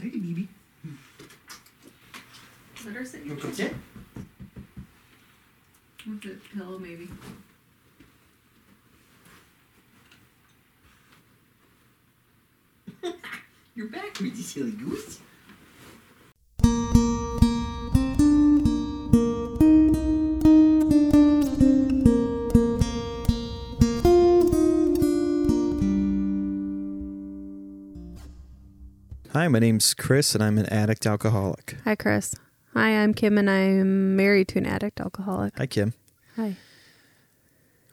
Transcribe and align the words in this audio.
Hey, 0.00 0.08
baby. 0.08 0.48
Let 2.86 2.94
her 2.94 3.04
sit 3.04 3.22
You 3.24 3.32
want 3.32 3.42
to 3.42 3.54
sit? 3.54 3.74
with 6.06 6.22
the 6.22 6.38
pillow, 6.56 6.78
maybe. 6.78 7.10
You're 13.74 13.88
back, 13.88 14.18
you 14.20 14.30
silly 14.36 14.70
goose. 14.70 15.18
My 29.50 29.58
name's 29.58 29.94
Chris, 29.94 30.34
and 30.34 30.42
I'm 30.44 30.58
an 30.58 30.66
addict 30.66 31.06
alcoholic. 31.06 31.76
Hi, 31.84 31.94
Chris. 31.96 32.34
Hi, 32.74 32.90
I'm 33.02 33.14
Kim, 33.14 33.36
and 33.36 33.50
I'm 33.50 34.14
married 34.16 34.48
to 34.48 34.58
an 34.58 34.66
addict 34.66 35.00
alcoholic. 35.00 35.56
Hi, 35.58 35.66
Kim. 35.66 35.94
Hi. 36.36 36.56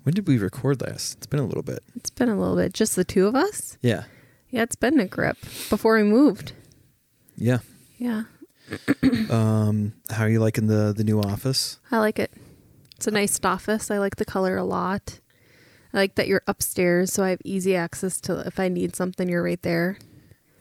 When 0.04 0.14
did 0.14 0.28
we 0.28 0.38
record 0.38 0.82
last? 0.82 1.18
It's 1.18 1.28
been 1.28 1.40
a 1.40 1.46
little 1.46 1.64
bit. 1.64 1.80
It's 1.96 2.10
been 2.12 2.30
a 2.30 2.40
little 2.40 2.56
bit. 2.56 2.74
Just 2.74 2.96
the 2.96 3.04
two 3.04 3.26
of 3.28 3.36
us? 3.36 3.78
Yeah. 3.82 4.04
Yeah, 4.50 4.64
it's 4.64 4.76
been 4.76 5.00
a 5.00 5.08
grip 5.08 5.38
before 5.70 5.96
we 5.98 6.04
moved. 6.04 6.54
Yeah. 7.36 7.60
Yeah, 7.98 8.24
Um, 9.32 9.94
how 10.12 10.24
are 10.26 10.30
you 10.30 10.40
liking 10.40 10.68
the 10.68 10.94
the 10.96 11.04
new 11.04 11.20
office? 11.20 11.80
I 11.92 11.98
like 11.98 12.20
it. 12.20 12.32
It's 12.96 13.08
a 13.08 13.12
nice 13.12 13.40
office. 13.44 13.90
I 13.90 13.98
like 13.98 14.18
the 14.18 14.26
color 14.26 14.56
a 14.56 14.64
lot. 14.64 15.20
I 15.94 15.98
like 15.98 16.16
that 16.16 16.28
you're 16.28 16.44
upstairs, 16.48 17.12
so 17.12 17.24
I 17.24 17.30
have 17.32 17.42
easy 17.44 17.76
access 17.76 18.22
to 18.22 18.42
if 18.46 18.60
I 18.60 18.68
need 18.70 18.96
something, 18.96 19.28
you're 19.28 19.42
right 19.44 19.62
there. 19.64 19.98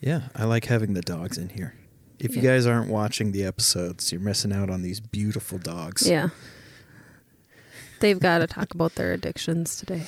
Yeah, 0.00 0.22
I 0.34 0.44
like 0.44 0.66
having 0.66 0.94
the 0.94 1.02
dogs 1.02 1.38
in 1.38 1.50
here. 1.50 1.74
If 2.18 2.34
you 2.34 2.42
guys 2.42 2.66
aren't 2.66 2.90
watching 2.90 3.32
the 3.32 3.44
episodes, 3.44 4.10
you're 4.10 4.20
missing 4.20 4.52
out 4.52 4.70
on 4.70 4.82
these 4.82 5.00
beautiful 5.00 5.58
dogs. 5.58 6.08
Yeah. 6.08 6.30
They've 8.00 8.18
got 8.18 8.38
to 8.38 8.46
talk 8.46 8.74
about 8.74 8.94
their 8.94 9.12
addictions 9.12 9.76
today. 9.76 10.04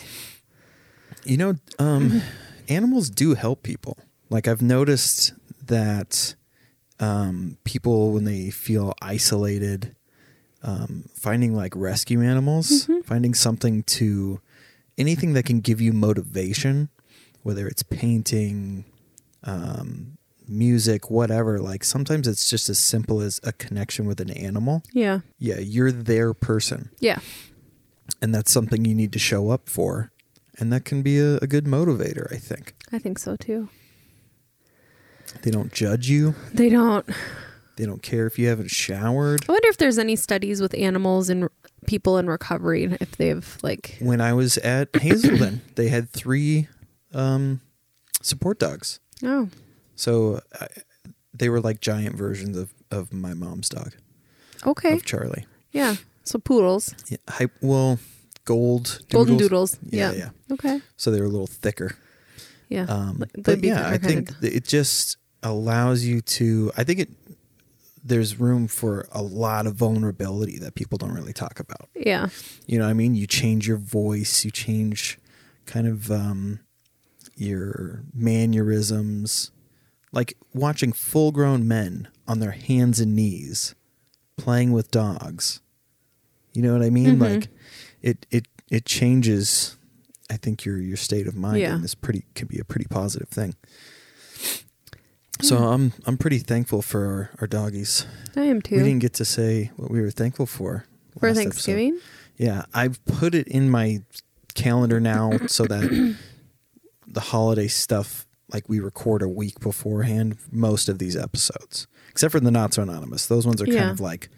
You 1.24 1.36
know, 1.36 1.54
um, 1.78 2.22
animals 2.68 3.10
do 3.10 3.34
help 3.34 3.62
people. 3.62 3.98
Like 4.30 4.48
I've 4.48 4.62
noticed 4.62 5.32
that 5.66 6.34
um, 7.00 7.58
people 7.64 8.12
when 8.12 8.24
they 8.24 8.50
feel 8.50 8.94
isolated, 9.02 9.94
um, 10.62 11.04
finding 11.14 11.54
like 11.54 11.72
rescue 11.76 12.22
animals, 12.22 12.88
finding 13.04 13.34
something 13.34 13.82
to 13.84 14.40
anything 14.96 15.34
that 15.34 15.44
can 15.44 15.60
give 15.60 15.80
you 15.80 15.92
motivation, 15.92 16.88
whether 17.42 17.66
it's 17.66 17.82
painting, 17.82 18.84
um, 19.44 20.18
music, 20.48 21.10
whatever. 21.10 21.58
Like 21.60 21.84
sometimes 21.84 22.26
it's 22.26 22.48
just 22.50 22.68
as 22.68 22.78
simple 22.78 23.20
as 23.20 23.40
a 23.44 23.52
connection 23.52 24.06
with 24.06 24.20
an 24.20 24.30
animal. 24.30 24.82
Yeah. 24.92 25.20
Yeah, 25.38 25.58
you're 25.58 25.92
their 25.92 26.32
person 26.34 26.90
Yeah. 27.00 27.18
and 28.22 28.34
that's 28.34 28.50
something 28.50 28.84
you 28.84 28.94
need 28.94 29.12
to 29.12 29.18
show 29.18 29.50
up 29.50 29.68
for 29.68 30.10
and 30.58 30.72
that 30.72 30.84
can 30.84 31.02
be 31.02 31.18
a, 31.20 31.36
a 31.36 31.46
good 31.46 31.66
motivator 31.66 32.26
i 32.32 32.36
think 32.36 32.74
I 32.90 32.98
think 32.98 33.18
so 33.18 33.36
too. 33.36 33.68
they 35.42 35.50
don't 35.50 35.72
judge 35.72 36.08
you 36.08 36.34
They 36.52 36.68
don't. 36.68 37.06
they 37.76 37.84
don't 37.86 38.02
care 38.02 38.26
if 38.26 38.38
you 38.38 38.48
haven't 38.48 38.70
showered 38.70 39.44
I 39.48 39.52
wonder 39.52 39.68
if 39.68 39.76
there's 39.76 39.98
any 39.98 40.16
studies 40.16 40.60
with 40.60 40.74
animals 40.76 41.28
and 41.30 41.48
people 41.86 42.18
in 42.18 42.26
recovery, 42.28 42.84
and 42.84 42.98
if 43.00 43.16
they've 43.16 43.58
like. 43.62 43.96
when 44.00 44.20
i 44.20 44.32
was 44.32 44.58
at 44.58 44.88
hazelden 44.96 45.60
they 45.76 45.88
had 45.88 46.10
three 46.10 46.68
um, 47.14 47.60
support 48.22 48.58
dogs 48.58 49.00
Oh. 49.22 49.48
so 49.96 50.40
I, 50.60 50.66
they 51.34 51.48
were 51.48 51.60
like 51.60 51.80
giant 51.80 52.16
versions 52.16 52.56
of, 52.56 52.72
of 52.90 53.12
my 53.12 53.34
mom's 53.34 53.68
dog 53.68 53.92
Okay. 54.66 54.92
of 54.94 55.04
charlie 55.04 55.46
Yeah. 55.72 55.96
So 56.24 56.38
poodles, 56.38 56.94
yeah, 57.08 57.16
hy- 57.28 57.48
well 57.62 57.98
gold 58.44 59.00
golden 59.10 59.36
doodles. 59.38 59.72
doodles. 59.72 59.78
Yeah, 59.90 60.12
Yeah. 60.12 60.18
yeah. 60.48 60.54
Okay. 60.54 60.80
so 60.96 61.10
they 61.10 61.20
were 61.20 61.26
a 61.26 61.30
little 61.30 61.46
thicker 61.46 61.96
Yeah. 62.68 62.84
Um, 62.84 63.24
but 63.38 63.64
yeah, 63.64 63.88
I 63.88 63.96
think 63.98 64.30
it 64.42 64.64
just 64.66 65.16
allows 65.42 66.04
you 66.04 66.20
to. 66.20 66.70
I 66.76 66.84
think 66.84 66.98
it. 67.00 67.08
There's 68.04 68.38
room 68.38 68.68
for 68.68 69.06
a 69.12 69.22
lot 69.22 69.66
of 69.66 69.74
vulnerability 69.74 70.58
that 70.58 70.74
people 70.74 70.98
don't 70.98 71.12
really 71.12 71.32
talk 71.32 71.60
about. 71.60 71.88
yeah. 71.96 72.28
You 72.66 72.78
know 72.78 72.84
what 72.84 72.90
I 72.90 72.94
mean? 72.94 73.14
You 73.14 73.26
change 73.26 73.66
your 73.66 73.76
voice, 73.78 74.44
you 74.44 74.50
change 74.50 75.18
kind 75.66 75.86
of 75.86 76.10
um, 76.10 76.60
your 77.40 78.02
mannerisms. 78.14 79.50
Like 80.12 80.36
watching 80.54 80.92
full 80.92 81.32
grown 81.32 81.68
men 81.68 82.08
on 82.26 82.40
their 82.40 82.52
hands 82.52 82.98
and 83.00 83.14
knees 83.14 83.74
playing 84.36 84.72
with 84.72 84.90
dogs. 84.90 85.60
You 86.54 86.62
know 86.62 86.72
what 86.72 86.82
I 86.82 86.90
mean? 86.90 87.16
Mhm. 87.16 87.20
Like 87.20 87.48
it 88.02 88.26
it 88.30 88.46
it 88.70 88.84
changes 88.86 89.76
I 90.30 90.36
think 90.36 90.64
your 90.64 90.78
your 90.78 90.96
state 90.96 91.26
of 91.26 91.34
mind 91.36 91.58
Yeah. 91.60 91.74
and 91.74 91.84
this 91.84 91.94
pretty 91.94 92.24
can 92.34 92.48
be 92.48 92.58
a 92.58 92.64
pretty 92.64 92.86
positive 92.86 93.28
thing. 93.28 93.54
So 95.40 95.56
I'm 95.56 95.92
I'm 96.06 96.16
pretty 96.18 96.38
thankful 96.38 96.82
for 96.82 97.04
our, 97.06 97.30
our 97.40 97.46
doggies. 97.46 98.06
I 98.34 98.44
am 98.44 98.60
too. 98.60 98.76
We 98.76 98.82
didn't 98.82 98.98
get 99.00 99.14
to 99.14 99.24
say 99.24 99.70
what 99.76 99.90
we 99.90 100.00
were 100.00 100.10
thankful 100.10 100.46
for 100.46 100.84
For 101.18 101.28
last 101.28 101.38
episode. 101.38 101.52
Thanksgiving. 101.52 102.00
Yeah, 102.36 102.64
I've 102.74 103.04
put 103.04 103.34
it 103.34 103.46
in 103.48 103.68
my 103.70 104.02
calendar 104.54 104.98
now 105.00 105.32
so 105.46 105.64
that 105.66 106.16
the 107.10 107.20
holiday 107.20 107.68
stuff, 107.68 108.26
like 108.52 108.68
we 108.68 108.80
record 108.80 109.22
a 109.22 109.28
week 109.28 109.60
beforehand, 109.60 110.36
most 110.50 110.88
of 110.88 110.98
these 110.98 111.16
episodes, 111.16 111.86
except 112.10 112.32
for 112.32 112.40
the 112.40 112.50
not 112.50 112.74
so 112.74 112.82
anonymous. 112.82 113.26
Those 113.26 113.46
ones 113.46 113.62
are 113.62 113.66
kind 113.66 113.90
of 113.90 114.00
like, 114.00 114.28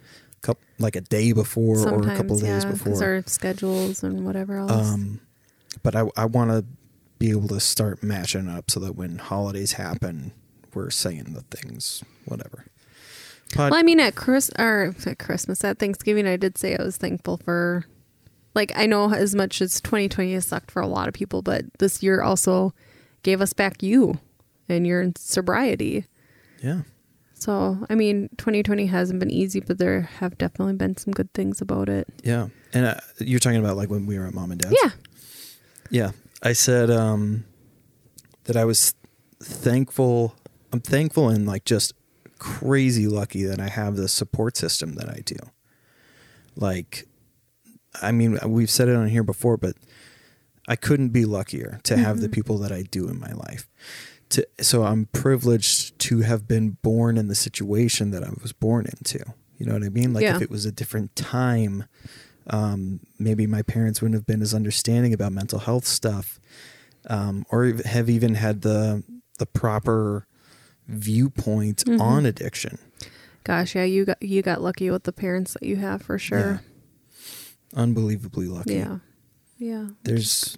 couple, 0.41 0.63
like 0.79 0.95
a 0.95 1.01
day 1.01 1.31
before 1.31 1.77
Sometimes, 1.77 2.07
or 2.07 2.11
a 2.11 2.17
couple 2.17 2.39
yeah, 2.39 2.53
days 2.53 2.65
before. 2.65 3.03
our 3.03 3.23
schedules 3.25 4.03
and 4.03 4.25
whatever 4.25 4.57
else. 4.57 4.71
Um, 4.71 5.21
but 5.83 5.95
I 5.95 6.05
I 6.15 6.25
want 6.25 6.51
to 6.51 6.65
be 7.19 7.29
able 7.29 7.47
to 7.49 7.59
start 7.59 8.01
matching 8.01 8.49
up 8.49 8.71
so 8.71 8.79
that 8.79 8.93
when 8.93 9.17
holidays 9.17 9.73
happen, 9.73 10.33
we're 10.73 10.89
saying 10.89 11.33
the 11.33 11.41
things, 11.55 12.03
whatever. 12.25 12.65
But 13.55 13.71
well, 13.71 13.79
I 13.79 13.83
mean, 13.83 13.99
at 13.99 14.15
Chris 14.15 14.49
or 14.57 14.95
at 15.05 15.19
Christmas, 15.19 15.63
at 15.63 15.77
Thanksgiving, 15.77 16.25
I 16.25 16.37
did 16.37 16.57
say 16.57 16.75
I 16.75 16.83
was 16.83 16.97
thankful 16.97 17.37
for. 17.37 17.85
Like 18.53 18.71
I 18.75 18.85
know 18.85 19.13
as 19.13 19.33
much 19.35 19.61
as 19.61 19.79
2020 19.81 20.33
has 20.33 20.45
sucked 20.47 20.71
for 20.71 20.81
a 20.81 20.87
lot 20.87 21.07
of 21.07 21.13
people, 21.13 21.41
but 21.41 21.65
this 21.79 22.03
year 22.03 22.21
also 22.21 22.73
gave 23.23 23.39
us 23.41 23.53
back 23.53 23.81
you 23.81 24.19
and 24.67 24.85
your 24.85 25.11
sobriety. 25.17 26.05
yeah, 26.63 26.81
So 27.33 27.85
I 27.89 27.95
mean, 27.95 28.29
2020 28.37 28.87
hasn't 28.87 29.19
been 29.19 29.31
easy, 29.31 29.59
but 29.59 29.77
there 29.77 30.01
have 30.01 30.37
definitely 30.37 30.73
been 30.73 30.97
some 30.97 31.13
good 31.13 31.31
things 31.33 31.61
about 31.61 31.87
it. 31.89 32.07
yeah. 32.23 32.47
And 32.73 32.85
uh, 32.85 32.95
you're 33.19 33.39
talking 33.39 33.59
about 33.59 33.75
like 33.77 33.89
when 33.89 34.05
we 34.05 34.17
were 34.17 34.25
at 34.25 34.33
mom 34.33 34.51
and 34.51 34.61
dad's. 34.61 34.75
Yeah, 34.81 34.89
Yeah. 35.89 36.11
I 36.43 36.53
said 36.53 36.89
um, 36.89 37.45
that 38.45 38.55
I 38.57 38.65
was 38.65 38.95
thankful. 39.43 40.35
I'm 40.73 40.79
thankful 40.79 41.29
and 41.29 41.45
like 41.45 41.65
just 41.65 41.93
crazy 42.39 43.07
lucky 43.07 43.43
that 43.43 43.59
I 43.59 43.67
have 43.69 43.95
the 43.97 44.07
support 44.07 44.57
system 44.57 44.93
that 44.95 45.09
I 45.09 45.21
do. 45.25 45.35
Like, 46.55 47.07
I 48.01 48.11
mean, 48.11 48.37
we've 48.45 48.69
said 48.69 48.87
it 48.89 48.95
on 48.95 49.07
here 49.07 49.23
before, 49.23 49.57
but 49.57 49.75
I 50.67 50.75
couldn't 50.75 51.09
be 51.09 51.25
luckier 51.25 51.79
to 51.83 51.97
have 51.97 52.21
the 52.21 52.29
people 52.29 52.57
that 52.59 52.71
I 52.71 52.83
do 52.83 53.07
in 53.09 53.19
my 53.19 53.31
life. 53.31 53.67
To, 54.29 54.47
so 54.61 54.83
I'm 54.83 55.07
privileged 55.07 55.99
to 55.99 56.21
have 56.21 56.47
been 56.47 56.77
born 56.81 57.17
in 57.17 57.27
the 57.27 57.35
situation 57.35 58.11
that 58.11 58.23
I 58.23 58.29
was 58.41 58.53
born 58.53 58.85
into. 58.85 59.19
You 59.57 59.65
know 59.65 59.73
what 59.73 59.83
I 59.83 59.89
mean? 59.89 60.13
Like 60.13 60.23
Yeah. 60.23 60.35
if 60.37 60.41
it 60.41 60.49
was 60.49 60.65
a 60.65 60.71
different 60.71 61.15
time, 61.17 61.83
um, 62.47 63.01
maybe 63.19 63.45
my 63.45 63.61
parents 63.61 64.01
wouldn't 64.01 64.15
have 64.15 64.25
been 64.25 64.41
as 64.41 64.53
understanding 64.53 65.13
about 65.13 65.33
mental 65.33 65.59
health 65.59 65.85
stuff, 65.85 66.39
um, 67.07 67.45
or 67.51 67.65
have 67.85 68.09
even 68.09 68.35
had 68.35 68.61
the 68.61 69.03
the 69.39 69.45
proper 69.47 70.27
viewpoint 70.87 71.83
Mhm. 71.85 71.99
on 71.99 72.25
addiction. 72.25 72.77
gosh, 73.43 73.73
yeah, 73.75 73.83
you 73.83 74.05
got 74.05 74.21
you 74.21 74.41
got 74.43 74.61
lucky 74.61 74.91
with 74.91 75.03
the 75.03 75.11
parents 75.11 75.53
that 75.53 75.63
you 75.63 75.75
have 75.77 76.01
for 76.03 76.19
sure. 76.19 76.61
Unbelievably 77.75 78.47
lucky. 78.47 78.75
Yeah, 78.75 78.97
yeah, 79.57 79.87
There's 80.03 80.57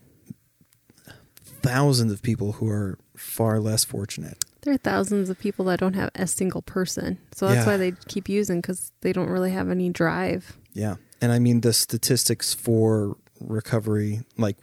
thousands 1.62 2.12
of 2.12 2.22
people 2.22 2.54
who 2.54 2.68
are 2.68 2.98
far 3.16 3.60
less 3.60 3.84
fortunate. 3.84 4.44
There 4.62 4.74
are 4.74 4.78
thousands 4.78 5.30
of 5.30 5.40
people 5.40 5.66
that 5.66 5.80
don't 5.80 5.94
have 5.94 6.10
a 6.16 6.28
single 6.28 6.62
person, 6.62 7.18
so 7.34 7.48
that's 7.48 7.66
Yeah. 7.66 7.66
why 7.66 7.78
they 7.78 7.94
keep 8.08 8.30
using 8.30 8.62
because 8.62 8.92
they 9.02 9.14
don't 9.14 9.30
really 9.30 9.52
have 9.52 9.70
any 9.70 9.90
drive. 9.90 10.58
Yeah. 10.74 10.96
And 11.22 11.32
I 11.32 11.40
mean, 11.40 11.62
the 11.62 11.74
statistics 11.74 12.54
for 12.54 13.18
recovery, 13.40 14.22
like 14.38 14.58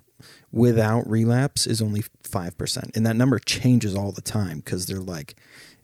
without 0.53 1.09
relapse, 1.09 1.67
is 1.67 1.81
only 1.81 2.03
5%. 2.23 2.97
And 2.97 3.07
that 3.07 3.17
number 3.17 3.39
changes 3.39 3.95
all 3.95 4.13
the 4.13 4.21
time 4.21 4.59
because 4.59 4.87
they're 4.87 4.99
like, 5.01 5.37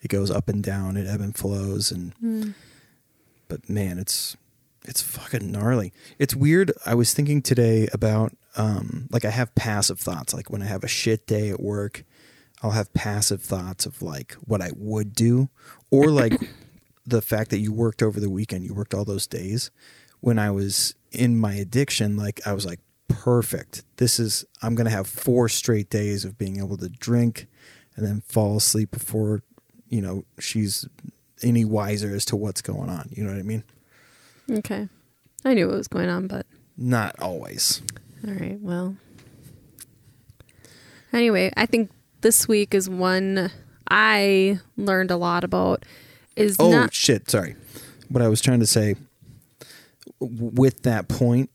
it 0.03 0.09
goes 0.09 0.31
up 0.31 0.49
and 0.49 0.63
down, 0.63 0.97
it 0.97 1.07
ebb 1.07 1.21
and 1.21 1.35
flows. 1.35 1.91
And, 1.91 2.13
hmm. 2.15 2.51
but 3.49 3.69
man, 3.69 3.99
it's, 3.99 4.37
it's 4.87 5.03
fucking 5.03 5.51
gnarly. 5.51 5.93
It's 6.19 6.35
weird. 6.35 6.73
I 6.85 6.95
was 6.95 7.13
thinking 7.13 7.43
today 7.43 7.89
about, 7.93 8.33
um, 8.57 9.09
like, 9.11 9.25
I 9.25 9.31
have 9.31 9.55
passive 9.55 9.99
thoughts. 9.99 10.33
Like 10.33 10.51
when 10.51 10.63
I 10.63 10.67
have 10.67 10.85
a 10.85 10.89
shit 10.89 11.27
day 11.27 11.51
at 11.51 11.61
work, 11.61 12.05
I'll 12.63 12.71
have 12.71 12.93
passive 12.95 13.43
thoughts 13.43 13.87
of 13.87 14.01
like 14.03 14.35
what 14.35 14.63
I 14.63 14.71
would 14.75 15.15
do, 15.15 15.51
or 15.91 16.07
like 16.07 16.41
the 17.07 17.23
fact 17.23 17.51
that 17.51 17.59
you 17.59 17.73
worked 17.73 18.03
over 18.03 18.19
the 18.19 18.31
weekend, 18.31 18.65
you 18.65 18.75
worked 18.75 18.95
all 18.95 19.05
those 19.05 19.27
days. 19.27 19.71
When 20.21 20.39
I 20.39 20.51
was 20.51 20.95
in 21.13 21.39
my 21.39 21.55
addiction, 21.55 22.17
like 22.17 22.41
I 22.47 22.53
was 22.53 22.65
like, 22.65 22.81
perfect. 23.09 23.85
This 23.99 24.19
is, 24.19 24.45
I'm 24.63 24.75
going 24.75 24.87
to 24.87 24.91
have 24.91 25.07
four 25.07 25.49
straight 25.49 25.91
days 25.91 26.25
of 26.25 26.39
being 26.39 26.59
able 26.59 26.77
to 26.79 26.89
drink 26.89 27.47
and 27.95 28.07
then 28.07 28.23
fall 28.27 28.57
asleep 28.57 28.91
before, 28.91 29.43
you 29.89 30.01
know, 30.01 30.25
she's 30.39 30.89
any 31.43 31.65
wiser 31.65 32.15
as 32.15 32.25
to 32.27 32.37
what's 32.37 32.63
going 32.63 32.89
on. 32.89 33.11
You 33.13 33.25
know 33.25 33.31
what 33.31 33.39
I 33.39 33.43
mean? 33.43 33.65
Okay. 34.51 34.89
I 35.45 35.55
knew 35.55 35.69
what 35.69 35.77
was 35.77 35.89
going 35.89 36.09
on, 36.09 36.27
but 36.27 36.47
Not 36.77 37.17
always. 37.21 37.83
all 38.27 38.35
right. 38.35 38.59
Well, 38.61 38.97
anyway, 41.13 41.53
I 41.57 41.67
think 41.67 41.91
this 42.21 42.49
week 42.49 42.75
is 42.75 42.89
one 42.89 43.51
I 43.89 44.59
learned 44.77 45.11
a 45.11 45.17
lot 45.17 45.45
about. 45.45 45.85
Is 46.35 46.57
Oh 46.59 46.71
not 46.71 46.93
shit! 46.93 47.31
Sorry. 47.31 47.57
What 48.09 48.23
I 48.23 48.29
was 48.29 48.41
trying 48.41 48.61
to 48.61 48.67
say 48.67 48.95
with 50.21 50.83
that 50.83 51.09
point, 51.09 51.51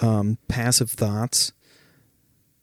um, 0.00 0.38
passive 0.48 0.90
thoughts, 0.90 1.52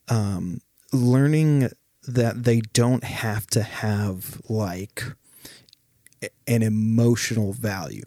um, 0.10 0.60
learning 0.92 1.70
that 2.08 2.44
they 2.44 2.62
don't 2.74 3.04
have 3.04 3.46
to 3.48 3.62
have 3.62 4.42
like 4.50 5.04
an 6.48 6.64
emotional 6.64 7.54
value. 7.54 8.04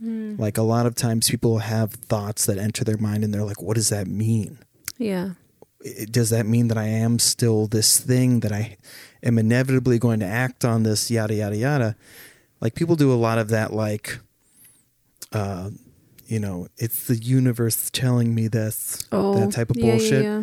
Like 0.00 0.56
a 0.58 0.62
lot 0.62 0.86
of 0.86 0.94
times, 0.94 1.28
people 1.28 1.58
have 1.58 1.92
thoughts 1.92 2.46
that 2.46 2.56
enter 2.58 2.84
their 2.84 2.96
mind, 2.98 3.24
and 3.24 3.34
they're 3.34 3.42
like, 3.44 3.60
"What 3.60 3.74
does 3.76 3.88
that 3.88 4.06
mean?" 4.06 4.58
yeah. 4.96 5.30
does 6.10 6.30
that 6.30 6.44
mean 6.46 6.68
that 6.68 6.78
I 6.78 6.86
am 6.86 7.18
still 7.18 7.66
this 7.66 7.98
thing 8.00 8.40
that 8.40 8.52
I 8.52 8.76
am 9.22 9.38
inevitably 9.38 9.98
going 9.98 10.20
to 10.20 10.26
act 10.26 10.64
on 10.64 10.82
this 10.82 11.10
yada 11.10 11.34
yada 11.34 11.56
yada? 11.56 11.96
Like 12.60 12.74
people 12.74 12.96
do 12.96 13.12
a 13.12 13.14
lot 13.14 13.38
of 13.38 13.48
that 13.48 13.72
like 13.72 14.18
uh 15.32 15.70
you 16.26 16.38
know, 16.40 16.66
it's 16.76 17.06
the 17.06 17.16
universe 17.16 17.90
telling 17.90 18.34
me 18.34 18.48
this 18.48 19.06
Oh, 19.12 19.38
that 19.40 19.52
type 19.52 19.70
of 19.70 19.76
yeah, 19.76 19.84
yeah, 19.84 19.90
bullshit. 19.92 20.24
yeah. 20.24 20.42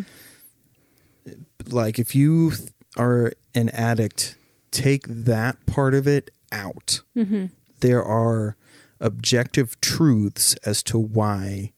Like 1.68 1.98
if 1.98 2.14
you 2.14 2.52
are 2.96 3.32
an 3.54 3.68
addict, 3.70 4.36
take 4.70 5.06
that 5.06 5.64
part 5.66 5.94
of 5.94 6.06
it 6.08 6.30
out. 6.52 7.00
Mm-hmm. 7.16 7.46
There 7.80 8.02
are 8.02 8.56
objective 9.00 9.80
truths 9.80 10.54
as 10.64 10.82
to 10.84 10.98
why 10.98 11.72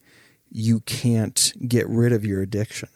you 0.51 0.79
can't 0.81 1.53
get 1.67 1.87
rid 1.87 2.11
of 2.11 2.25
your 2.25 2.41
addiction. 2.41 2.89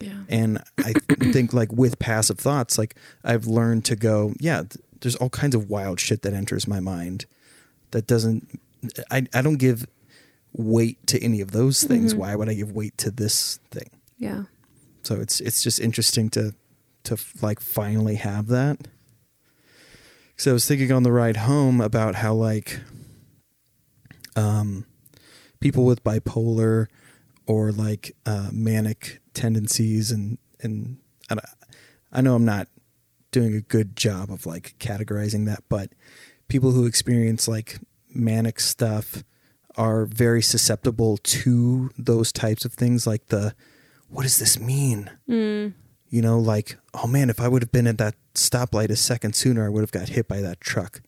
Yeah. 0.00 0.24
And 0.28 0.62
I 0.78 0.92
think 1.32 1.52
like 1.52 1.72
with 1.72 1.98
passive 1.98 2.38
thoughts, 2.38 2.78
like 2.78 2.94
I've 3.22 3.46
learned 3.46 3.84
to 3.86 3.96
go, 3.96 4.34
yeah, 4.40 4.62
th- 4.62 4.76
there's 5.00 5.16
all 5.16 5.30
kinds 5.30 5.54
of 5.54 5.68
wild 5.68 6.00
shit 6.00 6.22
that 6.22 6.32
enters 6.32 6.66
my 6.66 6.80
mind 6.80 7.26
that 7.90 8.06
doesn't 8.06 8.58
I 9.10 9.26
I 9.34 9.42
don't 9.42 9.56
give 9.58 9.86
weight 10.52 11.04
to 11.08 11.22
any 11.22 11.40
of 11.40 11.50
those 11.50 11.82
things. 11.84 12.14
Mhm. 12.14 12.18
Why 12.18 12.34
would 12.36 12.48
I 12.48 12.54
give 12.54 12.72
weight 12.72 12.96
to 12.98 13.10
this 13.10 13.58
thing? 13.70 13.90
Yeah. 14.18 14.44
So 15.02 15.16
it's 15.20 15.40
it's 15.40 15.62
just 15.62 15.80
interesting 15.80 16.30
to 16.30 16.54
to 17.04 17.18
like 17.42 17.60
finally 17.60 18.14
have 18.16 18.46
that. 18.48 18.88
So 20.36 20.50
I 20.50 20.54
was 20.54 20.66
thinking 20.66 20.90
on 20.90 21.02
the 21.02 21.12
ride 21.12 21.38
home 21.38 21.80
about 21.80 22.16
how 22.16 22.34
like 22.34 22.80
um 24.36 24.86
people 25.60 25.84
with 25.84 26.02
bipolar 26.04 26.86
or 27.46 27.72
like 27.72 28.14
uh 28.26 28.48
manic 28.52 29.20
tendencies 29.34 30.10
and 30.10 30.38
and 30.60 30.98
I, 31.30 31.36
I 32.12 32.20
know 32.20 32.34
I'm 32.34 32.44
not 32.44 32.68
doing 33.30 33.54
a 33.54 33.60
good 33.60 33.96
job 33.96 34.30
of 34.30 34.46
like 34.46 34.74
categorizing 34.78 35.46
that 35.46 35.64
but 35.68 35.90
people 36.48 36.70
who 36.72 36.86
experience 36.86 37.48
like 37.48 37.78
manic 38.14 38.60
stuff 38.60 39.24
are 39.76 40.04
very 40.06 40.40
susceptible 40.42 41.16
to 41.18 41.90
those 41.98 42.30
types 42.30 42.64
of 42.64 42.72
things 42.74 43.06
like 43.06 43.26
the 43.28 43.54
what 44.08 44.22
does 44.22 44.38
this 44.38 44.58
mean 44.60 45.10
Mm. 45.28 45.72
you 46.10 46.22
know, 46.22 46.38
like, 46.38 46.76
oh 46.92 47.08
man, 47.08 47.28
if 47.28 47.40
I 47.40 47.48
would 47.48 47.62
have 47.62 47.72
been 47.72 47.88
at 47.88 47.98
that 47.98 48.14
stoplight 48.34 48.90
a 48.90 48.96
second 48.96 49.34
sooner, 49.34 49.66
I 49.66 49.68
would 49.68 49.80
have 49.80 49.90
got 49.90 50.10
hit 50.10 50.28
by 50.28 50.40
that 50.42 50.60
truck. 50.60 51.00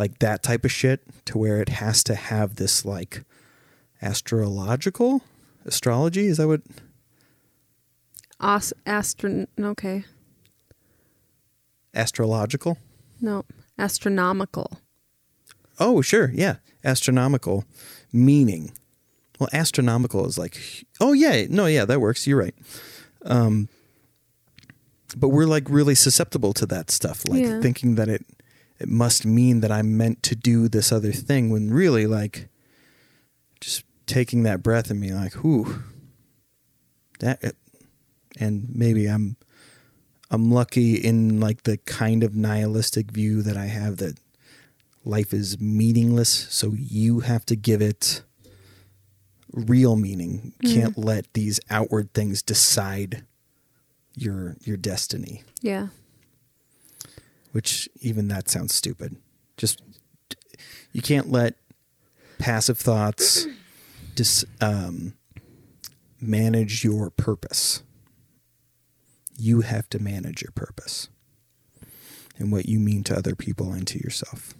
Like 0.00 0.18
that 0.20 0.42
type 0.42 0.64
of 0.64 0.72
shit 0.72 1.02
to 1.26 1.36
where 1.36 1.60
it 1.60 1.68
has 1.68 2.02
to 2.04 2.14
have 2.14 2.56
this 2.56 2.86
like 2.86 3.22
astrological 4.00 5.22
astrology. 5.66 6.26
Is 6.26 6.38
that 6.38 6.48
what 6.48 6.62
Os- 8.40 8.72
astron. 8.86 9.46
Okay. 9.60 10.04
astrological? 11.94 12.78
No. 13.20 13.44
Astronomical. 13.78 14.78
Oh, 15.78 16.00
sure. 16.00 16.30
Yeah. 16.34 16.56
Astronomical 16.82 17.64
meaning. 18.12 18.72
Well, 19.38 19.50
astronomical 19.52 20.24
is 20.26 20.38
like, 20.38 20.86
oh, 21.00 21.12
yeah. 21.12 21.44
No, 21.50 21.66
yeah, 21.66 21.84
that 21.84 22.00
works. 22.00 22.26
You're 22.26 22.38
right. 22.38 22.54
Um, 23.26 23.68
but 25.16 25.28
we're 25.28 25.44
like 25.46 25.68
really 25.68 25.94
susceptible 25.94 26.52
to 26.54 26.66
that 26.66 26.90
stuff, 26.90 27.24
like 27.28 27.42
Yeah. 27.42 27.60
thinking 27.60 27.96
that 27.96 28.08
it 28.08 28.24
it 28.80 28.88
must 28.88 29.26
mean 29.26 29.60
that 29.60 29.70
I'm 29.70 29.96
meant 29.96 30.22
to 30.24 30.34
do 30.34 30.68
this 30.68 30.90
other 30.90 31.12
thing 31.12 31.50
when 31.50 31.70
really 31.70 32.06
like 32.06 32.48
just 33.60 33.84
taking 34.06 34.42
that 34.44 34.62
breath 34.62 34.90
and 34.90 35.00
being 35.00 35.14
like, 35.14 35.34
whew, 35.34 35.84
that, 37.20 37.54
and 38.38 38.68
maybe 38.74 39.06
I'm 39.06 39.36
I'm 40.30 40.50
lucky 40.50 40.94
in 40.94 41.40
like 41.40 41.64
the 41.64 41.76
kind 41.76 42.22
of 42.22 42.34
nihilistic 42.34 43.10
view 43.10 43.42
that 43.42 43.56
I 43.56 43.66
have 43.66 43.98
that 43.98 44.18
life 45.04 45.34
is 45.34 45.60
meaningless, 45.60 46.30
so 46.50 46.72
you 46.76 47.20
have 47.20 47.44
to 47.46 47.56
give 47.56 47.82
it 47.82 48.22
real 49.52 49.96
meaning. 49.96 50.54
You 50.60 50.74
Can't 50.74 50.96
let 50.98 51.32
these 51.34 51.60
outward 51.68 52.14
things 52.14 52.42
decide 52.42 53.24
your 54.16 54.56
your 54.62 54.76
destiny. 54.76 55.42
Yeah. 55.60 55.88
Which 57.52 57.88
even 58.00 58.28
that 58.28 58.48
sounds 58.48 58.74
stupid. 58.74 59.16
Just 59.56 59.82
you 60.92 61.02
can't 61.02 61.30
let 61.30 61.54
passive 62.38 62.78
thoughts 62.78 63.46
dis, 64.14 64.44
um, 64.60 65.14
manage 66.20 66.84
your 66.84 67.10
purpose. 67.10 67.82
You 69.36 69.62
have 69.62 69.88
to 69.90 69.98
manage 69.98 70.42
your 70.42 70.52
purpose 70.52 71.08
and 72.38 72.52
what 72.52 72.66
you 72.66 72.78
mean 72.78 73.04
to 73.04 73.16
other 73.16 73.34
people 73.34 73.72
and 73.72 73.86
to 73.86 73.98
yourself. 73.98 74.54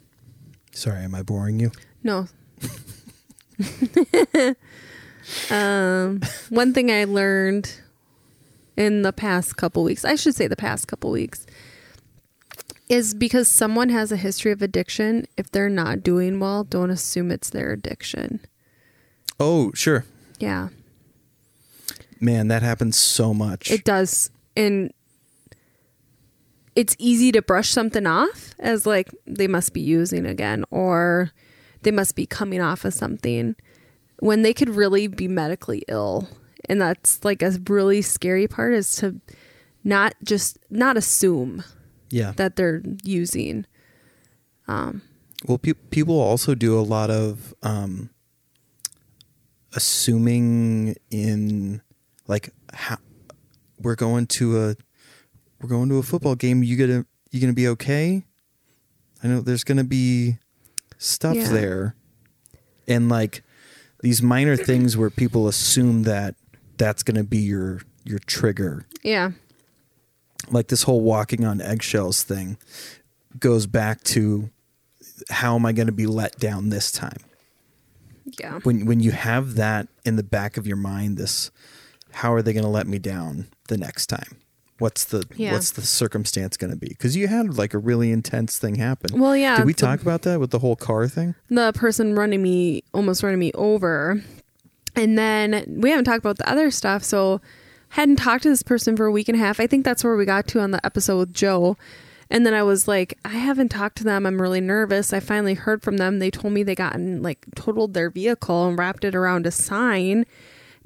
Sorry, 0.73 1.03
am 1.03 1.15
I 1.15 1.23
boring 1.23 1.61
you? 1.61 1.73
No. 2.03 2.29
um, 5.51 6.21
one 6.49 6.73
thing 6.73 6.91
I 6.91 7.05
learned 7.05 7.81
in 8.77 9.03
the 9.03 9.13
past 9.13 9.57
couple 9.57 9.83
weeks, 9.83 10.05
I 10.05 10.15
should 10.15 10.35
say 10.35 10.47
the 10.47 10.57
past 10.57 10.89
couple 10.89 11.11
weeks, 11.11 11.47
is 12.91 13.15
because 13.15 13.49
someone 13.49 13.89
has 13.89 14.11
a 14.13 14.17
history 14.17 14.51
of 14.51 14.61
addiction, 14.61 15.27
if 15.37 15.51
they're 15.51 15.71
not 15.71 16.03
doing 16.03 16.41
well, 16.41 16.65
don't 16.65 16.91
assume 16.91 17.31
it's 17.31 17.49
their 17.49 17.71
addiction. 17.73 18.41
Oh, 19.39 19.71
sure. 19.75 20.05
Yeah, 20.39 20.69
Man, 22.21 22.49
that 22.49 22.63
happens 22.63 22.97
so 22.99 23.33
much. 23.33 23.71
it 23.71 23.85
does. 23.85 24.31
And 24.57 24.93
it's 26.77 26.95
easy 26.99 27.33
to 27.33 27.41
brush 27.43 27.71
something 27.71 28.07
off 28.07 28.55
as 28.59 28.87
like 28.87 29.09
they 29.27 29.47
must 29.49 29.73
be 29.73 29.81
using 29.81 30.27
again 30.27 30.65
or 30.71 31.31
they 31.83 31.91
must 31.91 32.15
be 32.17 32.27
coming 32.27 32.61
off 32.61 32.85
of 32.85 32.93
something 32.95 33.57
when 34.19 34.43
they 34.43 34.53
could 34.53 34.69
really 34.71 35.07
be 35.07 35.29
medically 35.29 35.83
ill. 35.89 36.29
And 36.69 36.81
that's 36.81 37.25
like 37.25 37.43
a 37.43 37.53
really 37.69 38.03
scary 38.03 38.47
part 38.49 38.75
is 38.75 38.93
to 38.97 39.21
not 39.83 40.15
just 40.23 40.59
not 40.69 40.97
assume 40.97 41.65
yeah. 42.11 42.33
that 42.37 42.57
they're 42.57 42.83
using. 43.03 43.67
Well, 44.69 45.59
pe- 45.59 45.73
people 45.91 46.19
also 46.21 46.55
do 46.55 46.79
a 46.79 46.83
lot 46.83 47.11
of 47.11 47.55
um, 47.63 48.11
assuming 49.75 50.97
in 51.11 51.83
like 52.27 52.51
how 52.73 52.99
we're 53.81 53.95
going 53.97 54.27
to 54.27 54.59
a 54.61 54.77
we're 55.61 55.69
going 55.69 55.89
to 55.89 55.99
a 55.99 56.03
football 56.03 56.35
game. 56.35 56.63
You 56.63 56.77
gonna 56.77 57.07
you 57.31 57.41
gonna 57.41 57.53
be 57.53 57.69
okay? 57.69 58.25
I 59.23 59.29
know 59.29 59.41
there's 59.41 59.65
gonna 59.65 59.85
be 59.85 60.37
stuff 60.99 61.37
Yeah. 61.37 61.49
there, 61.49 61.97
and 62.87 63.09
like 63.09 63.43
these 64.03 64.23
minor 64.23 64.57
things 64.57 64.97
where 64.97 65.11
people 65.11 65.49
assume 65.49 66.03
that 66.05 66.35
that's 66.77 67.03
gonna 67.03 67.25
be 67.25 67.39
your 67.39 67.81
your 68.05 68.19
trigger 68.21 68.87
Yeah. 69.03 69.33
Like 70.49 70.69
this 70.69 70.85
whole 70.85 71.01
walking 71.01 71.45
on 71.45 71.61
eggshells 71.61 72.23
thing 72.23 72.57
goes 73.39 73.67
back 73.67 74.03
to 74.05 74.51
how 75.31 75.55
am 75.55 75.67
I 75.67 75.73
going 75.73 75.87
to 75.87 75.93
be 75.93 76.07
let 76.07 76.39
down 76.39 76.71
this 76.71 76.91
time? 76.91 77.19
Yeah. 78.39 78.61
When 78.63 78.87
when 78.87 79.01
you 79.01 79.11
have 79.13 79.55
that 79.57 79.89
in 80.05 80.17
the 80.17 80.23
back 80.23 80.57
of 80.57 80.67
your 80.67 80.77
mind, 80.77 81.19
this 81.19 81.51
how 82.13 82.33
are 82.33 82.43
they 82.43 82.53
going 82.53 82.65
to 82.65 82.71
let 82.71 82.87
me 82.87 82.99
down 82.99 83.49
the 83.69 83.77
next 83.77 84.07
time? 84.07 84.37
What's 84.79 85.05
the 85.05 85.25
Yeah. 85.37 85.53
what's 85.53 85.73
the 85.73 85.83
circumstance 85.83 86.57
going 86.57 86.71
to 86.71 86.77
be? 86.77 86.89
Because 86.89 87.17
you 87.17 87.29
had 87.29 87.57
like 87.59 87.75
a 87.75 87.79
really 87.79 88.11
intense 88.13 88.59
thing 88.59 88.77
happen. 88.77 89.21
Well, 89.21 89.37
yeah. 89.37 89.57
Did 89.59 89.67
we 89.67 89.73
the- 89.73 89.81
talk 89.81 90.01
about 90.01 90.23
that 90.23 90.41
with 90.41 90.51
the 90.51 90.59
whole 90.61 90.77
car 90.77 91.07
thing? 91.09 91.35
the 91.51 91.73
person 91.75 92.15
running 92.15 92.43
me 92.43 92.83
almost 92.95 93.23
running 93.23 93.39
me 93.39 93.53
over 93.55 94.23
and 94.97 95.17
then 95.19 95.65
we 95.81 95.91
haven't 95.91 96.05
talked 96.05 96.19
about 96.19 96.39
the 96.39 96.49
other 96.51 96.71
stuff 96.71 97.05
so 97.05 97.41
hadn't 97.91 98.17
talked 98.17 98.45
to 98.45 98.49
this 98.49 98.63
person 98.63 98.97
for 98.97 99.07
a 99.07 99.13
week 99.13 99.29
and 99.29 99.37
a 99.37 99.41
half. 99.41 99.61
I 99.61 99.67
think 99.67 99.85
that's 99.85 100.05
where 100.05 100.17
we 100.17 100.25
got 100.25 100.47
to 100.49 100.61
on 100.61 100.71
the 100.71 100.85
episode 100.85 101.19
with 101.19 101.35
joe. 101.35 101.77
And 102.33 102.47
then 102.47 102.55
i 102.55 102.63
was 102.63 102.87
like 102.87 103.19
i 103.25 103.31
haven't 103.31 103.71
talked 103.71 103.99
to 103.99 104.05
them. 104.05 104.25
I'm 104.25 104.41
really 104.41 104.61
nervous. 104.61 105.13
I 105.13 105.21
finally 105.21 105.55
heard 105.55 105.83
from 105.83 105.97
them. 105.97 106.19
They 106.19 106.31
told 106.31 106.53
me 106.53 106.63
they 106.63 106.75
gotten 106.75 107.23
like 107.23 107.45
totaled 107.55 107.95
their 107.95 108.11
vehicle 108.11 108.69
and 108.69 108.79
wrapped 108.79 109.05
it 109.05 109.15
around 109.15 109.47
a 109.47 109.51
sign. 109.51 110.25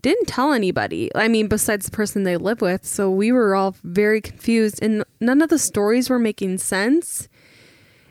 Didn't 0.01 0.27
tell 0.27 0.53
anybody. 0.53 1.11
I 1.15 1.29
mean 1.29 1.49
besides 1.49 1.87
the 1.87 1.93
person 1.97 2.25
they 2.25 2.37
live 2.39 2.63
with. 2.63 2.87
So 2.87 3.11
we 3.11 3.31
were 3.33 3.55
all 3.55 3.77
very 3.85 4.21
confused. 4.21 4.83
And 4.83 5.05
none 5.21 5.43
of 5.43 5.51
the 5.51 5.59
stories 5.59 6.09
were 6.09 6.19
making 6.19 6.59
sense. 6.59 7.29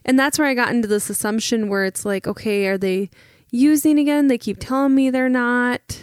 And 0.05 0.19
that's 0.19 0.38
where 0.38 0.47
I 0.47 0.53
got 0.53 0.69
into 0.69 0.88
this 0.88 1.09
assumption 1.09 1.69
where 1.69 1.85
it's 1.85 2.05
like, 2.05 2.27
okay, 2.27 2.67
are 2.67 2.77
they 2.77 3.09
using 3.50 3.97
again? 3.97 4.27
They 4.27 4.38
keep 4.38 4.57
telling 4.59 4.93
me 4.93 5.09
they're 5.09 5.29
not. 5.29 6.02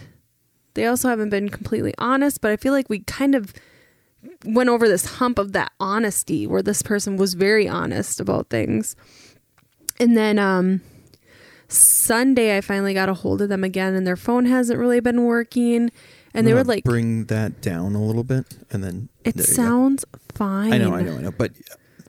They 0.75 0.87
also 0.87 1.09
haven't 1.09 1.31
been 1.31 1.49
completely 1.49 1.95
honest, 1.99 2.41
but 2.41 2.51
I 2.51 2.57
feel 2.57 2.73
like 2.73 2.89
we 2.89 3.01
kind 3.01 3.35
of 3.35 3.53
went 4.45 4.69
over 4.69 4.89
this 4.89 5.17
hump 5.17 5.39
of 5.39 5.53
that 5.53 5.73
honesty 5.81 6.47
where 6.47 6.63
this 6.63 6.83
person 6.83 7.17
was 7.17 7.35
very 7.35 7.67
honest 7.69 8.21
about 8.21 8.51
things. 8.51 8.97
And 9.99 10.17
then 10.17 10.39
um 10.39 10.83
Sunday 11.69 12.57
I 12.57 12.61
finally 12.61 12.95
got 12.95 13.09
a 13.09 13.15
hold 13.15 13.43
of 13.43 13.49
them 13.49 13.65
again 13.65 13.95
and 13.95 14.07
their 14.07 14.17
phone 14.17 14.47
hasn't 14.47 14.79
really 14.79 15.01
been 15.01 15.25
working 15.25 15.91
and 16.35 16.47
they 16.47 16.55
were 16.55 16.65
like 16.65 16.85
bring 16.85 17.25
that 17.25 17.61
down 17.61 17.95
a 17.95 18.03
little 18.03 18.25
bit, 18.25 18.47
and 18.71 18.85
then 18.85 19.09
it 19.25 19.37
you 19.37 19.43
go. 19.43 19.53
sounds 19.53 20.05
fine. 20.35 20.73
I 20.73 20.79
know, 20.79 20.95
I 20.95 21.03
know, 21.03 21.17
I 21.17 21.21
know. 21.23 21.33
But 21.33 21.53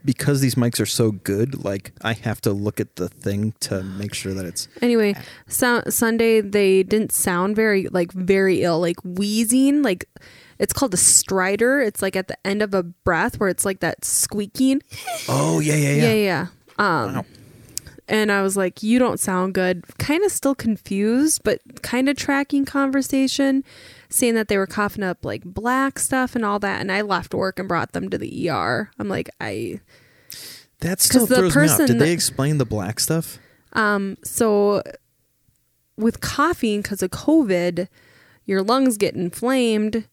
because 0.04 0.42
these 0.42 0.56
mics 0.56 0.80
are 0.80 0.86
so 0.86 1.12
good, 1.12 1.64
like 1.64 1.92
I 2.02 2.14
have 2.14 2.42
to 2.42 2.52
look 2.52 2.80
at 2.80 2.96
the 2.96 3.08
thing 3.10 3.54
to 3.62 3.84
make 3.84 4.14
sure 4.14 4.34
that 4.34 4.46
it's 4.46 4.68
Anyway, 4.82 5.16
so, 5.48 5.84
Sunday 5.90 6.42
they 6.42 6.84
didn't 6.84 7.12
sound 7.12 7.56
very 7.56 7.88
like 7.90 8.12
very 8.12 8.62
ill, 8.64 8.80
like 8.80 8.98
wheezing, 9.04 9.84
like 9.84 10.06
it's 10.60 10.74
called 10.74 10.94
a 10.94 10.98
stridor. 10.98 11.86
It's 11.86 12.02
like 12.02 12.16
at 12.16 12.28
the 12.28 12.38
end 12.46 12.62
of 12.62 12.74
a 12.74 12.84
breath 12.84 13.40
where 13.40 13.50
it's 13.50 13.66
like 13.66 13.80
that 13.80 14.06
squeaking. 14.06 14.82
Oh 15.28 15.60
yeah, 15.60 15.76
yeah, 15.76 15.90
Yeah, 15.94 16.14
yeah. 16.14 16.14
yeah. 16.14 16.48
Um 16.78 17.16
Wow. 17.16 17.26
and 18.08 18.32
I 18.32 18.42
was 18.42 18.58
like, 18.58 18.84
"You 18.84 19.00
don't 19.00 19.20
sound 19.20 19.54
good." 19.54 19.86
Kind 19.98 20.24
of 20.24 20.32
still 20.32 20.56
confused, 20.56 21.42
but 21.44 21.60
kind 21.82 22.10
of 22.10 22.18
tracking 22.18 22.66
conversation, 22.66 23.64
saying 24.12 24.36
that 24.36 24.48
they 24.50 24.58
were 24.58 24.68
coughing 24.68 25.04
up 25.04 25.26
like 25.26 25.44
black 25.44 25.98
stuff 25.98 26.36
and 26.36 26.46
all 26.46 26.60
that. 26.60 26.82
And 26.82 26.92
I 26.92 27.02
left 27.02 27.34
work 27.34 27.58
and 27.58 27.68
brought 27.68 27.94
them 27.94 28.10
to 28.10 28.18
the 28.18 28.50
ER. 28.50 28.92
I'm 29.00 29.08
like, 29.08 29.30
I 29.40 29.80
That 30.82 31.02
still 31.02 31.26
the 31.26 31.36
throws 31.36 31.42
me 31.42 31.48
off. 31.48 31.54
person 31.54 31.86
Did 31.88 32.00
they 32.00 32.12
explain 32.12 32.58
the 32.58 32.66
black 32.66 33.00
stuff? 33.00 33.40
Um, 33.74 34.18
so 34.24 34.84
with 35.98 36.20
coughing 36.20 36.82
because 36.82 37.02
of 37.02 37.12
COVID, 37.12 37.88
your 38.46 38.62
lungs 38.62 38.98
get 38.98 39.16
inflamed. 39.16 40.08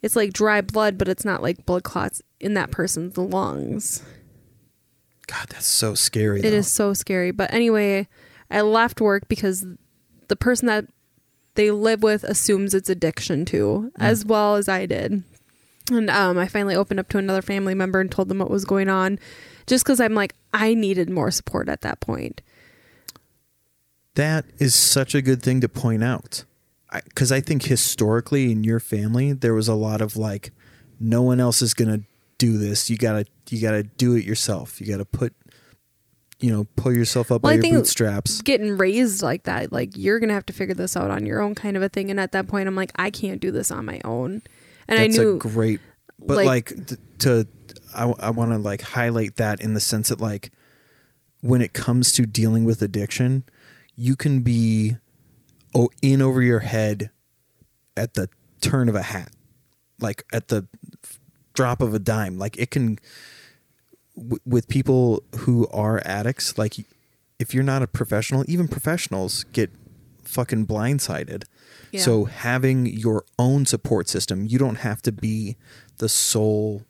It's 0.00 0.16
like 0.16 0.32
dry 0.32 0.60
blood, 0.60 0.96
but 0.98 1.08
it's 1.08 1.24
not 1.24 1.42
like 1.42 1.66
blood 1.66 1.84
clots 1.84 2.22
in 2.40 2.54
that 2.54 2.70
person's 2.70 3.16
lungs. 3.18 4.02
God, 5.26 5.48
that's 5.48 5.66
so 5.66 5.94
scary. 5.94 6.40
It 6.40 6.42
though. 6.42 6.48
is 6.48 6.70
so 6.70 6.92
scary. 6.94 7.30
But 7.30 7.52
anyway, 7.52 8.08
I 8.50 8.60
left 8.60 9.00
work 9.00 9.28
because 9.28 9.66
the 10.28 10.36
person 10.36 10.66
that 10.66 10.86
they 11.54 11.70
live 11.70 12.02
with 12.02 12.24
assumes 12.24 12.74
it's 12.74 12.90
addiction 12.90 13.44
too, 13.44 13.92
as 13.96 14.24
well 14.24 14.56
as 14.56 14.68
I 14.68 14.86
did. 14.86 15.22
And 15.90 16.08
um, 16.10 16.38
I 16.38 16.48
finally 16.48 16.74
opened 16.74 17.00
up 17.00 17.08
to 17.10 17.18
another 17.18 17.42
family 17.42 17.74
member 17.74 18.00
and 18.00 18.10
told 18.10 18.28
them 18.28 18.38
what 18.38 18.50
was 18.50 18.64
going 18.64 18.88
on, 18.88 19.18
just 19.66 19.84
because 19.84 20.00
I'm 20.00 20.14
like 20.14 20.34
I 20.52 20.74
needed 20.74 21.10
more 21.10 21.30
support 21.30 21.68
at 21.68 21.82
that 21.82 22.00
point. 22.00 22.40
That 24.14 24.44
is 24.58 24.74
such 24.74 25.14
a 25.14 25.22
good 25.22 25.42
thing 25.42 25.60
to 25.60 25.68
point 25.68 26.04
out. 26.04 26.44
Because 26.92 27.32
I, 27.32 27.40
think 27.40 27.64
historically 27.64 28.52
in 28.52 28.62
your 28.62 28.78
family, 28.78 29.32
there 29.32 29.54
was 29.54 29.66
a 29.66 29.74
lot 29.74 30.00
of 30.00 30.16
like, 30.16 30.52
no 31.00 31.22
one 31.22 31.40
else 31.40 31.60
is 31.60 31.74
going 31.74 31.90
to 31.90 32.06
do 32.38 32.56
this. 32.56 32.88
You 32.88 32.96
gotta, 32.96 33.26
you 33.50 33.60
gotta 33.60 33.82
do 33.82 34.14
it 34.14 34.24
yourself. 34.24 34.80
You 34.80 34.86
gotta 34.86 35.04
put, 35.04 35.34
you 36.44 36.52
know, 36.52 36.66
pull 36.76 36.92
yourself 36.92 37.32
up 37.32 37.42
Well, 37.42 37.50
by 37.50 37.52
I 37.52 37.54
your 37.54 37.62
think- 37.62 37.74
bootstraps. 37.76 38.42
getting 38.42 38.76
raised 38.76 39.22
like 39.22 39.44
that 39.44 39.72
like 39.72 39.96
you're 39.96 40.20
gonna 40.20 40.34
have 40.34 40.46
to 40.46 40.52
figure 40.52 40.74
this 40.74 40.96
out 40.96 41.10
on 41.10 41.24
your 41.26 41.40
own 41.40 41.54
kind 41.54 41.76
of 41.76 41.82
a 41.82 41.88
thing 41.88 42.10
and 42.10 42.20
at 42.20 42.32
that 42.32 42.46
point 42.48 42.68
i'm 42.68 42.76
like 42.76 42.92
i 42.96 43.08
can't 43.10 43.40
do 43.40 43.50
this 43.50 43.70
on 43.70 43.84
my 43.86 44.00
own 44.04 44.42
and 44.88 44.98
That's 44.98 45.18
i 45.18 45.22
knew 45.22 45.36
a 45.36 45.38
great, 45.38 45.80
but 46.18 46.36
like- 46.44 46.46
like, 46.70 46.86
t- 46.86 46.96
to, 47.20 47.46
I, 47.94 48.12
I 48.18 48.30
want 48.30 48.50
to 48.52 48.58
like 48.58 48.82
highlight 48.82 49.36
that 49.36 49.60
in 49.62 49.72
the 49.74 49.80
sense 49.80 50.08
that 50.10 50.20
like, 50.20 50.50
when 51.40 51.62
it 51.62 51.72
comes 51.72 52.12
to 52.12 52.26
dealing 52.26 52.64
with 52.64 52.82
addiction, 52.82 53.44
you 53.96 54.16
can 54.16 54.40
be 54.40 54.96
oh, 55.74 55.88
in 56.02 56.20
over 56.20 56.42
your 56.42 56.58
head 56.60 57.10
at 57.96 58.14
the 58.14 58.28
turn 58.60 58.88
of 58.88 58.94
a 58.94 59.02
hat, 59.02 59.30
like 60.00 60.24
at 60.32 60.48
the 60.48 60.66
drop 61.54 61.80
of 61.80 61.94
a 61.94 61.98
dime. 61.98 62.36
Like 62.38 62.58
it 62.58 62.70
can, 62.70 62.98
w- 64.16 64.38
with 64.46 64.68
people 64.68 65.22
who 65.40 65.66
are 65.68 66.02
addicts, 66.04 66.56
like 66.58 66.74
if 67.38 67.52
you're 67.54 67.64
not 67.64 67.82
a 67.82 67.86
professional, 67.86 68.44
even 68.48 68.68
professionals 68.68 69.44
get 69.52 69.70
fucking 70.24 70.66
blindsided. 70.66 71.44
Yeah. 71.92 72.00
So 72.00 72.24
having 72.24 72.86
your 72.86 73.24
own 73.38 73.66
support 73.66 74.08
system, 74.08 74.46
you 74.46 74.58
don't 74.58 74.76
have 74.76 75.00
to 75.02 75.12
be 75.12 75.56
the 75.98 76.08
sole 76.08 76.82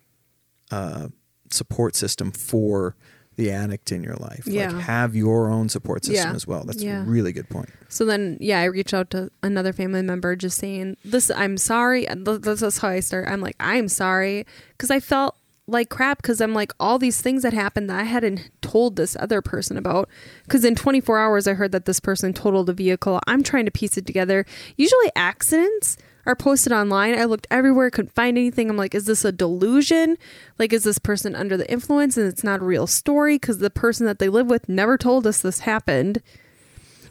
uh, 0.71 1.09
support 1.51 1.95
system 1.97 2.31
for 2.33 2.97
the 3.37 3.51
addict 3.51 3.91
in 3.91 4.03
your 4.05 4.15
life. 4.15 4.47
Yeah. 4.47 4.71
Like 4.71 4.83
have 4.85 5.17
your 5.17 5.51
own 5.51 5.69
support 5.69 6.05
system 6.05 6.31
Yeah. 6.31 6.37
as 6.37 6.47
well. 6.47 6.65
That's 6.65 6.83
Yeah. 6.83 7.03
a 7.03 7.05
really 7.05 7.33
good 7.33 7.49
point. 7.51 7.69
so 7.89 8.05
then 8.05 8.37
yeah 8.41 8.59
i 8.61 8.65
reached 8.65 8.93
out 8.95 9.09
to 9.11 9.31
another 9.43 9.73
family 9.73 10.03
member 10.03 10.35
just 10.35 10.59
saying 10.59 10.97
this 11.05 11.31
i'm 11.37 11.57
sorry 11.57 12.09
and 12.09 12.27
this 12.27 12.61
is 12.61 12.79
how 12.79 12.89
i 12.89 12.99
start 12.99 13.29
i'm 13.29 13.41
like 13.41 13.55
i'm 13.61 13.87
sorry 13.87 14.45
because 14.73 14.91
i 14.91 14.99
felt 14.99 15.37
like 15.67 15.89
crap 15.89 16.21
because 16.21 16.41
i'm 16.41 16.53
like 16.53 16.73
all 16.79 16.99
these 16.99 17.23
things 17.23 17.43
that 17.43 17.53
happened 17.53 17.89
that 17.89 17.99
i 17.99 18.03
hadn't 18.03 18.51
told 18.75 18.97
this 18.97 19.17
other 19.21 19.41
person 19.41 19.77
about. 19.77 20.09
Because 20.43 20.65
in 20.65 20.75
24 20.75 21.17
hours 21.17 21.47
i 21.47 21.55
heard 21.55 21.71
that 21.71 21.85
this 21.85 22.01
person 22.01 22.33
totaled 22.33 22.69
a 22.69 22.73
vehicle. 22.73 23.21
I'm 23.27 23.45
trying 23.45 23.67
to 23.67 23.71
piece 23.71 23.97
it 23.97 24.05
together. 24.05 24.45
Usually 24.77 25.11
accidents 25.15 25.97
are 26.27 26.35
posted 26.35 26.73
online. 26.73 27.17
I 27.17 27.25
looked 27.25 27.47
everywhere 27.53 27.91
couldn't 27.91 28.15
find 28.15 28.37
anything. 28.37 28.69
I'm 28.69 28.77
like 28.77 28.95
is 28.95 29.07
this 29.07 29.25
a 29.25 29.31
delusion? 29.31 30.17
Like 30.59 30.73
is 30.73 30.83
this 30.83 30.99
person 30.99 31.37
under 31.37 31.57
the 31.57 31.71
influence 31.71 32.17
and 32.17 32.27
it's 32.27 32.43
not 32.43 32.63
a 32.63 32.65
real 32.65 32.89
story? 32.89 33.37
Because 33.37 33.59
the 33.59 33.71
person 33.71 34.07
that 34.07 34.19
they 34.19 34.29
live 34.29 34.49
with 34.49 34.69
never 34.69 34.99
told 34.99 35.27
us 35.27 35.41
this 35.41 35.61
happened 35.61 36.21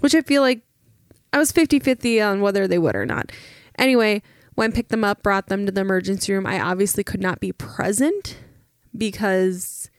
which 0.01 0.13
i 0.13 0.19
feel 0.19 0.41
like 0.41 0.63
I 1.31 1.37
was 1.37 1.53
50 1.53 1.79
50 1.79 2.21
on 2.21 2.41
whether 2.41 2.67
they 2.67 2.77
would 2.77 2.95
or 2.95 3.05
not. 3.05 3.31
Anyway, 3.79 4.21
when 4.53 4.73
picked 4.73 4.89
them 4.89 5.05
up, 5.05 5.23
brought 5.23 5.47
them 5.47 5.65
to 5.65 5.71
the 5.71 5.81
emergency 5.81 6.33
room, 6.33 6.45
I 6.45 6.59
obviously 6.59 7.05
could 7.05 7.21
not 7.21 7.39
be 7.39 7.53
present 7.53 8.37
because 8.97 9.89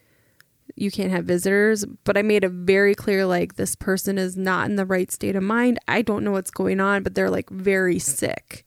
you 0.77 0.91
can't 0.91 1.11
have 1.11 1.25
visitors. 1.25 1.85
But 2.05 2.17
I 2.17 2.23
made 2.23 2.45
it 2.45 2.51
very 2.51 2.95
clear 2.95 3.27
like, 3.27 3.57
this 3.57 3.75
person 3.75 4.19
is 4.19 4.37
not 4.37 4.69
in 4.69 4.77
the 4.77 4.87
right 4.87 5.11
state 5.11 5.37
of 5.37 5.43
mind. 5.43 5.79
I 5.89 6.03
don't 6.03 6.25
know 6.25 6.33
what's 6.33 6.51
going 6.51 6.81
on, 6.81 7.03
but 7.03 7.15
they're 7.15 7.31
like 7.31 7.51
very 7.51 7.99
sick. 7.99 8.65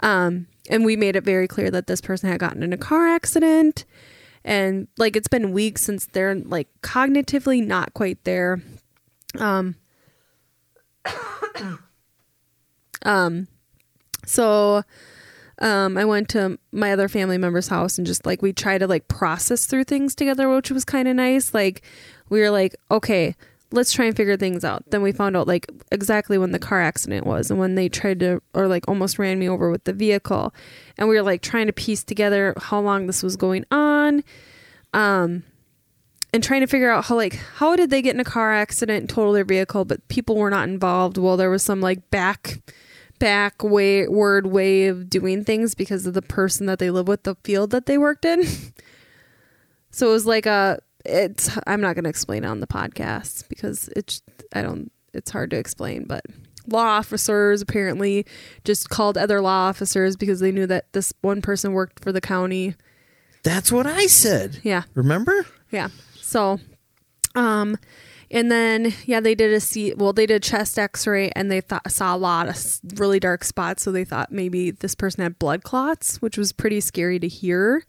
Um, 0.00 0.46
and 0.70 0.84
we 0.84 0.96
made 0.96 1.16
it 1.16 1.24
very 1.24 1.48
clear 1.48 1.70
that 1.70 1.86
this 1.86 2.00
person 2.00 2.30
had 2.30 2.40
gotten 2.40 2.62
in 2.62 2.72
a 2.72 2.78
car 2.78 3.08
accident. 3.08 3.84
And 4.44 4.88
like, 4.96 5.16
it's 5.16 5.28
been 5.28 5.52
weeks 5.52 5.82
since 5.82 6.06
they're 6.06 6.34
like 6.34 6.68
cognitively 6.82 7.66
not 7.66 7.94
quite 7.94 8.24
there. 8.24 8.62
Um, 9.38 9.76
Um, 13.02 13.48
so 14.26 14.82
um, 15.60 15.96
I 15.96 16.04
went 16.04 16.28
to 16.30 16.58
my 16.72 16.92
other 16.92 17.08
family 17.08 17.38
member's 17.38 17.68
house 17.68 17.98
and 17.98 18.06
just 18.06 18.24
like 18.24 18.42
we 18.42 18.52
tried 18.52 18.78
to 18.78 18.86
like 18.86 19.08
process 19.08 19.66
through 19.66 19.84
things 19.84 20.14
together, 20.14 20.48
which 20.48 20.70
was 20.70 20.84
kind 20.84 21.08
of 21.08 21.16
nice. 21.16 21.52
Like 21.52 21.82
we 22.28 22.40
were 22.40 22.50
like, 22.50 22.76
okay, 22.90 23.34
let's 23.72 23.92
try 23.92 24.06
and 24.06 24.16
figure 24.16 24.36
things 24.36 24.64
out. 24.64 24.84
Then 24.90 25.02
we 25.02 25.12
found 25.12 25.36
out 25.36 25.48
like 25.48 25.66
exactly 25.90 26.38
when 26.38 26.52
the 26.52 26.58
car 26.58 26.80
accident 26.80 27.26
was 27.26 27.50
and 27.50 27.58
when 27.58 27.74
they 27.74 27.88
tried 27.88 28.20
to 28.20 28.40
or 28.54 28.68
like 28.68 28.86
almost 28.88 29.18
ran 29.18 29.38
me 29.38 29.48
over 29.48 29.70
with 29.70 29.84
the 29.84 29.92
vehicle. 29.92 30.54
And 30.96 31.08
we 31.08 31.16
were 31.16 31.22
like 31.22 31.42
trying 31.42 31.66
to 31.66 31.72
piece 31.72 32.04
together 32.04 32.54
how 32.56 32.80
long 32.80 33.06
this 33.06 33.22
was 33.22 33.36
going 33.36 33.64
on. 33.70 34.22
Um 34.94 35.42
and 36.32 36.44
trying 36.44 36.60
to 36.60 36.66
figure 36.66 36.90
out 36.90 37.06
how 37.06 37.16
like 37.16 37.34
how 37.56 37.74
did 37.74 37.90
they 37.90 38.02
get 38.02 38.14
in 38.14 38.20
a 38.20 38.24
car 38.24 38.52
accident 38.52 39.00
and 39.00 39.08
total 39.08 39.32
their 39.32 39.44
vehicle 39.44 39.84
but 39.86 40.06
people 40.08 40.36
were 40.36 40.50
not 40.50 40.68
involved 40.68 41.16
well 41.16 41.38
there 41.38 41.48
was 41.48 41.62
some 41.62 41.80
like 41.80 42.10
back 42.10 42.60
back 43.18 43.62
way 43.62 44.06
word 44.08 44.46
way 44.46 44.86
of 44.86 45.10
doing 45.10 45.44
things 45.44 45.74
because 45.74 46.06
of 46.06 46.14
the 46.14 46.22
person 46.22 46.66
that 46.66 46.78
they 46.78 46.90
live 46.90 47.08
with 47.08 47.24
the 47.24 47.34
field 47.44 47.70
that 47.70 47.86
they 47.86 47.98
worked 47.98 48.24
in 48.24 48.44
so 49.90 50.08
it 50.08 50.12
was 50.12 50.26
like 50.26 50.46
a 50.46 50.78
it's 51.04 51.58
i'm 51.66 51.80
not 51.80 51.94
going 51.94 52.04
to 52.04 52.10
explain 52.10 52.44
it 52.44 52.48
on 52.48 52.60
the 52.60 52.66
podcast 52.66 53.48
because 53.48 53.88
it's 53.96 54.22
i 54.52 54.62
don't 54.62 54.92
it's 55.12 55.30
hard 55.30 55.50
to 55.50 55.56
explain 55.56 56.04
but 56.04 56.24
law 56.66 56.84
officers 56.84 57.62
apparently 57.62 58.26
just 58.64 58.90
called 58.90 59.16
other 59.16 59.40
law 59.40 59.68
officers 59.68 60.16
because 60.16 60.40
they 60.40 60.52
knew 60.52 60.66
that 60.66 60.92
this 60.92 61.12
one 61.22 61.40
person 61.40 61.72
worked 61.72 61.98
for 62.00 62.12
the 62.12 62.20
county 62.20 62.74
That's 63.42 63.72
what 63.72 63.86
I 63.86 64.06
said. 64.06 64.60
Yeah. 64.62 64.82
Remember? 64.94 65.46
Yeah. 65.70 65.88
So, 66.20 66.58
um, 67.34 67.78
and 68.30 68.50
then 68.50 68.92
yeah, 69.04 69.20
they 69.20 69.34
did 69.34 69.52
a 69.52 69.60
C. 69.60 69.94
Well, 69.94 70.12
they 70.12 70.26
did 70.26 70.42
chest 70.42 70.78
X-ray, 70.78 71.30
and 71.34 71.50
they 71.50 71.60
thought 71.60 71.90
saw 71.90 72.14
a 72.14 72.18
lot 72.18 72.48
of 72.48 72.56
really 73.00 73.20
dark 73.20 73.44
spots. 73.44 73.82
So 73.82 73.92
they 73.92 74.04
thought 74.04 74.30
maybe 74.32 74.70
this 74.70 74.94
person 74.94 75.22
had 75.22 75.38
blood 75.38 75.62
clots, 75.62 76.20
which 76.22 76.36
was 76.38 76.52
pretty 76.52 76.80
scary 76.80 77.18
to 77.18 77.28
hear. 77.28 77.84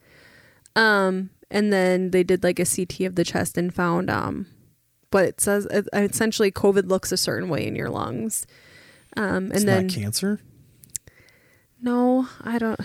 Um, 0.75 1.31
and 1.51 1.73
then 1.73 2.11
they 2.11 2.23
did 2.23 2.43
like 2.43 2.59
a 2.59 2.65
CT 2.65 3.01
of 3.01 3.15
the 3.15 3.23
chest 3.23 3.57
and 3.57 3.73
found 3.73 4.09
um, 4.09 4.45
what 5.11 5.25
it 5.25 5.41
says. 5.41 5.65
uh, 5.67 5.81
Essentially, 5.93 6.51
COVID 6.51 6.87
looks 6.87 7.11
a 7.11 7.17
certain 7.17 7.49
way 7.49 7.65
in 7.65 7.75
your 7.75 7.89
lungs. 7.89 8.45
Um, 9.17 9.45
and 9.45 9.53
It's 9.53 9.63
then 9.65 9.87
not 9.87 9.93
cancer. 9.95 10.39
no, 11.81 12.27
I 12.43 12.57
don't. 12.59 12.79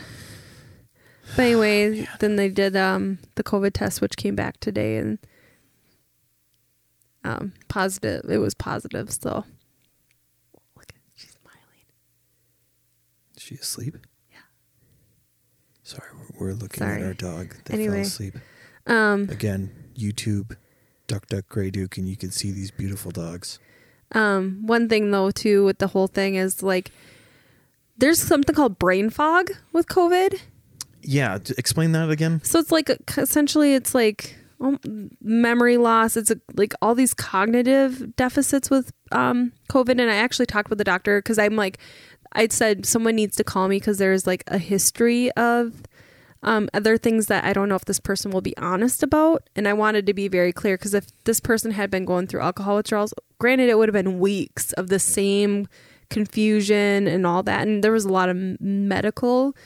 But 1.37 1.42
anyway, 1.42 2.08
then 2.20 2.37
they 2.37 2.49
did 2.49 2.75
um 2.76 3.18
the 3.34 3.44
COVID 3.44 3.73
test, 3.75 4.00
which 4.00 4.16
came 4.16 4.34
back 4.34 4.58
today, 4.61 4.96
and 4.96 5.18
um 7.25 7.52
positive. 7.69 8.31
It 8.31 8.38
was 8.38 8.54
positive. 8.54 9.11
So 9.11 9.45
look, 10.76 10.87
at 10.90 10.95
she's 11.14 11.37
smiling. 11.43 11.87
Is 13.37 13.43
she 13.43 13.54
asleep? 13.57 13.97
Yeah. 14.31 14.38
Sorry, 15.83 16.09
we're, 16.38 16.47
we're 16.49 16.52
looking 16.54 16.78
Sorry. 16.78 17.00
at 17.00 17.07
our 17.07 17.14
dog 17.14 17.54
that 17.64 17.75
Anyway. 17.75 17.95
fell 17.97 18.02
asleep. 18.02 18.35
Um, 18.87 19.28
Again, 19.31 19.71
YouTube, 19.97 20.57
Duck 21.07 21.26
Duck 21.26 21.49
Grey 21.49 21.71
Duck, 21.71 21.97
and 21.97 22.09
you 22.09 22.16
can 22.16 22.31
see 22.31 22.50
these 22.50 22.71
beautiful 22.71 23.11
dogs. 23.11 23.59
um, 24.12 24.66
one 24.66 24.88
thing 24.88 25.11
though 25.11 25.31
too 25.31 25.64
with 25.64 25.78
the 25.78 25.88
whole 25.88 26.07
thing 26.07 26.35
is 26.35 26.62
like, 26.62 26.90
there's 27.97 28.21
something 28.21 28.54
called 28.54 28.78
brain 28.78 29.09
fog 29.11 29.50
with 29.73 29.87
COVID. 29.87 30.38
Yeah, 31.02 31.38
explain 31.59 31.93
that 31.93 32.11
again. 32.11 32.40
So 32.45 32.59
it's 32.59 32.73
like 32.73 32.90
essentially 33.16 33.75
it's 33.75 33.95
like 33.95 34.37
um, 34.64 35.11
memory 35.21 35.76
loss. 35.76 36.16
It's 36.16 36.33
like 36.54 36.75
all 36.80 36.94
these 36.94 37.14
cognitive 37.14 38.16
deficits 38.16 38.71
with 38.71 38.92
um, 39.12 39.52
COVID. 39.71 40.00
And 40.00 40.11
I 40.11 40.16
actually 40.16 40.47
talked 40.47 40.71
with 40.71 40.78
the 40.78 40.85
doctor 40.85 41.18
because 41.18 41.38
I'm 41.38 41.56
like, 41.56 41.78
I 42.33 42.49
said 42.49 42.87
someone 42.87 43.16
needs 43.16 43.37
to 43.37 43.44
call 43.44 43.68
me 43.68 43.76
because 43.76 43.99
there's 43.99 44.26
like 44.26 44.44
a 44.49 44.59
history 44.59 45.30
of 45.33 45.83
um, 46.42 46.68
other 46.75 46.99
things 46.99 47.26
that 47.26 47.44
I 47.44 47.52
don't 47.52 47.68
know 47.68 47.75
if 47.75 47.85
this 47.85 48.00
person 48.00 48.30
will 48.30 48.40
be 48.40 48.56
honest 48.59 49.02
about. 49.02 49.49
And 49.56 49.68
I 49.68 49.73
wanted 49.73 50.06
to 50.06 50.14
be 50.14 50.28
very 50.28 50.52
clear 50.52 50.76
because 50.76 50.94
if 50.94 51.06
this 51.25 51.40
person 51.40 51.71
had 51.71 51.90
been 51.90 52.04
going 52.04 52.26
through 52.26 52.40
alcohol 52.40 52.76
withdrawals, 52.76 53.14
granted, 53.38 53.68
it 53.68 53.78
would 53.78 53.88
have 53.88 53.94
been 53.94 54.18
weeks 54.18 54.73
of 54.73 54.88
the 54.88 54.99
same 54.99 55.68
confusion 56.11 57.06
and 57.06 57.26
all 57.26 57.42
that. 57.42 57.66
And 57.66 57.83
there 57.83 57.92
was 57.92 58.04
a 58.04 58.12
lot 58.12 58.28
of 58.28 58.37
medical 58.61 59.56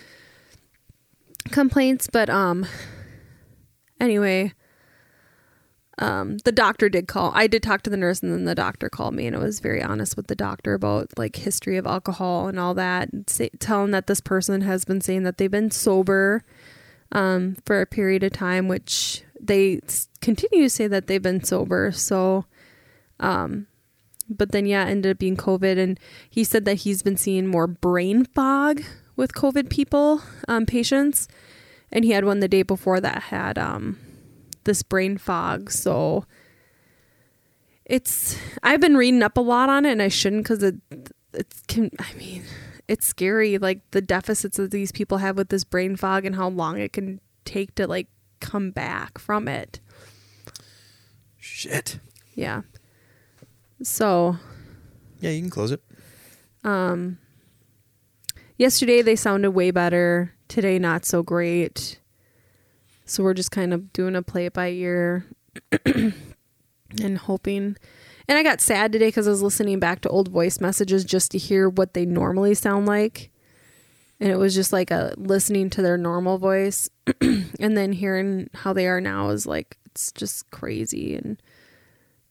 complaints, 1.51 2.09
but 2.13 2.29
um 2.29 2.67
anyway, 4.01 4.53
um 5.99 6.39
the 6.39 6.53
doctor 6.53 6.89
did 6.89 7.09
call. 7.09 7.33
I 7.35 7.47
did 7.47 7.63
talk 7.63 7.83
to 7.83 7.91
the 7.91 7.97
nurse 7.97 8.23
and 8.23 8.33
then 8.33 8.45
the 8.45 8.55
doctor 8.55 8.89
called 8.89 9.15
me 9.15 9.27
and 9.27 9.35
I 9.37 9.41
was 9.41 9.61
very 9.61 9.83
honest 9.83 10.17
with 10.17 10.29
the 10.29 10.37
doctor 10.37 10.75
about 10.75 11.11
like 11.17 11.37
history 11.37 11.77
of 11.77 11.87
alcohol 11.87 12.49
and 12.49 12.59
all 12.59 12.75
that, 12.75 13.09
telling 13.59 13.91
that 13.91 14.07
this 14.07 14.21
person 14.21 14.63
has 14.63 14.85
been 14.85 15.01
saying 15.01 15.25
that 15.25 15.39
they've 15.39 15.51
been 15.51 15.71
sober 15.71 16.45
um 17.13 17.57
for 17.65 17.81
a 17.81 17.87
period 17.87 18.23
of 18.23 18.33
time 18.33 18.69
which 18.69 19.23
they 19.41 19.81
continue 20.21 20.65
to 20.65 20.71
say 20.71 20.87
that 20.87 21.07
they've 21.07 21.23
been 21.23 21.43
sober. 21.43 21.93
So 21.93 22.45
um 23.21 23.67
but 24.29 24.53
then 24.53 24.67
yeah, 24.67 24.87
it 24.87 24.91
ended 24.91 25.13
up 25.13 25.19
being 25.19 25.37
COVID 25.37 25.79
and 25.79 25.99
he 26.29 26.45
said 26.45 26.65
that 26.67 26.75
he's 26.75 27.03
been 27.03 27.17
seeing 27.17 27.47
more 27.47 27.67
brain 27.67 28.25
fog 28.25 28.83
with 29.17 29.33
COVID 29.33 29.71
people, 29.71 30.23
um, 30.47 30.67
patients. 30.67 31.29
And 31.91 32.05
he 32.05 32.11
had 32.13 32.25
one 32.25 32.41
the 32.41 32.49
day 32.49 32.63
before 32.63 33.01
that 33.01 33.25
had 33.25 33.57
um 33.59 33.99
this 34.69 34.83
brain 34.83 35.19
fog. 35.19 35.71
So 35.71 36.25
it's 37.85 38.39
I've 38.63 38.81
been 38.81 38.97
reading 38.97 39.23
up 39.23 39.37
a 39.37 39.41
lot 39.41 39.69
on 39.69 39.85
it 39.85 39.93
and 39.93 40.03
I 40.03 40.09
shouldn't 40.09 40.45
because 40.45 40.63
it 40.63 40.77
it's 41.33 41.63
can 41.67 41.91
I 41.99 42.13
mean 42.15 42.45
it's 42.87 43.07
scary 43.07 43.59
like 43.59 43.81
the 43.91 44.01
deficits 44.01 44.59
that 44.59 44.71
these 44.71 44.93
people 44.93 45.19
have 45.19 45.37
with 45.37 45.49
this 45.49 45.65
brain 45.65 45.97
fog 45.97 46.25
and 46.25 46.37
how 46.37 46.49
long 46.49 46.79
it 46.79 46.93
can 46.93 47.21
take 47.45 47.75
to 47.77 47.87
like 47.87 48.09
come 48.41 48.71
back 48.71 49.19
from 49.19 49.49
it. 49.49 49.81
Shit. 51.39 51.99
Yeah. 52.35 52.63
So 53.83 54.37
Yeah, 55.21 55.31
you 55.31 55.41
can 55.41 55.51
close 55.51 55.73
it. 55.73 55.83
Um, 56.65 57.19
yesterday 58.59 59.01
they 59.01 59.17
sounded 59.17 59.53
way 59.53 59.71
better. 59.71 60.35
Today 60.49 60.79
not 60.79 61.07
so 61.07 61.23
great. 61.23 62.01
So 63.09 63.23
we're 63.23 63.35
just 63.35 63.51
kind 63.51 63.73
of 63.73 63.93
doing 63.93 64.15
a 64.15 64.23
play 64.23 64.47
it 64.47 64.53
by 64.53 64.69
ear 64.69 65.25
and 65.85 67.19
hoping. 67.19 67.77
And 68.29 68.39
I 68.39 68.43
got 68.43 68.61
sad 68.61 68.93
today 68.93 69.09
because 69.09 69.27
I 69.27 69.31
was 69.31 69.43
listening 69.43 69.81
back 69.81 70.03
to 70.03 70.09
old 70.11 70.29
voice 70.29 70.61
messages 70.61 71.05
just 71.05 71.31
to 71.33 71.39
hear 71.39 71.69
what 71.69 71.95
they 71.95 72.05
normally 72.05 72.55
sound 72.55 72.87
like. 72.87 73.31
And 74.21 74.31
it 74.31 74.37
was 74.37 74.55
just 74.55 74.73
like 74.73 74.91
a 74.91 75.15
listening 75.17 75.71
to 75.71 75.83
their 75.83 75.97
normal 75.97 76.39
voice 76.39 76.91
and 77.21 77.77
then 77.77 77.93
hearing 77.93 78.51
how 78.53 78.73
they 78.73 78.87
are 78.87 79.01
now 79.01 79.31
is 79.31 79.47
like 79.47 79.79
it's 79.87 80.13
just 80.13 80.51
crazy 80.51 81.15
and 81.15 81.41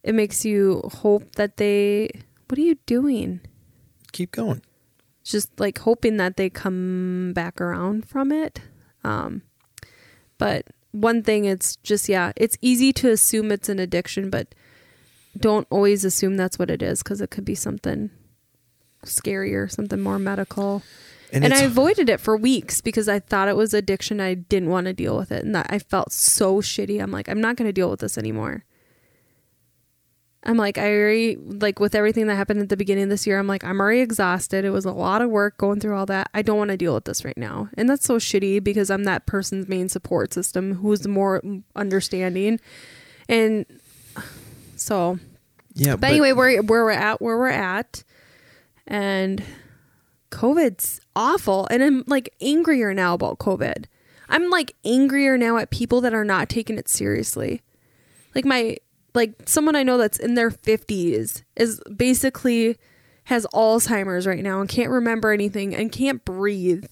it 0.04 0.14
makes 0.14 0.46
you 0.46 0.82
hope 1.02 1.36
that 1.36 1.58
they 1.58 2.10
what 2.48 2.60
are 2.60 2.62
you 2.62 2.76
doing? 2.86 3.42
Keep 4.12 4.32
going. 4.32 4.62
just 5.24 5.60
like 5.60 5.80
hoping 5.80 6.18
that 6.18 6.38
they 6.38 6.50
come 6.50 7.32
back 7.34 7.60
around 7.60 8.08
from 8.08 8.32
it. 8.32 8.62
Um, 9.04 9.42
but 10.38 10.68
one 10.92 11.24
thing, 11.24 11.46
it's 11.46 11.76
just, 11.78 12.10
yeah, 12.10 12.32
it's 12.36 12.58
easy 12.62 12.92
to 12.94 13.10
assume 13.10 13.52
it's 13.52 13.70
an 13.70 13.80
addiction, 13.80 14.30
but 14.30 14.56
don't 15.38 15.68
always 15.70 16.04
assume 16.04 16.38
that's 16.38 16.58
what 16.58 16.72
it 16.72 16.82
is 16.82 17.04
because 17.04 17.22
it 17.22 17.30
could 17.30 17.46
be 17.46 17.56
something 17.56 18.10
scarier, 19.06 19.72
something 19.72 20.02
more 20.02 20.20
medical. 20.20 20.82
And, 21.32 21.44
And, 21.44 21.54
I 21.54 21.62
avoided 21.62 22.10
it 22.10 22.20
for 22.20 22.38
weeks 22.38 22.82
because 22.82 23.10
I 23.10 23.20
thought 23.20 23.50
it 23.50 23.58
was 23.58 23.74
addiction. 23.74 24.22
I 24.22 24.34
didn't 24.34 24.70
want 24.70 24.86
to 24.88 24.94
deal 24.94 25.18
with 25.18 25.32
it. 25.32 25.44
And 25.44 25.54
that 25.54 25.68
I 25.70 25.80
felt 25.80 26.12
so 26.12 26.62
shitty. 26.62 27.02
I'm 27.02 27.12
like, 27.12 27.28
I'm 27.28 27.42
not 27.42 27.58
going 27.58 27.68
to 27.68 27.74
deal 27.74 27.90
with 27.90 28.00
this 28.00 28.18
anymore. 28.18 28.64
I'm 30.48 30.56
like, 30.56 30.78
I 30.78 30.90
already, 30.96 31.36
like, 31.36 31.80
with 31.80 31.94
everything 31.94 32.28
that 32.28 32.36
happened 32.36 32.62
at 32.62 32.70
the 32.70 32.78
beginning 32.78 33.04
of 33.04 33.10
this 33.10 33.28
year, 33.28 33.38
I'm 33.38 33.48
like, 33.48 33.66
I'm 33.66 33.82
already 33.82 34.00
exhausted. 34.00 34.64
It 34.64 34.70
was 34.70 34.86
a 34.86 34.94
lot 34.94 35.22
of 35.22 35.30
work 35.30 35.58
going 35.58 35.82
through 35.82 35.98
all 35.98 36.06
that. 36.06 36.30
I 36.34 36.42
don't 36.42 36.58
want 36.58 36.72
to 36.72 36.78
deal 36.78 36.94
with 36.94 37.04
this 37.04 37.26
right 37.26 37.38
now. 37.38 37.68
And 37.78 37.90
that's 37.90 38.06
so 38.06 38.18
shitty 38.18 38.64
because 38.64 38.90
I'm 38.90 39.04
that 39.04 39.26
person's 39.26 39.68
main 39.68 39.90
support 39.90 40.34
system 40.34 40.76
who's 40.76 41.06
more 41.06 41.44
understanding. 41.76 42.62
And 43.28 43.66
so, 44.78 45.20
yeah, 45.74 45.98
but, 45.98 46.10
anyway, 46.10 46.32
where 46.32 46.64
where 46.64 46.86
we're 46.86 46.92
at, 46.92 47.22
where 47.22 47.38
we're 47.38 47.50
at, 47.50 48.06
and 48.88 49.44
COVID's 50.32 51.02
awful, 51.14 51.68
and 51.70 51.84
I'm 51.84 52.04
like 52.08 52.34
angrier 52.40 52.94
now 52.94 53.14
about 53.14 53.38
COVID. 53.38 53.86
I'm 54.30 54.50
like 54.50 54.76
angrier 54.86 55.38
now 55.38 55.58
at 55.58 55.72
people 55.72 56.00
that 56.02 56.14
are 56.14 56.26
not 56.26 56.48
taking 56.48 56.78
it 56.78 56.88
seriously. 56.88 57.62
Like 58.34 58.46
my 58.46 58.78
like 59.18 59.34
someone 59.48 59.76
I 59.76 59.82
know 59.82 59.98
that's 59.98 60.20
in 60.20 60.36
their 60.36 60.52
50s 60.52 61.42
is 61.56 61.82
basically 61.94 62.78
has 63.24 63.48
Alzheimer's 63.52 64.28
right 64.28 64.44
now 64.44 64.62
and 64.62 64.70
can't 64.70 64.92
remember 64.92 65.32
anything 65.32 65.76
and 65.76 65.92
can't 65.92 66.24
breathe. 66.24 66.86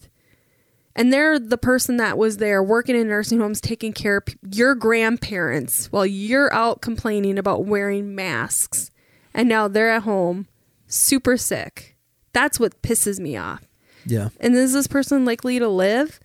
And 0.96 1.12
they're 1.12 1.38
the 1.38 1.56
person 1.56 1.98
that 1.98 2.18
was 2.18 2.38
there 2.38 2.62
working 2.64 2.96
in 2.96 3.08
nursing 3.08 3.38
homes 3.38 3.60
taking 3.60 3.92
care 3.92 4.16
of 4.16 4.24
your 4.50 4.74
grandparents 4.74 5.86
while 5.92 6.04
you're 6.04 6.52
out 6.52 6.82
complaining 6.82 7.38
about 7.38 7.64
wearing 7.64 8.14
masks. 8.16 8.90
And 9.32 9.48
now 9.48 9.68
they're 9.68 9.90
at 9.90 10.02
home 10.02 10.48
super 10.88 11.36
sick. 11.36 11.96
That's 12.32 12.58
what 12.58 12.82
pisses 12.82 13.20
me 13.20 13.36
off. 13.36 13.68
yeah, 14.04 14.30
And 14.40 14.56
is 14.56 14.72
this 14.72 14.88
person 14.88 15.24
likely 15.24 15.60
to 15.60 15.68
live? 15.68 16.18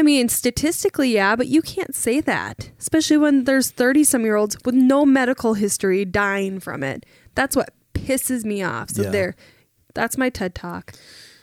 I 0.00 0.02
mean, 0.02 0.30
statistically, 0.30 1.10
yeah, 1.12 1.36
but 1.36 1.46
you 1.48 1.60
can't 1.60 1.94
say 1.94 2.22
that, 2.22 2.70
especially 2.78 3.18
when 3.18 3.44
there's 3.44 3.70
30 3.70 4.02
some 4.04 4.22
year 4.24 4.34
olds 4.36 4.56
with 4.64 4.74
no 4.74 5.04
medical 5.04 5.52
history 5.52 6.06
dying 6.06 6.58
from 6.58 6.82
it. 6.82 7.04
That's 7.34 7.54
what 7.54 7.74
pisses 7.92 8.42
me 8.42 8.62
off. 8.62 8.88
So, 8.88 9.02
Yeah. 9.02 9.10
there, 9.10 9.36
that's 9.92 10.16
my 10.16 10.30
TED 10.30 10.54
talk. 10.54 10.94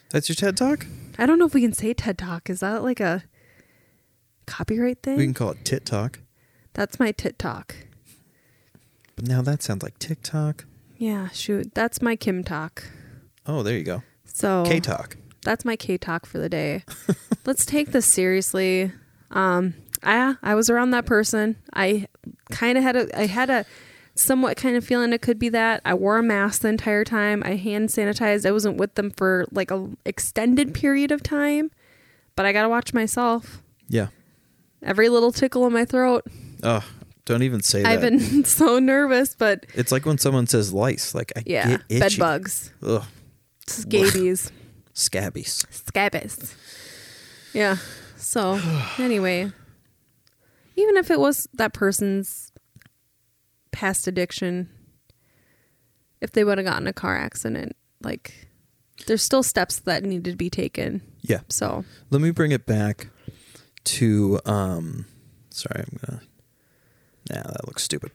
that's 0.10 0.28
your 0.28 0.36
TED 0.36 0.58
talk. 0.58 0.88
I 1.20 1.28
don't 1.28 1.38
know 1.38 1.46
if 1.46 1.54
we 1.54 1.62
can 1.62 1.72
say 1.74 1.94
TED 1.94 2.18
talk. 2.18 2.50
Is 2.50 2.62
that 2.62 2.82
like 2.82 3.00
a 3.00 3.26
copyright 4.48 5.04
thing? 5.04 5.18
We 5.18 5.26
can 5.26 5.36
call 5.36 5.52
it 5.52 5.64
Tit 5.64 5.86
Talk. 5.86 6.20
that's 6.74 7.00
my 7.00 7.12
TED 7.12 7.38
talk. 7.38 7.76
But 9.16 9.28
now 9.28 9.44
that 9.44 9.62
sounds 9.62 9.84
like 9.84 10.00
TikTok. 10.00 10.66
Yeah, 10.98 11.28
shoot. 11.30 11.76
That's 11.76 12.02
my 12.02 12.16
Kim 12.16 12.44
talk. 12.44 12.86
Oh, 13.46 13.62
there 13.62 13.78
you 13.78 13.84
go. 13.84 14.02
So, 14.26 14.64
K 14.66 14.80
Talk. 14.80 15.16
That's 15.48 15.64
my 15.66 15.76
K 15.76 15.98
talk 15.98 16.26
for 16.26 16.38
the 16.40 16.50
day. 16.50 16.84
Let's 17.46 17.66
take 17.66 17.92
this 17.92 18.06
seriously. 18.06 18.92
Um, 19.32 19.74
I 20.04 20.36
I 20.44 20.56
was 20.56 20.70
around 20.70 20.92
that 20.92 21.06
person. 21.06 21.56
I 21.74 22.08
kind 22.52 22.78
of 22.78 22.84
had 22.84 22.96
a 22.98 23.20
I 23.20 23.26
had 23.28 23.50
a 23.50 23.66
somewhat 24.14 24.58
kind 24.58 24.76
of 24.76 24.84
feeling 24.86 25.14
it 25.14 25.22
could 25.22 25.40
be 25.40 25.50
that. 25.50 25.82
I 25.86 25.94
wore 25.94 26.18
a 26.18 26.24
mask 26.24 26.62
the 26.62 26.68
entire 26.68 27.04
time. 27.06 27.42
I 27.46 27.56
hand 27.56 27.90
sanitized. 27.90 28.46
I 28.46 28.52
wasn't 28.52 28.78
with 28.78 28.96
them 28.96 29.10
for 29.12 29.46
like 29.52 29.72
a 29.72 29.90
extended 30.06 30.74
period 30.74 31.12
of 31.12 31.24
time, 31.24 31.72
but 32.36 32.46
I 32.46 32.52
gotta 32.52 32.70
watch 32.70 32.94
myself. 32.94 33.64
Yeah. 33.88 34.08
Every 34.84 35.08
little 35.10 35.32
tickle 35.32 35.66
in 35.66 35.74
my 35.74 35.86
throat. 35.86 36.26
Oh, 36.62 36.86
don't 37.26 37.44
even 37.44 37.62
say 37.62 37.84
that. 37.84 37.90
I've 37.90 38.02
been 38.02 38.44
so 38.46 38.80
nervous, 38.80 39.34
but 39.36 39.66
It's 39.76 39.92
like 39.94 40.06
when 40.06 40.18
someone 40.18 40.48
says 40.48 40.74
lice. 40.74 41.16
Like 41.16 41.32
I 41.38 41.44
yeah, 41.46 41.68
get 41.70 41.82
itchy. 41.90 42.00
bed 42.00 42.14
bugs, 42.20 42.74
Ugh, 42.84 43.04
scabies, 43.68 44.52
scabies. 44.98 45.66
scabies. 45.70 46.56
Yeah. 47.54 47.78
So 48.18 48.60
anyway, 48.98 49.52
even 50.76 50.98
if 50.98 51.12
it 51.12 51.20
was 51.20 51.48
that 51.54 51.74
person's 51.74 52.52
past 53.72 54.08
addiction, 54.08 54.70
if 56.22 56.32
they 56.32 56.44
would 56.44 56.58
have 56.58 56.66
gotten 56.66 56.88
a 56.88 56.94
car 56.94 57.16
accident, 57.18 57.76
like 58.02 58.48
there's 59.06 59.22
still 59.24 59.44
steps 59.44 59.80
that 59.82 60.04
need 60.04 60.24
to 60.26 60.36
be 60.36 60.50
taken. 60.50 61.02
Yeah. 61.22 61.42
So 61.50 61.86
Let 62.10 62.22
me 62.22 62.32
bring 62.32 62.52
it 62.52 62.66
back 62.66 63.08
to 63.86 64.40
um 64.46 65.06
sorry, 65.50 65.84
I'm 65.86 66.00
gonna 66.06 66.22
Nah, 67.30 67.44
that 67.44 67.68
looks 67.68 67.84
stupid. 67.84 68.12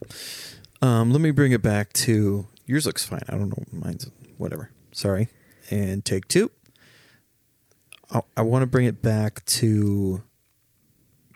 Um, 0.81 1.12
let 1.12 1.21
me 1.21 1.33
bring 1.33 1.53
it 1.53 1.61
back 1.61 1.92
to 1.92 2.47
yours 2.66 2.87
looks 2.87 3.05
fine. 3.05 3.21
I 3.29 3.33
don't 3.33 3.51
know, 3.51 3.64
mine's 3.71 4.09
whatever. 4.38 4.71
Sorry. 4.92 5.29
And 5.71 6.05
take 6.05 6.29
two. 6.29 6.51
I, 8.37 8.42
want 8.42 8.62
to 8.62 8.66
bring 8.66 8.87
it 8.87 9.01
back 9.01 9.44
to 9.46 10.22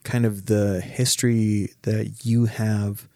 kind 0.02 0.26
of 0.26 0.46
the 0.46 0.80
history 0.80 1.72
that 1.82 2.24
you 2.24 2.46
have 2.46 3.08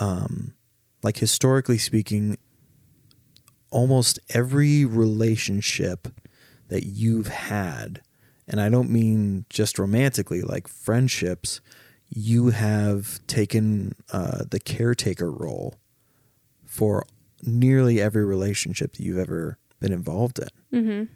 um 0.00 0.54
like 1.02 1.18
historically 1.18 1.78
speaking 1.78 2.36
almost 3.74 4.20
every 4.30 4.84
relationship 4.84 6.08
that 6.68 6.86
you've 6.86 7.26
had, 7.26 8.00
and 8.46 8.60
I 8.60 8.68
don't 8.68 8.88
mean 8.88 9.44
just 9.50 9.78
romantically, 9.78 10.42
like 10.42 10.68
friendships, 10.68 11.60
you 12.08 12.50
have 12.50 13.24
taken 13.26 13.96
uh, 14.12 14.44
the 14.48 14.60
caretaker 14.60 15.30
role 15.30 15.74
for 16.64 17.04
nearly 17.42 18.00
every 18.00 18.24
relationship 18.24 18.94
that 18.94 19.02
you've 19.02 19.18
ever 19.18 19.58
been 19.80 19.92
involved 19.92 20.38
in. 20.38 20.48
mm-hmm. 20.82 21.12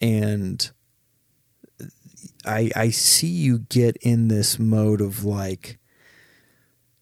And 0.00 0.70
I 2.44 2.70
I 2.74 2.90
see 2.90 3.26
you 3.28 3.58
get 3.58 3.96
in 3.98 4.28
this 4.28 4.58
mode 4.58 5.00
of 5.00 5.24
like 5.24 5.78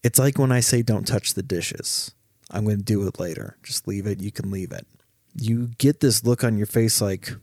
it's 0.03 0.19
like 0.19 0.39
when 0.39 0.53
I 0.53 0.61
say 0.61 0.83
don't 0.83 1.07
touch 1.07 1.35
the 1.35 1.43
dishes. 1.43 2.13
I'm 2.51 2.65
going 2.65 2.79
to 2.79 2.85
do 2.85 3.07
it 3.07 3.21
later. 3.21 3.59
Just 3.63 3.87
leave 3.87 4.07
it. 4.07 4.21
You 4.23 4.33
can 4.33 4.51
leave 4.51 4.73
it. 4.73 4.87
You 5.35 5.69
get 5.79 6.01
this 6.01 6.25
look 6.25 6.43
on 6.43 6.57
your 6.57 6.67
face 6.67 7.01
like 7.01 7.35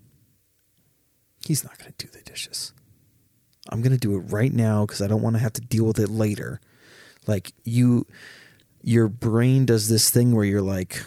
he's 1.45 1.63
not 1.63 1.77
going 1.77 1.93
to 1.95 2.05
do 2.05 2.11
the 2.11 2.23
dishes. 2.23 2.73
I'm 3.69 3.81
going 3.81 3.91
to 3.91 3.99
do 3.99 4.15
it 4.15 4.31
right 4.31 4.53
now 4.53 4.85
cuz 4.85 5.01
I 5.01 5.07
don't 5.07 5.21
want 5.21 5.35
to 5.35 5.41
have 5.41 5.53
to 5.53 5.61
deal 5.61 5.85
with 5.85 5.99
it 5.99 6.09
later. 6.09 6.59
Like 7.27 7.53
you 7.63 8.07
your 8.81 9.07
brain 9.07 9.65
does 9.65 9.87
this 9.87 10.09
thing 10.09 10.35
where 10.35 10.45
you're 10.45 10.61
like 10.61 11.03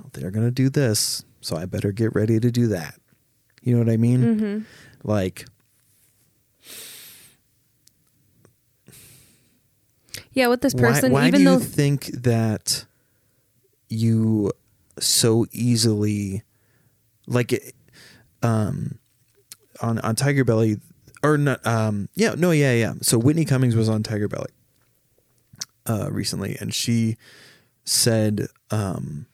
oh, 0.00 0.08
they're 0.12 0.30
going 0.30 0.46
to 0.46 0.50
do 0.50 0.68
this, 0.68 1.24
so 1.40 1.56
I 1.56 1.66
better 1.66 1.92
get 1.92 2.14
ready 2.14 2.40
to 2.40 2.50
do 2.50 2.68
that. 2.68 2.94
You 3.62 3.74
know 3.74 3.84
what 3.84 3.92
I 3.92 3.96
mean? 3.96 4.20
Mm-hmm. 4.20 4.58
Like 5.08 5.46
Yeah, 10.32 10.48
with 10.48 10.62
this 10.62 10.74
why, 10.74 10.80
person, 10.80 11.12
why 11.12 11.28
even 11.28 11.40
do 11.40 11.44
though 11.44 11.52
you 11.54 11.60
think 11.60 12.06
that 12.06 12.86
you 13.88 14.50
so 14.98 15.46
easily 15.52 16.42
like 17.26 17.52
it, 17.52 17.74
um 18.42 18.98
on 19.80 19.98
on 20.00 20.16
Tiger 20.16 20.44
Belly 20.44 20.78
or 21.22 21.36
not 21.36 21.64
um 21.66 22.08
yeah 22.14 22.34
no 22.36 22.50
yeah 22.50 22.72
yeah 22.72 22.94
so 23.02 23.18
Whitney 23.18 23.44
Cummings 23.44 23.76
was 23.76 23.88
on 23.88 24.02
Tiger 24.02 24.28
Belly 24.28 24.50
uh 25.86 26.08
recently 26.10 26.56
and 26.60 26.74
she 26.74 27.16
said 27.84 28.46
um 28.70 29.26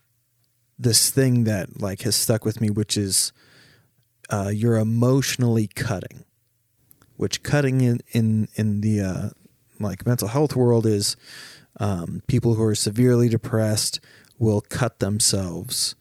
this 0.78 1.10
thing 1.10 1.44
that 1.44 1.80
like 1.80 2.02
has 2.02 2.16
stuck 2.16 2.44
with 2.44 2.60
me 2.60 2.70
which 2.70 2.96
is 2.96 3.32
uh 4.30 4.50
you're 4.52 4.76
emotionally 4.76 5.66
cutting 5.66 6.24
which 7.16 7.42
cutting 7.42 7.80
in 7.80 8.00
in 8.12 8.48
in 8.54 8.80
the 8.80 9.00
uh 9.00 9.28
like 9.80 10.06
mental 10.06 10.28
health 10.28 10.56
world 10.56 10.86
is 10.86 11.16
um, 11.80 12.22
people 12.26 12.54
who 12.54 12.64
are 12.64 12.74
severely 12.74 13.28
depressed 13.28 14.00
will 14.38 14.60
cut 14.60 14.98
themselves 14.98 15.94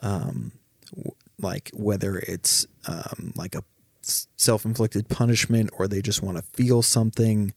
um, 0.00 0.52
w- 0.94 1.14
like 1.40 1.70
whether 1.74 2.18
it's 2.18 2.66
um, 2.86 3.32
like 3.36 3.54
a 3.54 3.62
self-inflicted 4.02 5.08
punishment 5.08 5.70
or 5.76 5.86
they 5.86 6.00
just 6.00 6.22
want 6.22 6.36
to 6.36 6.42
feel 6.42 6.82
something 6.82 7.52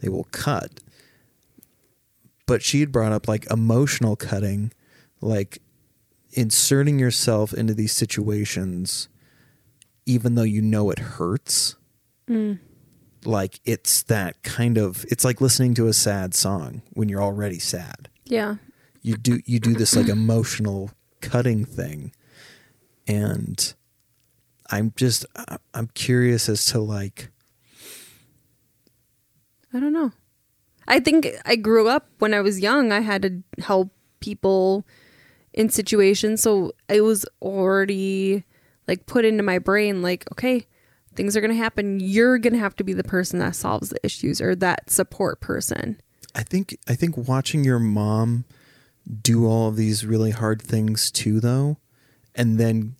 they 0.00 0.08
will 0.08 0.28
cut. 0.30 0.80
But 2.46 2.62
she 2.62 2.80
had 2.80 2.92
brought 2.92 3.12
up 3.12 3.26
like 3.26 3.50
emotional 3.50 4.16
cutting 4.16 4.72
like 5.20 5.60
inserting 6.32 6.98
yourself 6.98 7.52
into 7.52 7.72
these 7.72 7.92
situations 7.92 9.08
even 10.06 10.34
though 10.36 10.42
you 10.42 10.62
know 10.62 10.90
it 10.90 10.98
hurts 10.98 11.76
Mm. 12.28 12.58
like 13.24 13.60
it's 13.64 14.02
that 14.04 14.42
kind 14.42 14.78
of 14.78 15.04
it's 15.10 15.24
like 15.24 15.40
listening 15.40 15.74
to 15.74 15.86
a 15.86 15.92
sad 15.92 16.34
song 16.34 16.82
when 16.94 17.08
you're 17.08 17.22
already 17.22 17.58
sad 17.60 18.08
yeah, 18.24 18.56
you 19.02 19.16
do 19.16 19.40
you 19.44 19.60
do 19.60 19.74
this 19.74 19.94
like 19.94 20.08
emotional 20.08 20.90
cutting 21.20 21.64
thing 21.64 22.10
and 23.06 23.74
i'm 24.70 24.92
just 24.96 25.24
i'm 25.72 25.86
curious 25.94 26.48
as 26.48 26.64
to 26.66 26.80
like 26.80 27.28
I 29.72 29.80
don't 29.80 29.92
know. 29.92 30.12
I 30.88 31.00
think 31.00 31.28
I 31.44 31.56
grew 31.56 31.88
up 31.88 32.08
when 32.18 32.32
I 32.32 32.40
was 32.40 32.60
young. 32.60 32.92
I 32.92 33.00
had 33.00 33.22
to 33.22 33.42
help 33.62 33.90
people 34.20 34.86
in 35.52 35.68
situations, 35.68 36.42
so 36.42 36.72
it 36.88 37.02
was 37.02 37.26
already 37.42 38.44
like 38.88 39.06
put 39.06 39.24
into 39.24 39.42
my 39.42 39.58
brain. 39.58 40.02
Like, 40.02 40.24
okay, 40.32 40.66
things 41.14 41.36
are 41.36 41.40
gonna 41.40 41.54
happen. 41.54 42.00
You're 42.00 42.38
gonna 42.38 42.58
have 42.58 42.76
to 42.76 42.84
be 42.84 42.92
the 42.92 43.04
person 43.04 43.38
that 43.40 43.56
solves 43.56 43.88
the 43.88 43.98
issues 44.04 44.40
or 44.40 44.54
that 44.56 44.90
support 44.90 45.40
person. 45.40 46.00
i 46.34 46.42
think 46.42 46.76
i 46.86 46.94
think 46.94 47.16
watching 47.16 47.64
your 47.64 47.78
mom 47.78 48.44
do 49.22 49.46
all 49.46 49.68
of 49.68 49.76
these 49.76 50.04
really 50.04 50.30
hard 50.30 50.60
things 50.60 51.10
too 51.10 51.40
though 51.40 51.78
and 52.34 52.58
then 52.58 52.96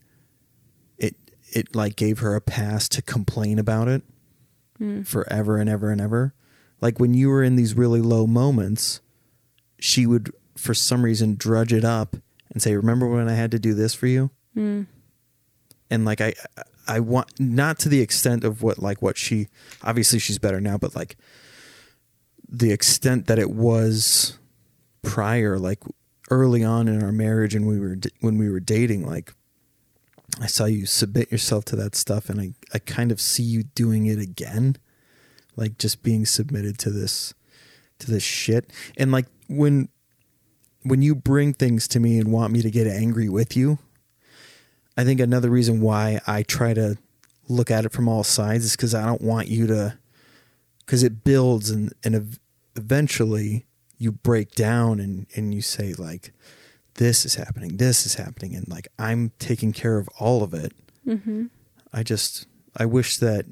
it 0.96 1.16
it 1.52 1.74
like 1.74 1.96
gave 1.96 2.20
her 2.20 2.34
a 2.34 2.40
pass 2.40 2.88
to 2.88 3.02
complain 3.02 3.58
about 3.58 3.88
it 3.88 4.02
hmm. 4.78 5.02
forever 5.02 5.58
and 5.58 5.68
ever 5.68 5.90
and 5.90 6.00
ever 6.00 6.32
like 6.80 7.00
when 7.00 7.12
you 7.12 7.28
were 7.28 7.42
in 7.42 7.56
these 7.56 7.74
really 7.74 8.00
low 8.00 8.26
moments 8.26 9.00
she 9.78 10.06
would 10.06 10.32
for 10.56 10.74
some 10.74 11.04
reason 11.04 11.34
drudge 11.36 11.72
it 11.72 11.84
up 11.84 12.16
and 12.50 12.62
say 12.62 12.74
remember 12.76 13.08
when 13.08 13.28
i 13.28 13.34
had 13.34 13.50
to 13.50 13.58
do 13.58 13.74
this 13.74 13.94
for 13.94 14.06
you 14.06 14.30
hmm. 14.54 14.82
And 15.90 16.04
like 16.04 16.20
i 16.20 16.32
i 16.86 17.00
want 17.00 17.28
not 17.38 17.78
to 17.78 17.88
the 17.88 18.00
extent 18.00 18.44
of 18.44 18.62
what 18.62 18.78
like 18.78 19.02
what 19.02 19.16
she 19.16 19.48
obviously 19.82 20.18
she's 20.18 20.38
better 20.38 20.60
now 20.60 20.76
but 20.76 20.94
like 20.94 21.16
the 22.48 22.72
extent 22.72 23.26
that 23.26 23.38
it 23.38 23.50
was 23.50 24.38
prior 25.02 25.58
like 25.58 25.82
early 26.30 26.64
on 26.64 26.88
in 26.88 27.02
our 27.02 27.12
marriage 27.12 27.54
and 27.54 27.66
we 27.66 27.78
were 27.78 27.96
when 28.20 28.38
we 28.38 28.50
were 28.50 28.60
dating 28.60 29.06
like 29.06 29.32
i 30.40 30.46
saw 30.46 30.64
you 30.64 30.86
submit 30.86 31.30
yourself 31.30 31.64
to 31.64 31.76
that 31.76 31.94
stuff 31.94 32.28
and 32.28 32.40
i 32.40 32.52
i 32.74 32.78
kind 32.78 33.12
of 33.12 33.20
see 33.20 33.42
you 33.42 33.62
doing 33.62 34.06
it 34.06 34.18
again 34.18 34.76
like 35.56 35.78
just 35.78 36.02
being 36.02 36.26
submitted 36.26 36.78
to 36.78 36.90
this 36.90 37.34
to 37.98 38.10
this 38.10 38.22
shit. 38.22 38.70
And 38.96 39.10
like 39.10 39.26
when 39.48 39.88
when 40.82 41.02
you 41.02 41.14
bring 41.14 41.52
things 41.52 41.88
to 41.88 42.00
me 42.00 42.18
and 42.18 42.30
want 42.30 42.52
me 42.52 42.62
to 42.62 42.70
get 42.70 42.86
angry 42.86 43.28
with 43.28 43.56
you 43.56 43.78
i 44.96 45.04
think 45.04 45.20
another 45.20 45.50
reason 45.50 45.80
why 45.80 46.20
i 46.26 46.42
try 46.42 46.72
to 46.74 46.96
look 47.48 47.70
at 47.70 47.84
it 47.84 47.92
from 47.92 48.08
all 48.08 48.24
sides 48.24 48.64
is 48.64 48.72
because 48.76 48.94
i 48.94 49.04
don't 49.04 49.22
want 49.22 49.48
you 49.48 49.66
to 49.66 49.96
because 50.80 51.02
it 51.02 51.22
builds 51.24 51.70
and 51.70 51.92
and 52.04 52.14
ev- 52.14 52.38
eventually 52.76 53.66
you 53.98 54.12
break 54.12 54.54
down 54.54 55.00
and 55.00 55.26
and 55.36 55.54
you 55.54 55.62
say 55.62 55.94
like 55.94 56.32
this 56.94 57.24
is 57.26 57.34
happening 57.34 57.76
this 57.76 58.06
is 58.06 58.14
happening 58.14 58.54
and 58.54 58.66
like 58.68 58.88
i'm 58.98 59.30
taking 59.38 59.72
care 59.72 59.98
of 59.98 60.08
all 60.18 60.42
of 60.42 60.52
it 60.54 60.72
Mm-hmm. 61.06 61.46
i 61.92 62.02
just 62.02 62.46
i 62.76 62.84
wish 62.84 63.18
that 63.18 63.44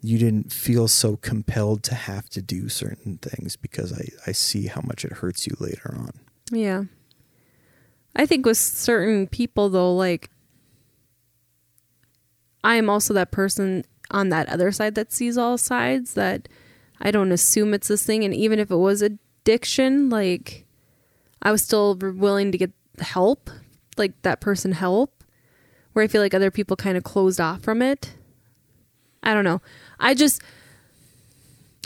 you 0.00 0.16
didn't 0.16 0.50
feel 0.52 0.88
so 0.88 1.16
compelled 1.16 1.82
to 1.82 1.94
have 1.94 2.30
to 2.30 2.40
do 2.40 2.68
certain 2.70 3.18
things 3.18 3.56
because 3.56 3.92
i 3.92 4.08
i 4.26 4.32
see 4.32 4.68
how 4.68 4.80
much 4.82 5.04
it 5.04 5.12
hurts 5.12 5.46
you 5.46 5.54
later 5.60 5.94
on 5.98 6.12
Yeah. 6.50 6.84
I 8.16 8.26
think 8.26 8.44
with 8.46 8.56
certain 8.58 9.26
people 9.26 9.68
though, 9.68 9.94
like 9.94 10.30
I 12.64 12.74
am 12.76 12.90
also 12.90 13.14
that 13.14 13.30
person 13.30 13.84
on 14.10 14.30
that 14.30 14.48
other 14.48 14.72
side 14.72 14.94
that 14.96 15.12
sees 15.12 15.38
all 15.38 15.58
sides 15.58 16.14
that 16.14 16.48
I 17.00 17.10
don't 17.10 17.32
assume 17.32 17.74
it's 17.74 17.88
this 17.88 18.02
thing 18.04 18.24
and 18.24 18.34
even 18.34 18.58
if 18.58 18.70
it 18.70 18.76
was 18.76 19.02
addiction, 19.02 20.08
like 20.10 20.66
I 21.42 21.52
was 21.52 21.62
still 21.62 21.94
willing 21.94 22.50
to 22.52 22.58
get 22.58 22.72
help, 22.98 23.50
like 23.96 24.20
that 24.22 24.40
person 24.40 24.72
help, 24.72 25.22
where 25.92 26.04
I 26.04 26.08
feel 26.08 26.20
like 26.22 26.34
other 26.34 26.50
people 26.50 26.76
kind 26.76 26.96
of 26.96 27.04
closed 27.04 27.40
off 27.40 27.62
from 27.62 27.80
it. 27.82 28.14
I 29.22 29.34
don't 29.34 29.44
know. 29.44 29.60
I 30.00 30.14
just 30.14 30.42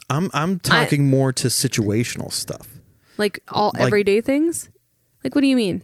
I'm 0.09 0.31
I'm 0.33 0.59
talking 0.59 1.09
more 1.09 1.33
to 1.35 1.49
situational 1.49 2.31
stuff 2.33 2.69
Like 3.19 3.41
all 3.49 3.73
Like- 3.75 3.83
everyday 3.83 4.21
things? 4.21 4.71
Like 5.25 5.35
what 5.35 5.41
do 5.43 5.47
you 5.47 5.57
mean? 5.57 5.83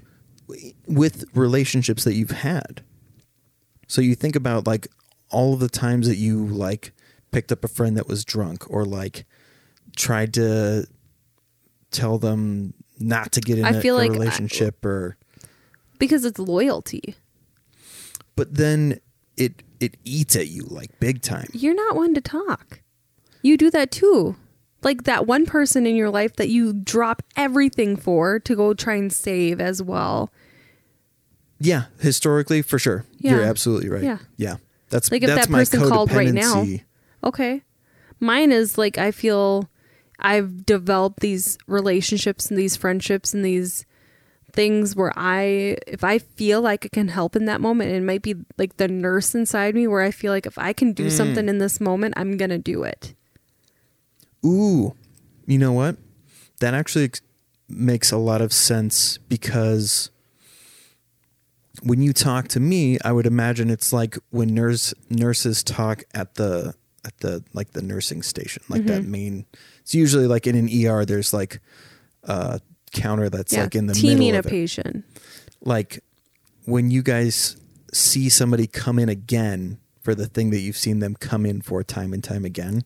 With 0.87 1.25
relationships 1.35 2.05
that 2.05 2.15
you've 2.15 2.31
had. 2.31 2.83
So 3.87 4.01
you 4.01 4.15
think 4.15 4.37
about 4.37 4.67
like 4.67 4.89
all 5.31 5.55
of 5.55 5.61
the 5.61 5.69
times 5.69 6.09
that 6.09 6.17
you 6.17 6.47
like 6.47 6.93
picked 7.31 7.53
up 7.53 7.65
a 7.65 7.69
friend 7.69 7.97
that 7.97 8.09
was 8.09 8.25
drunk 8.25 8.65
or 8.71 8.85
like 8.85 9.25
tried 9.97 10.33
to 10.35 10.87
tell 11.91 12.19
them 12.19 12.75
not 12.99 13.33
to 13.33 13.41
get 13.41 13.59
in 13.59 13.65
I 13.65 13.71
a, 13.71 13.81
feel 13.81 13.97
a 13.97 13.99
like 13.99 14.11
I- 14.11 14.15
relationship 14.15 14.85
or 14.85 15.17
Because 15.99 16.25
it's 16.25 16.39
loyalty. 16.39 17.15
but 18.37 18.55
then 18.55 19.01
it 19.37 19.63
it 19.81 19.97
eats 20.05 20.35
at 20.35 20.49
you 20.49 20.65
like 20.65 20.99
big 20.99 21.23
time. 21.23 21.49
You're 21.53 21.75
not 21.75 21.95
one 21.95 22.13
to 22.15 22.21
talk. 22.21 22.81
You 23.43 23.57
do 23.57 23.71
that 23.71 23.91
too. 23.93 24.35
Like 24.83 25.05
that 25.05 25.27
one 25.27 25.47
person 25.47 25.87
in 25.87 25.95
your 25.97 26.11
life 26.11 26.35
that 26.37 26.49
you 26.49 26.73
drop 26.73 27.23
everything 27.37 27.97
for 27.97 28.39
to 28.41 28.57
go 28.57 28.75
try 28.75 28.95
and 28.95 29.13
save 29.13 29.61
as 29.61 29.81
well. 29.83 30.31
Yeah, 31.61 31.85
historically 32.01 32.63
for 32.63 32.79
sure. 32.79 33.05
You're 33.19 33.43
absolutely 33.43 33.89
right. 33.89 34.03
Yeah. 34.03 34.19
Yeah. 34.37 34.57
That's 34.91 35.11
Like 35.11 35.23
if 35.23 35.29
that's 35.29 35.47
that 35.47 35.53
my 35.53 35.59
person 35.61 35.89
called 35.89 36.13
right 36.13 36.33
now. 36.33 36.65
Okay. 37.25 37.63
Mine 38.21 38.53
is 38.53 38.79
like 38.79 38.97
I 38.99 39.11
feel 39.11 39.69
I've 40.19 40.65
developed 40.67 41.21
these 41.21 41.59
relationships 41.67 42.49
and 42.51 42.59
these 42.59 42.77
friendships 42.77 43.35
and 43.35 43.45
these 43.45 43.85
things 44.53 44.97
where 44.97 45.13
I 45.17 45.77
if 45.87 46.03
I 46.05 46.19
feel 46.19 46.61
like 46.63 46.85
I 46.87 46.89
can 46.89 47.09
help 47.09 47.37
in 47.37 47.45
that 47.47 47.61
moment, 47.61 47.91
it 47.91 48.03
might 48.03 48.23
be 48.23 48.35
like 48.57 48.77
the 48.77 48.89
nurse 48.89 49.35
inside 49.35 49.75
me 49.75 49.87
where 49.87 50.01
I 50.03 50.11
feel 50.11 50.33
like 50.33 50.47
if 50.47 50.59
I 50.59 50.73
can 50.73 50.93
do 50.93 51.07
Mm. 51.07 51.13
something 51.13 51.49
in 51.49 51.59
this 51.59 51.81
moment, 51.81 52.15
I'm 52.17 52.37
going 52.37 52.51
to 52.51 52.59
do 52.59 52.83
it. 52.83 53.15
Ooh, 54.45 54.95
you 55.47 55.59
know 55.59 55.73
what? 55.73 55.97
That 56.61 56.75
actually 56.75 57.11
makes 57.69 58.11
a 58.13 58.17
lot 58.17 58.41
of 58.41 58.53
sense 58.53 59.19
because 59.29 60.11
when 61.83 62.03
you 62.03 62.13
talk 62.13 62.49
to 62.49 62.61
me, 62.61 62.99
I 63.05 63.13
would 63.13 63.27
imagine 63.27 63.71
it's 63.71 63.93
like 63.93 64.17
when 64.31 64.55
nurse 64.55 64.95
nurses 65.11 65.63
talk 65.63 66.05
at 66.15 66.35
the 66.35 66.75
at 67.05 67.17
the 67.19 67.45
like 67.53 67.73
the 67.73 67.83
nursing 67.83 68.23
station, 68.23 68.63
like 68.69 68.85
that 68.87 69.03
Mm-hmm. 69.03 69.11
main. 69.11 69.47
It's 69.83 69.95
usually 69.95 70.27
like 70.27 70.47
in 70.47 70.55
an 70.57 70.69
ER. 70.87 71.05
There's 71.05 71.33
like 71.33 71.61
a 72.25 72.61
counter 72.93 73.29
that's 73.31 73.53
yeah. 73.53 73.63
like 73.63 73.75
in 73.75 73.87
the 73.87 73.95
teaming 73.95 74.19
middle 74.19 74.37
a 74.37 74.39
of 74.41 74.47
it. 74.47 74.51
patient. 74.51 75.05
Like 75.63 76.03
when 76.65 76.91
you 76.91 77.03
guys 77.03 77.57
see 77.93 78.29
somebody 78.29 78.67
come 78.67 78.99
in 78.99 79.09
again 79.09 79.79
for 80.03 80.15
the 80.15 80.27
thing 80.27 80.51
that 80.51 80.59
you've 80.61 80.77
seen 80.77 80.99
them 80.99 81.15
come 81.15 81.47
in 81.47 81.63
for 81.63 81.83
time 81.83 82.13
and 82.13 82.23
time 82.23 82.45
again, 82.45 82.83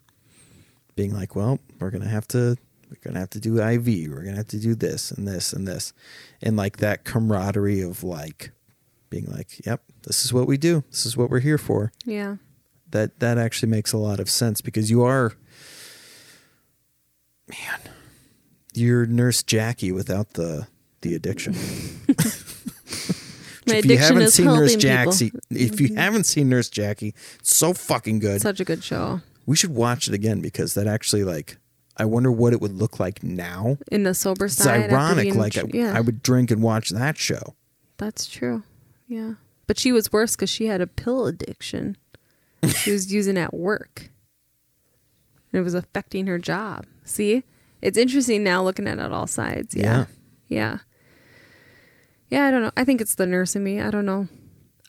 being 0.95 1.13
like, 1.15 1.35
well, 1.35 1.59
we're 1.81 1.91
gonna 1.91 2.09
have 2.09 2.29
to 2.29 2.57
we're 2.89 2.99
gonna 3.03 3.21
have 3.21 3.31
to 3.31 3.41
do 3.41 3.61
IV, 3.61 3.87
we're 4.11 4.23
gonna 4.23 4.37
have 4.37 4.49
to 4.49 4.59
do 4.61 4.75
this 4.75 5.11
and 5.11 5.27
this 5.27 5.53
and 5.53 5.67
this, 5.67 5.93
and 6.43 6.57
like 6.57 6.77
that 6.79 7.05
camaraderie 7.05 7.81
of 7.81 8.05
like 8.05 8.53
being 9.13 9.27
like, 9.27 9.65
yep, 9.67 9.83
this 10.05 10.25
is 10.25 10.33
what 10.33 10.47
we 10.47 10.57
do, 10.57 10.83
this 10.91 11.05
is 11.05 11.17
what 11.17 11.29
we're 11.31 11.41
here 11.41 11.59
for. 11.59 11.93
Yeah. 12.07 12.37
That 12.91 13.21
that 13.21 13.39
actually 13.39 13.69
makes 13.69 13.93
a 13.93 13.99
lot 13.99 14.19
of 14.19 14.29
sense 14.29 14.61
because 14.61 14.91
you 14.91 15.03
are, 15.03 15.33
man, 17.49 17.81
you're 18.75 19.07
Nurse 19.07 19.43
Jackie 19.43 19.93
without 19.93 20.31
the 20.35 20.67
the 21.03 21.15
addiction. 21.15 21.53
My 23.65 23.77
if 23.77 23.85
you 23.85 23.93
addiction 23.93 23.99
haven't 23.99 24.23
is 24.23 24.35
seen 24.35 24.47
Nurse 24.47 24.73
helping 24.73 24.89
people. 24.89 25.13
Jackie, 25.13 25.33
if 25.51 25.81
you 25.81 25.89
mm-hmm. 25.89 25.97
haven't 25.97 26.25
seen 26.25 26.49
Nurse 26.49 26.69
Jackie, 26.69 27.15
it's 27.39 27.55
so 27.57 27.73
fucking 27.73 28.19
good. 28.19 28.41
Such 28.41 28.61
a 28.61 28.65
good 28.65 28.83
show. 28.83 29.21
we 29.47 29.57
should 29.57 29.75
watch 29.75 30.09
it 30.09 30.15
again 30.15 30.41
because 30.41 30.75
that 30.75 30.87
actually 30.87 31.23
like 31.25 31.59
I 31.97 32.05
wonder 32.07 32.33
what 32.33 32.53
it 32.53 32.61
would 32.61 32.73
look 32.75 32.99
like 32.99 33.23
now. 33.23 33.77
In 33.91 34.03
the 34.03 34.15
sober 34.15 34.47
It's 34.47 34.57
side. 34.57 34.85
after 34.85 34.97
ironic. 34.97 35.25
being- 35.25 35.39
Like 35.39 35.57
I, 35.59 35.65
yeah, 35.73 35.97
I 35.97 36.01
would 36.01 36.23
drink 36.23 36.51
and 36.51 36.63
watch 36.63 36.91
that 36.91 37.19
show. 37.19 37.55
that's 37.99 38.27
true. 38.27 38.63
Yeah. 39.13 39.35
But 39.67 39.79
she 39.79 39.93
was 39.93 40.11
worse 40.11 40.37
because 40.37 40.49
she 40.49 40.67
had 40.67 40.81
a 40.81 40.87
pill 40.87 41.27
addiction. 41.27 41.99
she 42.77 42.93
was 42.93 43.13
using 43.13 43.37
at 43.37 43.53
work. 43.53 44.11
And 45.53 45.61
it 45.61 45.63
was 45.63 45.75
affecting 45.75 46.27
her 46.29 46.39
job. 46.39 46.87
See? 47.05 47.45
It's 47.83 47.99
interesting 47.99 48.43
now 48.43 48.63
looking 48.63 48.89
at 48.89 48.99
it 48.99 49.13
all 49.13 49.27
sides. 49.27 49.75
Yeah. 49.75 50.07
Yeah. 50.49 50.79
Yeah, 52.31 52.47
I 52.47 52.51
don't 52.51 52.63
know. 52.63 52.73
I 52.75 52.85
think 52.85 53.03
it's 53.03 53.17
the 53.17 53.27
nurse 53.27 53.55
in 53.55 53.63
me. 53.63 53.81
I 53.81 53.91
don't 53.91 54.07
know. 54.07 54.29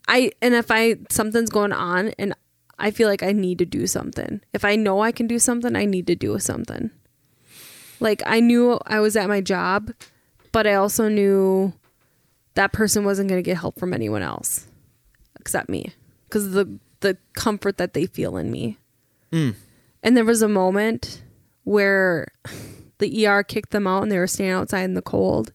I 0.07 0.31
and 0.41 0.53
if 0.53 0.71
I 0.71 0.95
something's 1.09 1.49
going 1.49 1.73
on 1.73 2.09
and 2.17 2.33
I 2.79 2.91
feel 2.91 3.09
like 3.09 3.23
I 3.23 3.33
need 3.33 3.57
to 3.59 3.65
do 3.65 3.88
something. 3.88 4.41
If 4.53 4.63
I 4.63 4.77
know 4.77 5.01
I 5.01 5.12
can 5.12 5.27
do 5.27 5.39
something, 5.39 5.75
I 5.75 5.86
need 5.86 6.07
to 6.07 6.15
do 6.15 6.39
something. 6.39 6.91
Like 7.99 8.21
I 8.25 8.39
knew 8.39 8.79
I 8.86 9.01
was 9.01 9.17
at 9.17 9.27
my 9.27 9.41
job, 9.41 9.91
but 10.53 10.65
I 10.67 10.75
also 10.75 11.09
knew 11.09 11.73
that 12.55 12.71
person 12.73 13.03
wasn't 13.05 13.29
going 13.29 13.39
to 13.39 13.45
get 13.45 13.57
help 13.57 13.79
from 13.79 13.93
anyone 13.93 14.21
else 14.21 14.67
except 15.39 15.69
me 15.69 15.91
because 16.27 16.51
the 16.51 16.77
the 17.01 17.17
comfort 17.33 17.77
that 17.77 17.93
they 17.93 18.05
feel 18.05 18.37
in 18.37 18.49
me. 18.51 18.77
Mm. 19.31 19.55
And 20.03 20.15
there 20.17 20.23
was 20.25 20.41
a 20.41 20.47
moment 20.47 21.21
where 21.63 22.27
the 22.99 23.25
ER 23.27 23.43
kicked 23.43 23.71
them 23.71 23.87
out 23.87 24.03
and 24.03 24.11
they 24.11 24.17
were 24.17 24.27
standing 24.27 24.53
outside 24.53 24.83
in 24.83 24.93
the 24.93 25.01
cold. 25.01 25.51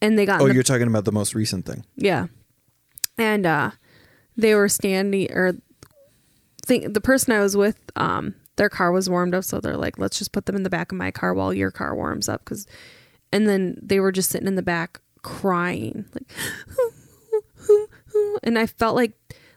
And 0.00 0.18
they 0.18 0.26
got 0.26 0.40
Oh, 0.40 0.48
the 0.48 0.54
you're 0.54 0.62
talking 0.62 0.86
about 0.88 1.04
the 1.04 1.12
most 1.12 1.34
recent 1.34 1.66
thing. 1.66 1.84
yeah. 1.96 2.26
And 3.16 3.46
uh 3.46 3.70
they 4.36 4.54
were 4.56 4.68
standing 4.68 5.30
or 5.32 5.52
think 6.66 6.94
the 6.94 7.00
person 7.00 7.32
I 7.32 7.40
was 7.40 7.56
with 7.56 7.78
um 7.94 8.34
their 8.56 8.68
car 8.68 8.90
was 8.90 9.08
warmed 9.10 9.34
up 9.34 9.44
so 9.44 9.60
they're 9.60 9.76
like 9.76 9.98
let's 9.98 10.18
just 10.18 10.32
put 10.32 10.46
them 10.46 10.56
in 10.56 10.62
the 10.64 10.70
back 10.70 10.90
of 10.90 10.98
my 10.98 11.10
car 11.10 11.34
while 11.34 11.52
your 11.54 11.70
car 11.70 11.94
warms 11.94 12.28
up 12.28 12.44
cuz 12.44 12.66
and 13.30 13.48
then 13.48 13.78
they 13.82 14.00
were 14.00 14.10
just 14.12 14.30
sitting 14.30 14.48
in 14.48 14.54
the 14.56 14.62
back 14.62 15.00
crying 15.24 16.04
like 16.14 16.30
and 18.44 18.58
I 18.58 18.66
felt 18.66 18.94
like 18.94 19.12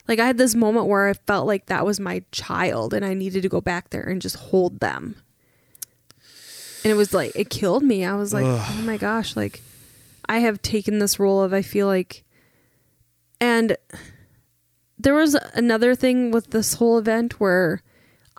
like 0.08 0.20
I 0.20 0.26
had 0.26 0.38
this 0.38 0.56
moment 0.56 0.88
where 0.88 1.08
I 1.10 1.14
felt 1.14 1.46
like 1.46 1.66
that 1.68 1.86
was 1.86 2.00
my 2.00 2.24
child 2.32 2.94
and 2.94 3.06
I 3.06 3.14
needed 3.14 3.44
to 3.44 3.50
go 3.50 3.62
back 3.62 3.90
there 3.90 4.04
and 4.04 4.22
just 4.22 4.38
hold 4.38 4.80
them. 4.80 5.18
And 6.84 6.92
it 6.92 6.96
was 6.96 7.14
like 7.14 7.34
it 7.36 7.50
killed 7.50 7.84
me. 7.84 8.06
I 8.06 8.16
was 8.16 8.34
like, 8.34 8.46
"Oh 8.46 8.82
my 8.86 8.98
gosh, 8.98 9.36
like 9.36 9.62
I 10.28 10.40
have 10.40 10.62
taken 10.62 11.00
this 11.00 11.20
role 11.20 11.44
of 11.44 11.54
I 11.54 11.62
feel 11.62 11.88
like 11.88 12.24
and 13.42 13.76
there 14.98 15.14
was 15.14 15.36
another 15.54 15.94
thing 15.94 16.32
with 16.32 16.52
this 16.52 16.76
whole 16.76 16.98
event 16.98 17.40
where 17.40 17.82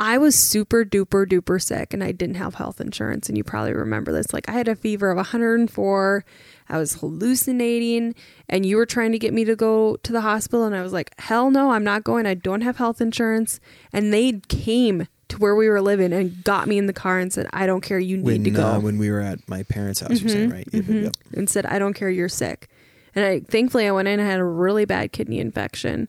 I 0.01 0.17
was 0.17 0.37
super 0.37 0.85
duper 0.85 1.27
duper 1.27 1.61
sick 1.61 1.93
and 1.93 2.05
I 2.05 2.13
didn't 2.13 2.37
have 2.37 2.55
health 2.55 2.81
insurance. 2.81 3.29
And 3.29 3.37
you 3.37 3.43
probably 3.43 3.73
remember 3.73 4.13
this. 4.13 4.33
Like, 4.33 4.49
I 4.49 4.53
had 4.53 4.69
a 4.69 4.77
fever 4.77 5.11
of 5.11 5.17
104. 5.17 6.25
I 6.69 6.79
was 6.79 6.95
hallucinating, 6.95 8.15
and 8.49 8.65
you 8.65 8.77
were 8.77 8.87
trying 8.87 9.13
to 9.13 9.19
get 9.19 9.33
me 9.33 9.45
to 9.47 9.57
go 9.57 9.97
to 9.97 10.13
the 10.13 10.21
hospital. 10.21 10.65
And 10.65 10.75
I 10.77 10.83
was 10.83 10.93
like, 10.93 11.19
hell 11.19 11.51
no, 11.51 11.73
I'm 11.73 11.83
not 11.85 12.05
going. 12.05 12.27
I 12.27 12.35
don't 12.35 12.61
have 12.61 12.77
health 12.77 13.01
insurance. 13.01 13.59
And 13.93 14.13
they 14.13 14.41
came 14.49 15.09
to 15.29 15.39
where 15.39 15.57
we 15.57 15.69
were 15.69 15.81
living 15.81 16.13
and 16.13 16.45
got 16.45 16.69
me 16.69 16.79
in 16.79 16.87
the 16.87 16.93
car 16.93 17.19
and 17.19 17.33
said, 17.33 17.49
I 17.53 17.67
don't 17.67 17.81
care. 17.81 17.99
You 17.99 18.19
need 18.19 18.25
When 18.25 18.45
to 18.45 18.51
go. 18.51 18.67
uh, 18.67 18.81
when 18.81 18.99
we 18.99 19.11
were 19.11 19.21
at 19.21 19.47
my 19.49 19.63
parents' 19.63 20.01
house, 20.01 20.21
you're 20.21 20.29
saying 20.29 20.51
right? 20.51 20.69
Yep, 20.73 20.85
yep, 20.89 21.03
yep. 21.05 21.17
and 21.35 21.51
said, 21.51 21.67
I 21.67 21.79
don't 21.79 21.95
care, 21.95 22.09
you're 22.09 22.29
sick. 22.29 22.69
And 23.15 23.25
I 23.25 23.41
thankfully 23.41 23.87
I 23.87 23.91
went 23.91 24.09
in 24.09 24.21
and 24.21 24.29
had 24.29 24.39
a 24.39 24.45
really 24.45 24.85
bad 24.85 25.13
kidney 25.13 25.39
infection. 25.41 26.09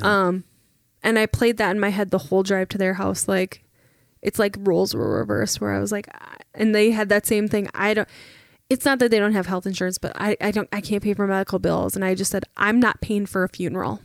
Um 0.00 0.44
and 1.02 1.18
I 1.18 1.26
played 1.26 1.56
that 1.58 1.70
in 1.70 1.80
my 1.80 1.90
head 1.90 2.10
the 2.10 2.18
whole 2.18 2.42
drive 2.42 2.68
to 2.70 2.78
their 2.78 2.94
house 2.94 3.28
like 3.28 3.64
it's 4.22 4.38
like 4.38 4.56
roles 4.60 4.94
were 4.94 5.18
reversed 5.18 5.60
where 5.60 5.72
I 5.72 5.80
was 5.80 5.92
like 5.92 6.08
and 6.54 6.74
they 6.74 6.90
had 6.90 7.08
that 7.08 7.26
same 7.26 7.48
thing. 7.48 7.68
I 7.74 7.94
don't 7.94 8.08
it's 8.70 8.86
not 8.86 9.00
that 9.00 9.10
they 9.10 9.18
don't 9.18 9.34
have 9.34 9.46
health 9.46 9.66
insurance, 9.66 9.98
but 9.98 10.12
I, 10.14 10.36
I 10.40 10.50
don't 10.50 10.68
I 10.72 10.80
can't 10.80 11.02
pay 11.02 11.14
for 11.14 11.26
medical 11.26 11.58
bills 11.58 11.96
and 11.96 12.04
I 12.04 12.14
just 12.14 12.30
said 12.30 12.44
I'm 12.56 12.80
not 12.80 13.00
paying 13.00 13.26
for 13.26 13.44
a 13.44 13.48
funeral. 13.48 14.00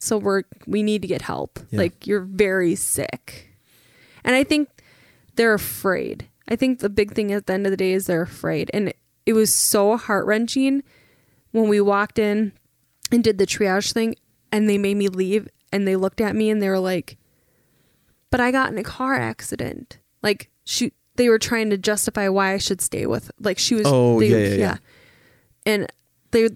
So 0.00 0.18
we're 0.18 0.42
we 0.66 0.82
need 0.82 1.02
to 1.02 1.08
get 1.08 1.22
help. 1.22 1.58
Yeah. 1.70 1.78
Like 1.78 2.06
you're 2.06 2.20
very 2.20 2.74
sick. 2.74 3.50
And 4.24 4.34
I 4.34 4.44
think 4.44 4.68
they're 5.36 5.54
afraid. 5.54 6.28
I 6.48 6.56
think 6.56 6.80
the 6.80 6.90
big 6.90 7.12
thing 7.12 7.32
at 7.32 7.46
the 7.46 7.52
end 7.54 7.66
of 7.66 7.70
the 7.70 7.76
day 7.76 7.92
is 7.92 8.06
they're 8.06 8.22
afraid. 8.22 8.70
And 8.74 8.92
it 9.24 9.32
was 9.32 9.54
so 9.54 9.96
heart 9.96 10.26
wrenching 10.26 10.82
when 11.52 11.68
we 11.68 11.80
walked 11.80 12.18
in 12.18 12.52
and 13.10 13.24
did 13.24 13.38
the 13.38 13.46
triage 13.46 13.92
thing 13.92 14.16
and 14.52 14.68
they 14.68 14.78
made 14.78 14.96
me 14.96 15.08
leave 15.08 15.48
and 15.74 15.86
they 15.86 15.96
looked 15.96 16.20
at 16.20 16.34
me 16.36 16.48
and 16.50 16.62
they 16.62 16.68
were 16.68 16.78
like, 16.78 17.16
But 18.30 18.40
I 18.40 18.50
got 18.50 18.70
in 18.72 18.78
a 18.78 18.84
car 18.84 19.14
accident. 19.14 19.98
Like 20.22 20.50
she 20.64 20.92
they 21.16 21.28
were 21.28 21.38
trying 21.38 21.70
to 21.70 21.78
justify 21.78 22.28
why 22.28 22.52
I 22.54 22.58
should 22.58 22.80
stay 22.80 23.06
with 23.06 23.30
like 23.38 23.58
she 23.58 23.74
was 23.74 23.84
Oh, 23.86 24.20
they- 24.20 24.28
yeah, 24.28 24.48
yeah, 24.48 24.54
yeah. 24.56 24.76
And 25.66 25.86
they 26.30 26.48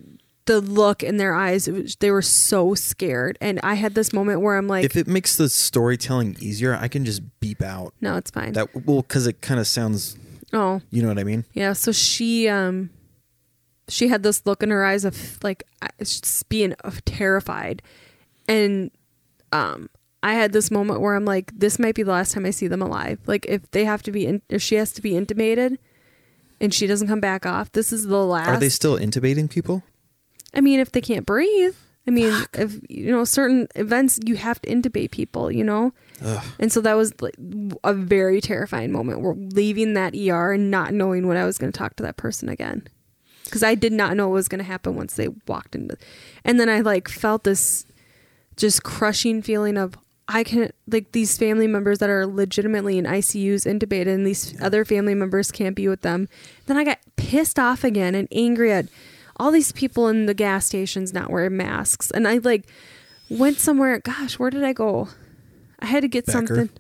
the 0.47 0.61
look 0.63 1.03
in 1.03 1.19
their 1.19 1.35
eyes, 1.35 1.69
it 1.69 1.73
was, 1.75 1.97
they 1.97 2.11
were 2.11 2.23
so 2.23 2.75
scared. 2.75 3.37
And 3.41 3.61
I 3.63 3.75
had 3.75 3.95
this 3.95 4.15
moment 4.15 4.41
where 4.41 4.57
I'm 4.57 4.67
like, 4.67 4.83
if 4.85 4.97
it 4.97 5.07
makes 5.07 5.37
the 5.37 5.51
storytelling 5.51 6.37
easier, 6.41 6.75
I 6.75 6.89
can 6.89 7.05
just 7.05 7.21
beep 7.41 7.61
out 7.61 7.93
no, 8.01 8.17
it's 8.17 8.31
fine. 8.31 8.55
that. 8.55 8.69
Well, 8.87 9.03
because 9.03 9.27
it 9.27 9.43
kind 9.43 9.61
of 9.61 9.67
sounds. 9.67 10.17
oh, 10.55 10.81
You 10.91 11.03
know 11.03 11.09
what 11.09 11.19
I 11.19 11.25
mean? 11.25 11.45
Yeah, 11.53 11.75
so 11.75 11.93
she 11.93 12.49
um 12.49 12.89
she 13.89 14.09
had 14.09 14.23
this 14.23 14.45
look 14.47 14.63
in 14.63 14.71
her 14.71 14.85
eyes 14.85 15.05
of 15.05 15.43
like 15.43 15.65
just 15.99 16.49
being 16.49 16.75
uh, 16.83 16.93
terrified. 17.05 17.83
And 18.49 18.91
um 19.53 19.89
I 20.23 20.35
had 20.35 20.53
this 20.53 20.71
moment 20.71 21.01
where 21.01 21.15
I'm 21.15 21.25
like, 21.25 21.57
this 21.57 21.79
might 21.79 21.95
be 21.95 22.03
the 22.03 22.11
last 22.11 22.33
time 22.33 22.45
I 22.45 22.51
see 22.51 22.67
them 22.67 22.83
alive. 22.83 23.21
Like 23.27 23.47
if 23.49 23.71
they 23.71 23.85
have 23.85 24.03
to 24.03 24.11
be, 24.11 24.27
in, 24.27 24.43
if 24.49 24.61
she 24.61 24.75
has 24.75 24.93
to 24.95 25.03
be 25.03 25.13
intubated, 25.13 25.79
and 26.61 26.75
she 26.75 26.87
doesn't 26.87 27.09
come 27.09 27.21
back 27.21 27.47
off, 27.47 27.71
this 27.73 27.93
is 27.93 28.07
the 28.07 28.25
last. 28.25 28.49
Are 28.49 28.57
they 28.57 28.69
still 28.69 28.99
intubating 28.99 29.49
people? 29.49 29.85
I 30.53 30.61
mean, 30.61 30.81
if 30.81 30.91
they 30.93 31.01
can't 31.01 31.25
breathe, 31.25 31.77
I 32.07 32.11
mean, 32.11 32.33
if 32.55 32.81
you 32.89 33.13
know 33.13 33.25
certain 33.25 33.69
events, 33.77 34.19
you 34.25 34.37
have 34.37 34.61
to 34.63 34.69
intubate 34.69 35.11
people. 35.11 35.53
You 35.53 35.63
know, 35.63 35.93
Ugh. 36.25 36.45
and 36.59 36.73
so 36.73 36.81
that 36.81 36.95
was 36.95 37.13
like 37.21 37.37
a 37.85 37.93
very 37.95 38.41
terrifying 38.41 38.91
moment. 38.91 39.21
We're 39.21 39.35
leaving 39.35 39.95
that 39.95 40.15
ER 40.17 40.53
and 40.53 40.71
not 40.71 40.95
knowing 40.95 41.29
when 41.29 41.37
I 41.37 41.45
was 41.45 41.59
going 41.59 41.71
to 41.71 41.79
talk 41.79 41.97
to 41.97 42.03
that 42.05 42.17
person 42.17 42.49
again, 42.49 42.89
because 43.45 43.63
I 43.63 43.75
did 43.75 43.93
not 43.93 44.17
know 44.17 44.29
what 44.29 44.35
was 44.35 44.49
going 44.49 44.61
to 44.61 44.65
happen 44.65 44.97
once 44.97 45.15
they 45.15 45.29
walked 45.47 45.75
into. 45.75 45.97
And 46.45 46.59
then 46.59 46.69
I 46.69 46.81
like 46.81 47.09
felt 47.09 47.45
this 47.45 47.85
just 48.59 48.83
crushing 48.83 49.41
feeling 49.41 49.79
of 49.79 49.97
I 50.31 50.45
can 50.45 50.71
like 50.87 51.13
these 51.13 51.39
family 51.39 51.67
members 51.67 52.01
that 52.01 52.11
are 52.11 52.27
legitimately 52.27 52.99
in 52.99 53.07
ICUs 53.07 53.65
intubated, 53.65 54.09
and 54.15 54.27
these 54.27 54.61
other 54.61 54.85
family 54.85 55.15
members 55.15 55.51
can't 55.51 55.75
be 55.75 55.89
with 55.89 56.03
them. 56.03 56.29
Then 56.67 56.77
I 56.77 56.85
got 56.85 56.99
pissed 57.17 57.59
off 57.59 57.83
again 57.83 58.15
and 58.15 58.29
angry 58.31 58.71
at 58.71 58.89
all 59.39 59.51
these 59.51 59.73
people 59.73 60.09
in 60.09 60.27
the 60.27 60.35
gas 60.35 60.67
stations 60.67 61.15
not 61.15 61.31
wearing 61.31 61.57
masks, 61.57 62.11
and 62.11 62.29
I 62.29 62.39
like 62.39 62.67
went 63.31 63.59
somewhere. 63.59 63.99
Gosh, 64.01 64.39
where 64.39 64.51
did 64.51 64.65
I 64.65 64.75
go? 64.75 65.09
I 65.79 65.87
had 65.87 66.03
to 66.03 66.09
get 66.09 66.27
Becker. 66.27 66.47
something. 66.47 66.71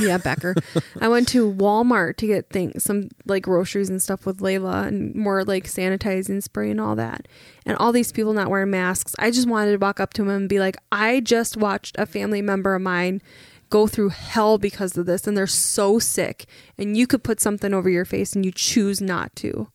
Yeah, 0.00 0.18
Becker. 0.18 0.54
I 1.00 1.08
went 1.08 1.28
to 1.28 1.50
Walmart 1.50 2.16
to 2.16 2.26
get 2.26 2.50
things, 2.50 2.84
some 2.84 3.08
like 3.24 3.44
groceries 3.44 3.88
and 3.88 4.02
stuff 4.02 4.26
with 4.26 4.40
Layla 4.40 4.86
and 4.86 5.14
more 5.14 5.44
like 5.44 5.64
sanitizing 5.64 6.42
spray 6.42 6.70
and 6.70 6.80
all 6.80 6.96
that. 6.96 7.28
And 7.64 7.76
all 7.78 7.92
these 7.92 8.12
people 8.12 8.32
not 8.32 8.50
wearing 8.50 8.70
masks. 8.70 9.14
I 9.18 9.30
just 9.30 9.48
wanted 9.48 9.72
to 9.72 9.78
walk 9.78 10.00
up 10.00 10.12
to 10.14 10.22
them 10.22 10.30
and 10.30 10.48
be 10.48 10.60
like, 10.60 10.76
I 10.92 11.20
just 11.20 11.56
watched 11.56 11.96
a 11.98 12.06
family 12.06 12.42
member 12.42 12.74
of 12.74 12.82
mine 12.82 13.22
go 13.70 13.86
through 13.86 14.10
hell 14.10 14.58
because 14.58 14.96
of 14.96 15.06
this 15.06 15.26
and 15.26 15.36
they're 15.36 15.46
so 15.46 15.98
sick. 15.98 16.46
And 16.78 16.96
you 16.96 17.06
could 17.06 17.24
put 17.24 17.40
something 17.40 17.72
over 17.72 17.88
your 17.88 18.04
face 18.04 18.34
and 18.34 18.44
you 18.44 18.52
choose 18.52 19.00
not 19.00 19.34
to. 19.36 19.68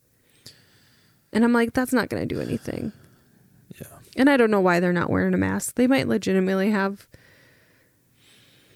And 1.33 1.43
I'm 1.43 1.53
like, 1.53 1.73
that's 1.73 1.93
not 1.93 2.09
going 2.09 2.27
to 2.27 2.35
do 2.35 2.41
anything. 2.41 2.91
Yeah. 3.79 3.87
And 4.17 4.29
I 4.29 4.37
don't 4.37 4.51
know 4.51 4.61
why 4.61 4.79
they're 4.79 4.93
not 4.93 5.09
wearing 5.09 5.33
a 5.33 5.37
mask. 5.37 5.75
They 5.75 5.87
might 5.87 6.07
legitimately 6.07 6.71
have 6.71 7.07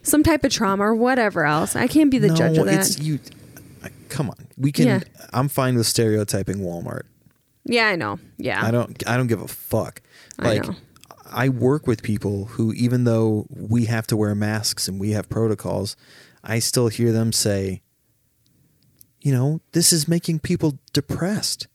some 0.06 0.24
type 0.24 0.44
of 0.44 0.52
trauma 0.52 0.84
or 0.84 0.96
whatever 0.96 1.46
else. 1.46 1.76
I 1.76 1.88
can't 1.88 2.10
be 2.12 2.18
the 2.18 2.30
no, 2.30 2.36
judge 2.36 2.58
of 2.58 2.66
that. 2.66 2.80
it's 2.80 3.00
you. 3.00 3.20
Come 4.10 4.30
on, 4.30 4.48
we 4.58 4.72
can. 4.72 4.86
Yeah. 4.88 5.00
I'm 5.34 5.48
fine 5.50 5.76
with 5.76 5.88
stereotyping 5.88 6.58
Walmart. 6.58 7.04
yeah, 7.66 7.88
I 7.88 7.96
know. 7.96 8.20
Yeah. 8.38 8.66
I 8.66 8.72
don't. 8.72 9.08
I 9.08 9.18
don't 9.18 9.28
give 9.28 9.42
a 9.42 9.48
fuck. 9.48 10.02
I 10.40 10.46
Like, 10.48 10.68
know. 10.68 10.76
I 11.32 11.50
work 11.50 11.86
with 11.88 12.02
people 12.04 12.46
who, 12.46 12.72
even 12.74 13.04
though 13.04 13.46
we 13.50 13.86
have 13.86 14.08
to 14.08 14.16
wear 14.18 14.34
masks 14.36 14.88
and 14.88 15.00
we 15.00 15.12
have 15.12 15.28
protocols, 15.28 15.98
I 16.44 16.60
still 16.60 16.88
hear 16.88 17.12
them 17.12 17.34
say, 17.34 17.82
"You 19.22 19.34
know, 19.34 19.60
this 19.74 19.92
is 19.92 20.08
making 20.08 20.40
people 20.40 20.80
depressed." 20.94 21.68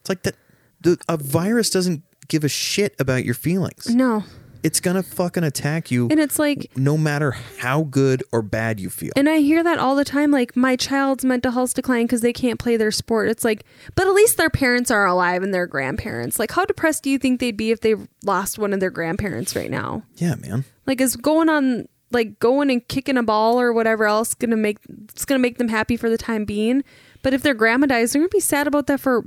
It's 0.00 0.08
like 0.08 0.22
that. 0.24 0.34
The, 0.82 0.98
a 1.08 1.16
virus 1.16 1.70
doesn't 1.70 2.02
give 2.28 2.42
a 2.42 2.48
shit 2.48 2.94
about 2.98 3.24
your 3.24 3.34
feelings. 3.34 3.94
No. 3.94 4.24
It's 4.62 4.80
gonna 4.80 5.02
fucking 5.02 5.44
attack 5.44 5.90
you, 5.90 6.08
And 6.10 6.20
it's 6.20 6.38
like 6.38 6.70
no 6.76 6.96
matter 6.98 7.32
how 7.58 7.84
good 7.84 8.22
or 8.32 8.42
bad 8.42 8.78
you 8.80 8.90
feel. 8.90 9.12
and 9.16 9.28
I 9.28 9.38
hear 9.38 9.62
that 9.62 9.78
all 9.78 9.96
the 9.96 10.04
time 10.04 10.30
like 10.30 10.56
my 10.56 10.76
child's 10.76 11.24
mental 11.24 11.52
health's 11.52 11.72
decline 11.72 12.04
because 12.06 12.20
they 12.20 12.32
can't 12.32 12.58
play 12.58 12.76
their 12.76 12.90
sport. 12.90 13.28
It's 13.28 13.44
like 13.44 13.64
but 13.94 14.06
at 14.06 14.12
least 14.12 14.36
their 14.36 14.50
parents 14.50 14.90
are 14.90 15.06
alive 15.06 15.42
and 15.42 15.52
their 15.54 15.66
grandparents. 15.66 16.38
Like 16.38 16.50
how 16.50 16.64
depressed 16.64 17.02
do 17.02 17.10
you 17.10 17.18
think 17.18 17.40
they'd 17.40 17.56
be 17.56 17.70
if 17.70 17.80
they 17.80 17.94
lost 18.24 18.58
one 18.58 18.72
of 18.72 18.80
their 18.80 18.90
grandparents 18.90 19.56
right 19.56 19.70
now? 19.70 20.02
yeah, 20.16 20.34
man. 20.36 20.64
Like 20.86 21.00
is 21.00 21.16
going 21.16 21.48
on 21.48 21.88
like 22.12 22.40
going 22.40 22.70
and 22.70 22.86
kicking 22.88 23.16
a 23.16 23.22
ball 23.22 23.60
or 23.60 23.72
whatever 23.72 24.04
else 24.04 24.34
gonna 24.34 24.56
make 24.56 24.78
it's 25.10 25.24
gonna 25.24 25.38
make 25.38 25.58
them 25.58 25.68
happy 25.68 25.96
for 25.96 26.10
the 26.10 26.18
time 26.18 26.44
being. 26.44 26.82
But 27.22 27.34
if 27.34 27.42
their 27.42 27.54
grandma 27.54 27.86
dies, 27.86 28.12
they're 28.12 28.22
gonna 28.22 28.28
be 28.28 28.40
sad 28.40 28.66
about 28.66 28.86
that 28.86 29.00
for 29.00 29.24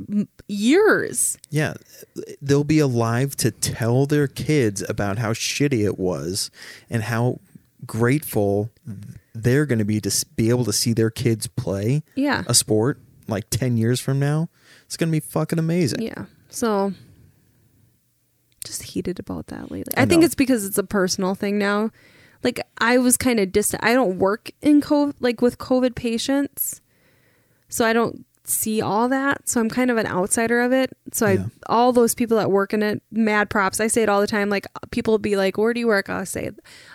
years. 0.48 1.38
Yeah, 1.50 1.74
they'll 2.42 2.64
be 2.64 2.80
alive 2.80 3.36
to 3.38 3.52
tell 3.52 4.06
their 4.06 4.28
kids 4.28 4.84
about 4.88 5.18
how 5.20 5.34
shitty 5.34 5.86
it 5.86 5.98
was 6.00 6.50
and 6.90 7.04
how 7.04 7.40
grateful 7.86 8.72
they're 9.34 9.66
going 9.66 9.80
to 9.80 9.86
be 9.86 10.00
to 10.00 10.26
be 10.36 10.50
able 10.50 10.64
to 10.66 10.72
see 10.74 10.94
their 10.94 11.10
kids 11.10 11.48
play 11.48 12.02
Yeah. 12.16 12.44
a 12.48 12.54
sport 12.54 13.00
like 13.28 13.50
10 13.50 13.78
years 13.78 14.00
from 14.00 14.20
now. 14.20 14.48
It's 14.86 14.96
going 14.96 15.10
to 15.10 15.12
be 15.12 15.20
fucking 15.20 15.60
amazing. 15.60 16.02
Yeah. 16.02 16.26
So 16.50 16.94
just 18.64 18.84
heated 18.84 19.20
about 19.20 19.48
that 19.48 19.72
lately. 19.72 19.94
I 19.98 20.04
I, 20.04 20.06
think 20.06 20.24
it's 20.24 20.36
because 20.36 20.66
it's 20.66 20.78
a 20.78 20.84
personal 20.84 21.36
thing 21.36 21.58
now. 21.58 21.92
Like 22.44 22.62
I 22.78 22.98
was 22.98 23.18
kind 23.18 23.40
of 23.40 23.52
distant. 23.52 23.84
I 23.84 23.94
don't 23.94 24.18
work 24.20 24.52
in 24.62 24.82
COVID 24.82 25.16
like 25.20 25.42
with 25.42 25.58
COVID 25.58 25.96
patients. 25.96 26.82
So 27.74 27.86
I 27.86 27.94
don't 27.94 28.26
see 28.46 28.82
all 28.82 29.08
that. 29.10 29.48
So 29.50 29.60
I'm 29.62 29.70
kind 29.70 29.90
of 29.90 29.98
an 29.98 30.06
outsider 30.06 30.62
of 30.62 30.72
it. 30.74 30.96
So 31.12 31.28
Yeah. 31.28 31.46
I 31.68 31.74
all 31.74 31.92
those 31.94 32.14
people 32.14 32.38
that 32.38 32.52
work 32.52 32.74
in 32.74 32.84
it, 32.84 33.02
mad 33.12 33.50
props. 33.50 33.80
I 33.80 33.88
say 33.88 34.04
it 34.04 34.10
all 34.10 34.22
the 34.22 34.28
time. 34.28 34.50
Like 34.50 34.68
people 34.92 35.18
be 35.18 35.36
like, 35.36 35.58
"Where 35.58 35.74
do 35.74 35.80
you 35.80 35.88
work?" 35.88 36.10
I'll 36.10 36.26
say, 36.26 36.52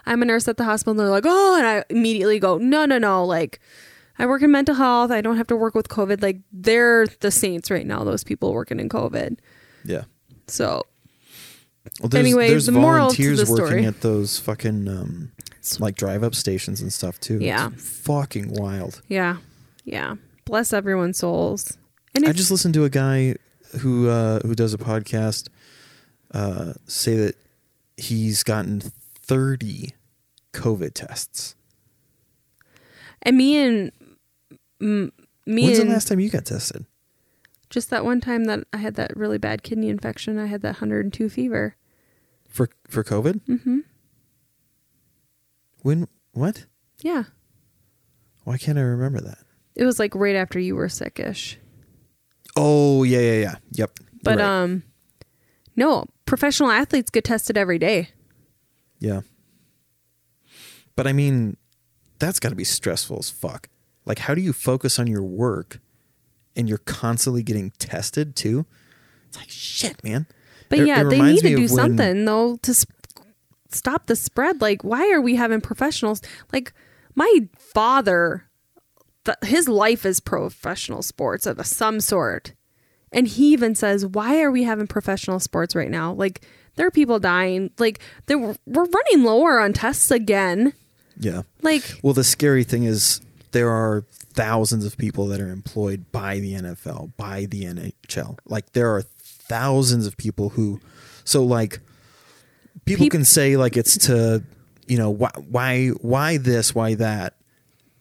"I'm 0.06 0.22
a 0.22 0.24
nurse 0.24 0.46
at 0.46 0.56
the 0.56 0.64
hospital." 0.64 0.92
And 0.92 1.00
they're 1.00 1.08
like, 1.08 1.24
"Oh," 1.26 1.56
and 1.56 1.66
I 1.66 1.84
immediately 1.90 2.38
go, 2.38 2.58
"No, 2.58 2.84
no, 2.84 2.98
no!" 2.98 3.24
Like, 3.24 3.60
I 4.18 4.26
work 4.26 4.42
in 4.42 4.50
mental 4.52 4.74
health. 4.76 5.10
I 5.10 5.20
don't 5.20 5.36
have 5.36 5.46
to 5.48 5.56
work 5.56 5.74
with 5.74 5.88
COVID. 5.88 6.22
Like, 6.22 6.40
they're 6.52 7.06
the 7.20 7.30
saints 7.30 7.70
right 7.70 7.86
now. 7.86 8.04
Those 8.04 8.22
people 8.24 8.52
working 8.52 8.78
in 8.78 8.88
COVID. 8.88 9.38
Yeah. 9.84 10.04
So 10.46 10.82
Well, 12.00 12.08
there's, 12.10 12.26
Anyway, 12.26 12.48
there's 12.50 12.66
the 12.66 12.72
volunteers 12.72 13.42
the 13.42 13.50
working 13.50 13.84
at 13.86 14.02
those 14.02 14.38
fucking 14.38 14.86
um, 14.88 15.32
like 15.80 15.96
drive 15.96 16.22
up 16.22 16.34
stations 16.34 16.80
and 16.82 16.92
stuff 16.92 17.18
too. 17.18 17.38
Yeah. 17.40 17.70
It's 17.72 17.88
fucking 18.00 18.52
wild. 18.52 19.00
yeah, 19.08 19.38
yeah. 19.84 20.16
Bless 20.48 20.72
everyone's 20.72 21.18
souls. 21.18 21.76
And 22.14 22.26
I 22.26 22.32
just 22.32 22.50
listened 22.50 22.74
to 22.74 22.84
a 22.84 22.90
guy 22.90 23.36
who 23.80 24.08
uh, 24.08 24.40
who 24.40 24.54
does 24.54 24.74
a 24.74 24.78
podcast 24.78 25.48
uh, 26.32 26.72
say 26.86 27.16
that 27.16 27.36
he's 27.96 28.42
gotten 28.42 28.80
30 28.80 29.92
COVID 30.52 30.92
tests. 30.94 31.54
and 33.22 33.36
me 33.36 33.56
and 33.56 33.92
m- 34.80 35.12
me 35.46 35.64
When's 35.64 35.76
the 35.78 35.82
and 35.82 35.92
last 35.92 36.08
time 36.08 36.18
you 36.20 36.30
got 36.30 36.44
tested? 36.46 36.86
just 37.70 37.90
that 37.90 38.04
one 38.04 38.20
time 38.20 38.44
that 38.44 38.60
I 38.72 38.78
had 38.78 38.94
that 38.94 39.14
really 39.16 39.36
bad 39.38 39.62
kidney 39.62 39.90
infection. 39.90 40.38
I 40.38 40.46
had 40.46 40.62
that 40.62 40.80
102 40.80 41.28
fever. 41.28 41.76
For 42.48 42.70
for 42.88 43.04
COVID? 43.04 43.42
Mm-hmm. 43.46 43.78
When 45.82 46.08
what? 46.32 46.64
Yeah, 47.02 47.24
Why 48.44 48.56
can't 48.58 48.78
I 48.78 48.82
remember 48.82 49.20
that? 49.20 49.38
It 49.78 49.84
was 49.84 49.98
like 49.98 50.14
right 50.14 50.36
after 50.36 50.58
you 50.58 50.74
were 50.76 50.88
sickish. 50.88 51.56
Oh, 52.56 53.04
yeah, 53.04 53.20
yeah, 53.20 53.40
yeah. 53.40 53.54
Yep. 53.72 53.98
But 54.24 54.38
right. 54.38 54.44
um, 54.44 54.82
no, 55.76 56.06
professional 56.26 56.70
athletes 56.70 57.10
get 57.10 57.24
tested 57.24 57.56
every 57.56 57.78
day. 57.78 58.10
Yeah. 58.98 59.20
But 60.96 61.06
I 61.06 61.12
mean, 61.12 61.56
that's 62.18 62.40
got 62.40 62.48
to 62.48 62.56
be 62.56 62.64
stressful 62.64 63.18
as 63.20 63.30
fuck. 63.30 63.68
Like, 64.04 64.18
how 64.18 64.34
do 64.34 64.40
you 64.40 64.52
focus 64.52 64.98
on 64.98 65.06
your 65.06 65.22
work 65.22 65.78
and 66.56 66.68
you're 66.68 66.78
constantly 66.78 67.44
getting 67.44 67.70
tested 67.78 68.34
too? 68.34 68.66
It's 69.28 69.36
like, 69.36 69.48
shit, 69.50 70.02
man. 70.02 70.26
But 70.68 70.80
It- 70.80 70.88
yeah, 70.88 71.02
it 71.02 71.10
they 71.10 71.20
need 71.20 71.40
to 71.42 71.56
do 71.56 71.68
something 71.68 72.24
though 72.24 72.56
to 72.62 72.74
sp- 72.74 72.90
stop 73.70 74.06
the 74.06 74.16
spread. 74.16 74.60
Like, 74.60 74.82
why 74.82 75.12
are 75.12 75.20
we 75.20 75.36
having 75.36 75.60
professionals? 75.60 76.20
Like, 76.52 76.72
my 77.14 77.48
father, 77.56 78.47
th- 79.28 79.50
his 79.50 79.68
life 79.68 80.04
is 80.04 80.20
professional 80.20 81.02
sports 81.02 81.46
of 81.46 81.64
some 81.66 82.00
sort, 82.00 82.52
and 83.12 83.28
he 83.28 83.52
even 83.52 83.74
says, 83.74 84.04
"Why 84.04 84.40
are 84.42 84.50
we 84.50 84.64
having 84.64 84.86
professional 84.86 85.40
sports 85.40 85.74
right 85.74 85.90
now? 85.90 86.12
Like, 86.12 86.42
there 86.76 86.86
are 86.86 86.90
people 86.90 87.18
dying. 87.18 87.70
Like, 87.78 88.00
there 88.26 88.38
we're 88.38 88.54
running 88.66 89.24
lower 89.24 89.60
on 89.60 89.72
tests 89.72 90.10
again. 90.10 90.72
Yeah. 91.18 91.42
Like, 91.62 91.98
Well, 92.02 92.14
the 92.14 92.24
scary 92.24 92.64
thing 92.64 92.84
is 92.84 93.20
there 93.50 93.70
are 93.70 94.04
thousands 94.38 94.84
of 94.84 94.96
people 94.96 95.26
that 95.26 95.40
are 95.40 95.50
employed 95.50 96.12
by 96.12 96.38
the 96.38 96.54
NFL, 96.54 97.12
by 97.16 97.46
the 97.46 97.64
NHL. 97.64 98.38
Like 98.46 98.72
there 98.72 98.94
are 98.94 99.02
thousands 99.02 100.06
of 100.06 100.16
people 100.16 100.50
who 100.50 100.80
so 101.24 101.42
like 101.42 101.80
people 102.84 103.04
Peop- 103.06 103.12
can 103.12 103.24
say 103.24 103.56
like 103.56 103.76
it's 103.76 104.06
to, 104.06 104.44
you 104.86 104.96
know, 104.96 105.10
why 105.10 105.30
why 105.48 105.88
why 105.88 106.36
this, 106.36 106.74
why 106.74 106.94
that. 106.94 107.34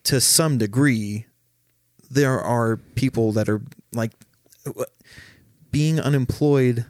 To 0.07 0.21
some 0.21 0.57
degree, 0.57 1.25
there 2.09 2.39
are 2.39 2.77
people 2.95 3.31
that 3.33 3.49
are 3.49 3.61
like 3.93 4.11
being 5.71 5.99
unemployed 5.99 6.85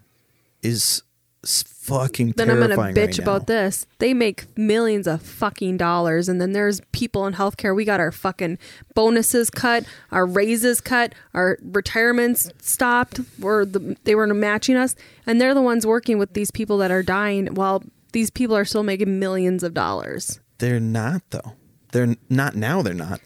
is 0.61 1.03
fucking 1.43 2.33
then 2.35 2.49
I'm 2.49 2.59
gonna 2.59 2.75
bitch 2.75 2.95
right 2.95 3.19
about 3.19 3.47
this. 3.47 3.85
They 3.99 4.13
make 4.13 4.45
millions 4.57 5.07
of 5.07 5.21
fucking 5.21 5.77
dollars, 5.77 6.27
and 6.27 6.41
then 6.41 6.51
there's 6.51 6.81
people 6.91 7.25
in 7.25 7.33
healthcare. 7.33 7.75
We 7.75 7.85
got 7.85 7.99
our 7.99 8.11
fucking 8.11 8.59
bonuses 8.93 9.49
cut, 9.49 9.85
our 10.11 10.25
raises 10.25 10.81
cut, 10.81 11.13
our 11.33 11.57
retirements 11.61 12.49
stopped. 12.61 13.21
Were 13.39 13.65
the, 13.65 13.95
they 14.03 14.15
were 14.15 14.27
matching 14.27 14.75
us, 14.75 14.95
and 15.25 15.39
they're 15.39 15.53
the 15.53 15.61
ones 15.61 15.87
working 15.87 16.17
with 16.17 16.33
these 16.33 16.51
people 16.51 16.77
that 16.79 16.91
are 16.91 17.03
dying 17.03 17.47
while 17.47 17.83
these 18.11 18.29
people 18.29 18.55
are 18.55 18.65
still 18.65 18.83
making 18.83 19.19
millions 19.19 19.63
of 19.63 19.73
dollars. 19.73 20.39
They're 20.57 20.79
not 20.79 21.21
though. 21.29 21.53
They're 21.91 22.15
not 22.29 22.55
now. 22.55 22.81
They're 22.81 22.93
not. 22.93 23.21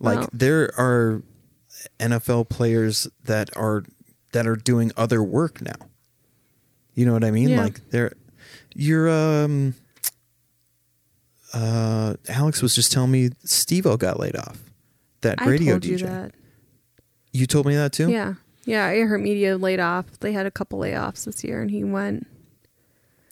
Like 0.00 0.28
there 0.32 0.72
are 0.78 1.22
NFL 1.98 2.48
players 2.48 3.08
that 3.24 3.56
are 3.56 3.84
that 4.32 4.46
are 4.46 4.56
doing 4.56 4.92
other 4.96 5.22
work 5.22 5.60
now. 5.62 5.88
You 6.94 7.06
know 7.06 7.12
what 7.12 7.24
I 7.24 7.30
mean? 7.30 7.50
Yeah. 7.50 7.62
Like 7.62 7.90
they're 7.90 8.12
you're 8.74 9.08
um 9.08 9.74
uh 11.52 12.14
Alex 12.28 12.62
was 12.62 12.74
just 12.74 12.92
telling 12.92 13.10
me 13.10 13.30
Steve-O 13.44 13.96
got 13.96 14.18
laid 14.18 14.36
off. 14.36 14.58
That 15.22 15.40
I 15.40 15.46
radio 15.46 15.78
DJ. 15.78 15.86
you 15.86 15.98
that. 15.98 16.32
You 17.32 17.46
told 17.46 17.66
me 17.66 17.74
that 17.76 17.92
too? 17.92 18.10
Yeah. 18.10 18.34
Yeah, 18.66 18.86
I 18.86 19.00
heard 19.00 19.20
media 19.20 19.56
laid 19.58 19.80
off. 19.80 20.06
They 20.20 20.32
had 20.32 20.46
a 20.46 20.50
couple 20.50 20.78
layoffs 20.78 21.24
this 21.24 21.44
year 21.44 21.60
and 21.62 21.70
he 21.70 21.84
went. 21.84 22.26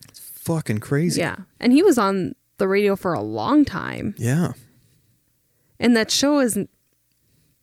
It's 0.09 0.21
fucking 0.21 0.79
crazy. 0.81 1.21
Yeah. 1.21 1.37
And 1.61 1.73
he 1.73 1.83
was 1.83 1.99
on 1.99 2.35
the 2.59 2.69
radio 2.69 2.97
for 2.97 3.13
a 3.13 3.21
long 3.21 3.65
time. 3.65 4.15
Yeah. 4.19 4.53
And 5.83 5.95
that 5.97 6.11
show 6.11 6.39
is 6.39 6.57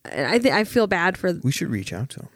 I 0.05 0.37
think 0.39 0.53
I 0.53 0.63
feel 0.63 0.85
bad 0.87 1.17
for 1.17 1.33
We 1.43 1.51
should 1.51 1.69
reach 1.71 1.91
out 1.93 2.09
to 2.11 2.19
him. 2.21 2.29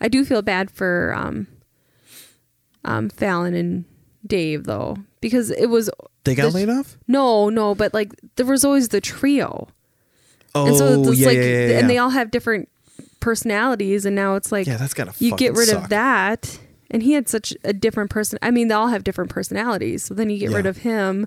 I 0.00 0.08
do 0.08 0.24
feel 0.24 0.42
bad 0.42 0.70
for 0.70 1.14
um 1.16 1.46
um 2.84 3.08
Fallon 3.08 3.54
and 3.54 3.84
Dave 4.26 4.64
though 4.64 4.96
because 5.20 5.50
it 5.50 5.66
was 5.66 5.90
They 6.24 6.34
got 6.34 6.52
The- 6.52 6.58
laid 6.58 6.68
off? 6.68 6.96
no, 7.08 7.48
no, 7.48 7.74
but 7.74 7.94
like 7.94 8.12
there 8.36 8.46
was 8.46 8.64
always 8.64 8.88
the 8.88 9.00
trio. 9.00 9.68
Oh, 10.54 10.66
and 10.68 10.76
so 10.76 11.02
it's 11.10 11.18
yeah, 11.20 11.26
like 11.26 11.36
yeah, 11.36 11.42
yeah. 11.68 11.78
and 11.78 11.90
they 11.90 11.98
all 11.98 12.10
have 12.10 12.30
different 12.30 12.68
personalities 13.20 14.06
and 14.06 14.14
now 14.16 14.36
it's 14.36 14.50
like 14.52 14.66
yeah, 14.66 14.76
that's 14.76 14.94
gotta 14.94 15.12
you 15.18 15.36
get 15.36 15.54
rid 15.54 15.68
suck. 15.68 15.84
of 15.84 15.88
that 15.90 16.58
and 16.90 17.02
he 17.02 17.12
had 17.12 17.28
such 17.28 17.52
a 17.64 17.72
different 17.72 18.08
person 18.08 18.38
i 18.40 18.50
mean 18.52 18.68
they 18.68 18.74
all 18.74 18.86
have 18.88 19.02
different 19.02 19.30
personalities 19.30 20.04
so 20.04 20.14
then 20.14 20.30
you 20.30 20.38
get 20.38 20.52
rid 20.52 20.64
of 20.64 20.78
him 20.78 21.26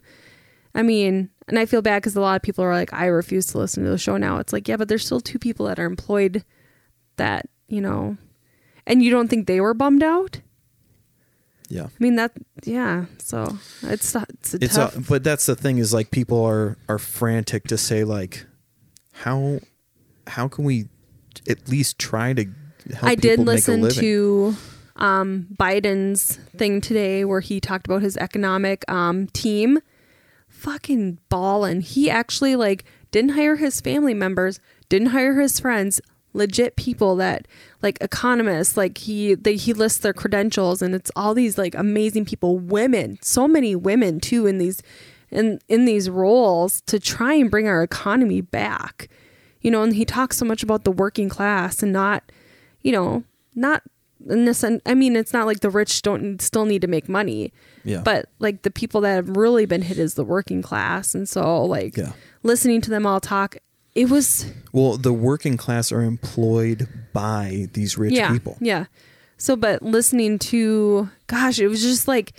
i 0.74 0.82
mean 0.82 1.30
and 1.50 1.60
i 1.60 1.66
feel 1.66 1.82
bad 1.82 2.02
because 2.02 2.16
a 2.16 2.22
lot 2.22 2.36
of 2.36 2.42
people 2.42 2.64
are 2.64 2.74
like 2.74 2.94
i 2.94 3.06
refuse 3.06 3.48
to 3.48 3.58
listen 3.58 3.84
to 3.84 3.90
the 3.90 3.98
show 3.98 4.18
now 4.18 4.38
it's 4.38 4.54
like 4.54 4.68
yeah 4.68 4.78
but 4.78 4.88
there's 4.88 5.06
still 5.06 5.20
two 5.20 5.40
people 5.40 5.66
that 5.66 5.80
are 5.80 5.86
employed 5.86 6.44
that 7.18 7.48
you 7.68 7.82
know 7.82 8.18
and 8.88 9.04
you 9.04 9.12
don't 9.12 9.28
think 9.28 9.48
they 9.48 9.60
were 9.62 9.74
bummed 9.74 10.04
out 10.04 10.42
Yeah. 11.68 11.86
i 11.86 11.90
mean 12.00 12.16
that 12.16 12.32
yeah 12.64 13.06
so 13.18 13.58
it's 13.84 14.16
it's 14.16 14.54
it's 14.56 14.76
tough 14.76 14.96
a, 14.96 15.02
but 15.02 15.24
that's 15.24 15.46
the 15.46 15.56
thing 15.56 15.78
is 15.78 15.94
like 15.94 16.12
people 16.12 16.44
are 16.44 16.78
are 16.88 17.00
frantic 17.00 17.68
to 17.68 17.78
say 17.78 18.04
like 18.04 18.46
how 19.14 19.60
how 20.28 20.48
can 20.48 20.64
we 20.64 20.88
at 21.50 21.68
least 21.70 22.00
try 22.00 22.34
to 22.34 22.46
help 22.94 23.04
I 23.04 23.16
did 23.16 23.40
people 23.40 23.46
make 23.46 23.68
a 23.68 23.72
listen 23.72 24.02
to 24.02 24.56
um, 24.96 25.48
Biden's 25.58 26.36
thing 26.58 26.82
today 26.82 27.24
where 27.26 27.40
he 27.40 27.60
talked 27.60 27.88
about 27.88 28.02
his 28.02 28.18
economic 28.18 28.90
um, 28.92 29.28
team. 29.28 29.80
Fucking 30.60 31.20
ballin'. 31.30 31.80
He 31.80 32.10
actually 32.10 32.58
like 32.58 32.84
didn't 33.12 33.32
hire 33.32 33.56
his 33.56 33.80
family 33.80 34.14
members, 34.14 34.60
didn't 34.90 35.10
hire 35.10 35.40
his 35.40 35.58
friends, 35.58 36.02
legit 36.34 36.76
people 36.76 37.16
that 37.16 37.48
like 37.82 37.98
economists. 38.02 38.76
Like 38.76 38.98
he 38.98 39.36
they 39.36 39.56
he 39.56 39.72
lists 39.72 40.00
their 40.00 40.12
credentials 40.12 40.82
and 40.82 40.94
it's 40.94 41.12
all 41.16 41.34
these 41.34 41.58
like 41.58 41.76
amazing 41.76 42.26
people, 42.26 42.60
women, 42.60 43.20
so 43.22 43.48
many 43.48 43.74
women 43.74 44.20
too 44.20 44.48
in 44.48 44.58
these 44.58 44.84
in 45.32 45.62
in 45.70 45.86
these 45.86 46.10
roles 46.10 46.82
to 46.82 47.00
try 47.00 47.36
and 47.36 47.50
bring 47.50 47.70
our 47.70 47.82
economy 47.82 48.42
back. 48.42 49.08
You 49.62 49.72
know, 49.72 49.82
and 49.84 49.96
he 49.96 50.04
talks 50.04 50.36
so 50.36 50.44
much 50.44 50.62
about 50.62 50.84
the 50.84 50.92
working 50.92 51.30
class 51.30 51.82
and 51.82 51.94
not 51.94 52.34
you 52.82 52.92
know, 52.92 53.24
not 53.56 53.84
in 54.28 54.54
sense, 54.54 54.82
I 54.86 54.94
mean, 54.96 55.16
it's 55.16 55.34
not 55.34 55.46
like 55.46 55.62
the 55.62 55.70
rich 55.70 56.02
don't 56.02 56.42
still 56.42 56.66
need 56.66 56.82
to 56.82 56.88
make 56.88 57.08
money, 57.08 57.54
yeah 57.84 58.02
but 58.04 58.30
like 58.40 58.64
the 58.64 58.72
people 58.72 59.02
that 59.02 59.16
have 59.16 59.30
really 59.38 59.66
been 59.66 59.82
hit 59.82 59.98
is 59.98 60.16
the 60.16 60.24
working 60.24 60.62
class. 60.62 61.16
And 61.16 61.28
so, 61.28 61.64
like, 61.64 61.96
Yeah. 61.96 62.12
listening 62.44 62.82
to 62.82 62.90
them 62.90 63.06
all 63.06 63.20
talk, 63.20 63.58
it 63.96 64.10
was, 64.10 64.46
well 64.74 64.98
the 64.98 65.14
working 65.14 65.58
class 65.58 65.92
are 65.92 66.02
employed 66.02 66.88
by 67.14 67.68
these 67.74 67.98
rich 67.98 68.14
yeah. 68.14 68.32
people 68.32 68.58
Yeah. 68.60 68.86
So, 69.38 69.56
but 69.56 69.82
listening 69.82 70.38
to, 70.40 71.10
gosh, 71.28 71.60
it 71.60 71.70
was 71.70 71.82
just 71.82 72.08
like, 72.08 72.34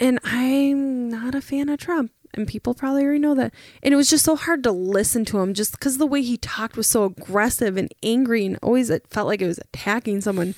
and 0.00 0.18
I'm 0.24 1.08
not 1.10 1.34
a 1.34 1.40
fan 1.42 1.68
of 1.68 1.78
Trump. 1.78 2.10
And 2.34 2.46
people 2.46 2.74
probably 2.74 3.02
already 3.02 3.18
know 3.18 3.34
that. 3.34 3.54
And 3.82 3.94
it 3.94 3.96
was 3.96 4.10
just 4.10 4.24
so 4.24 4.36
hard 4.36 4.62
to 4.64 4.72
listen 4.72 5.24
to 5.26 5.38
him 5.40 5.54
just 5.54 5.72
because 5.72 5.96
the 5.96 6.04
way 6.06 6.20
he 6.20 6.36
talked 6.36 6.76
was 6.76 6.86
so 6.86 7.04
aggressive 7.04 7.78
and 7.78 7.92
angry 8.02 8.44
and 8.44 8.58
always 8.62 8.90
it 8.90 9.06
felt 9.08 9.26
like 9.26 9.40
it 9.40 9.46
was 9.46 9.58
attacking 9.58 10.20
someone. 10.20 10.54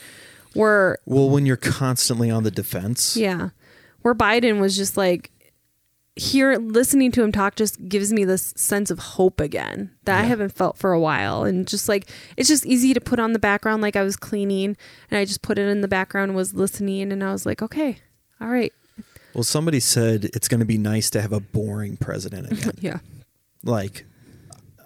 Where 0.58 0.98
well 1.06 1.30
when 1.30 1.46
you're 1.46 1.56
constantly 1.56 2.30
on 2.30 2.42
the 2.42 2.50
defense. 2.50 3.16
Yeah. 3.16 3.50
Where 4.02 4.14
Biden 4.14 4.60
was 4.60 4.76
just 4.76 4.96
like 4.96 5.30
here 6.16 6.56
listening 6.56 7.12
to 7.12 7.22
him 7.22 7.30
talk 7.30 7.54
just 7.54 7.88
gives 7.88 8.12
me 8.12 8.24
this 8.24 8.52
sense 8.56 8.90
of 8.90 8.98
hope 8.98 9.40
again 9.40 9.94
that 10.02 10.18
I 10.18 10.24
haven't 10.24 10.50
felt 10.50 10.76
for 10.76 10.92
a 10.92 10.98
while. 10.98 11.44
And 11.44 11.66
just 11.66 11.88
like 11.88 12.10
it's 12.36 12.48
just 12.48 12.66
easy 12.66 12.92
to 12.92 13.00
put 13.00 13.20
on 13.20 13.34
the 13.34 13.38
background 13.38 13.82
like 13.82 13.94
I 13.94 14.02
was 14.02 14.16
cleaning 14.16 14.76
and 15.10 15.18
I 15.18 15.24
just 15.24 15.42
put 15.42 15.58
it 15.60 15.68
in 15.68 15.80
the 15.80 15.86
background 15.86 16.34
was 16.34 16.54
listening 16.54 17.12
and 17.12 17.22
I 17.22 17.30
was 17.30 17.46
like 17.46 17.62
okay 17.62 17.98
all 18.40 18.48
right. 18.48 18.72
Well 19.34 19.44
somebody 19.44 19.78
said 19.78 20.24
it's 20.34 20.48
going 20.48 20.60
to 20.60 20.66
be 20.66 20.78
nice 20.78 21.08
to 21.10 21.22
have 21.22 21.32
a 21.32 21.40
boring 21.40 21.96
president 21.96 22.50
again. 22.52 22.72
Yeah. 22.80 22.98
Like 23.62 24.04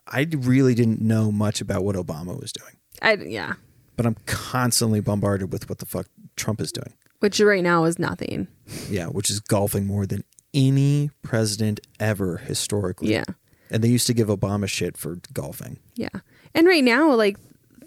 i 0.07 0.27
really 0.37 0.75
didn't 0.75 1.01
know 1.01 1.33
much 1.33 1.63
about 1.63 1.83
what 1.83 1.97
obama 1.97 2.39
was 2.39 2.53
doing. 2.53 2.77
I 3.01 3.15
yeah 3.15 3.55
but 3.97 4.07
i'm 4.07 4.17
constantly 4.27 5.01
bombarded 5.01 5.53
with 5.53 5.69
what 5.69 5.79
the 5.79 5.87
fuck 5.87 6.07
trump 6.37 6.61
is 6.61 6.73
doing. 6.73 6.95
Which 7.21 7.39
right 7.41 7.63
now 7.63 7.85
is 7.85 8.01
nothing. 8.01 8.49
Yeah, 8.91 9.07
which 9.07 9.31
is 9.31 9.39
golfing 9.39 9.87
more 9.87 10.07
than 10.07 10.25
any 10.53 11.11
president 11.23 11.79
ever 12.01 12.39
historically. 12.39 13.13
yeah. 13.13 13.25
And 13.71 13.83
they 13.85 13.89
used 13.89 14.07
to 14.09 14.15
give 14.15 14.29
Obama 14.29 14.69
shit 14.69 14.97
for 14.97 15.19
golfing. 15.33 15.79
yeah. 15.95 16.09
And 16.55 16.67
right 16.67 16.83
now 16.85 17.13
like 17.15 17.37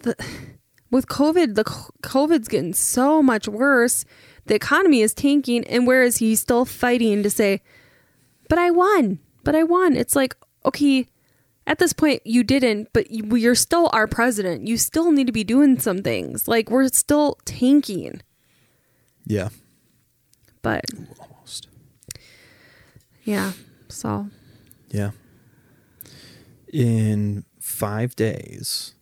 the 0.03 0.16
with 0.91 1.08
covid 1.08 1.56
the 1.56 1.64
covid's 2.01 2.47
getting 2.47 2.74
so 2.74 3.22
much 3.22 3.47
worse. 3.47 4.06
The 4.45 4.56
economy 4.56 5.01
is 5.01 5.14
tanking. 5.14 5.66
And 5.68 5.86
whereas 5.86 6.18
he's 6.18 6.39
still 6.39 6.64
fighting 6.66 7.22
to 7.24 7.30
say 7.30 7.62
but 8.47 8.58
i 8.58 8.72
won. 8.72 9.20
But 9.43 9.56
i 9.56 9.64
won. 9.64 9.95
It's 9.97 10.16
like 10.16 10.36
okay 10.66 11.08
at 11.68 11.80
this 11.80 11.93
point 11.93 12.22
you 12.26 12.43
didn't 12.43 12.89
but 12.93 13.09
you, 13.11 13.24
you're 13.36 13.55
still 13.55 13.89
our 13.93 14.07
president 14.07 14.68
you 14.68 14.78
still 14.78 15.11
need 15.11 15.28
to 15.28 15.34
be 15.34 15.43
doing 15.43 15.80
some 15.80 16.01
things 16.03 16.47
like 16.47 16.70
we're 16.70 16.88
still 16.89 17.38
tanking 17.45 18.22
Yeah. 19.26 19.49
but 20.61 20.84
Almost. 21.20 21.68
yeah 23.24 23.53
so 23.89 24.30
Yeah. 24.89 25.11
In 26.72 27.45
five 27.59 28.16
days, 28.16 28.93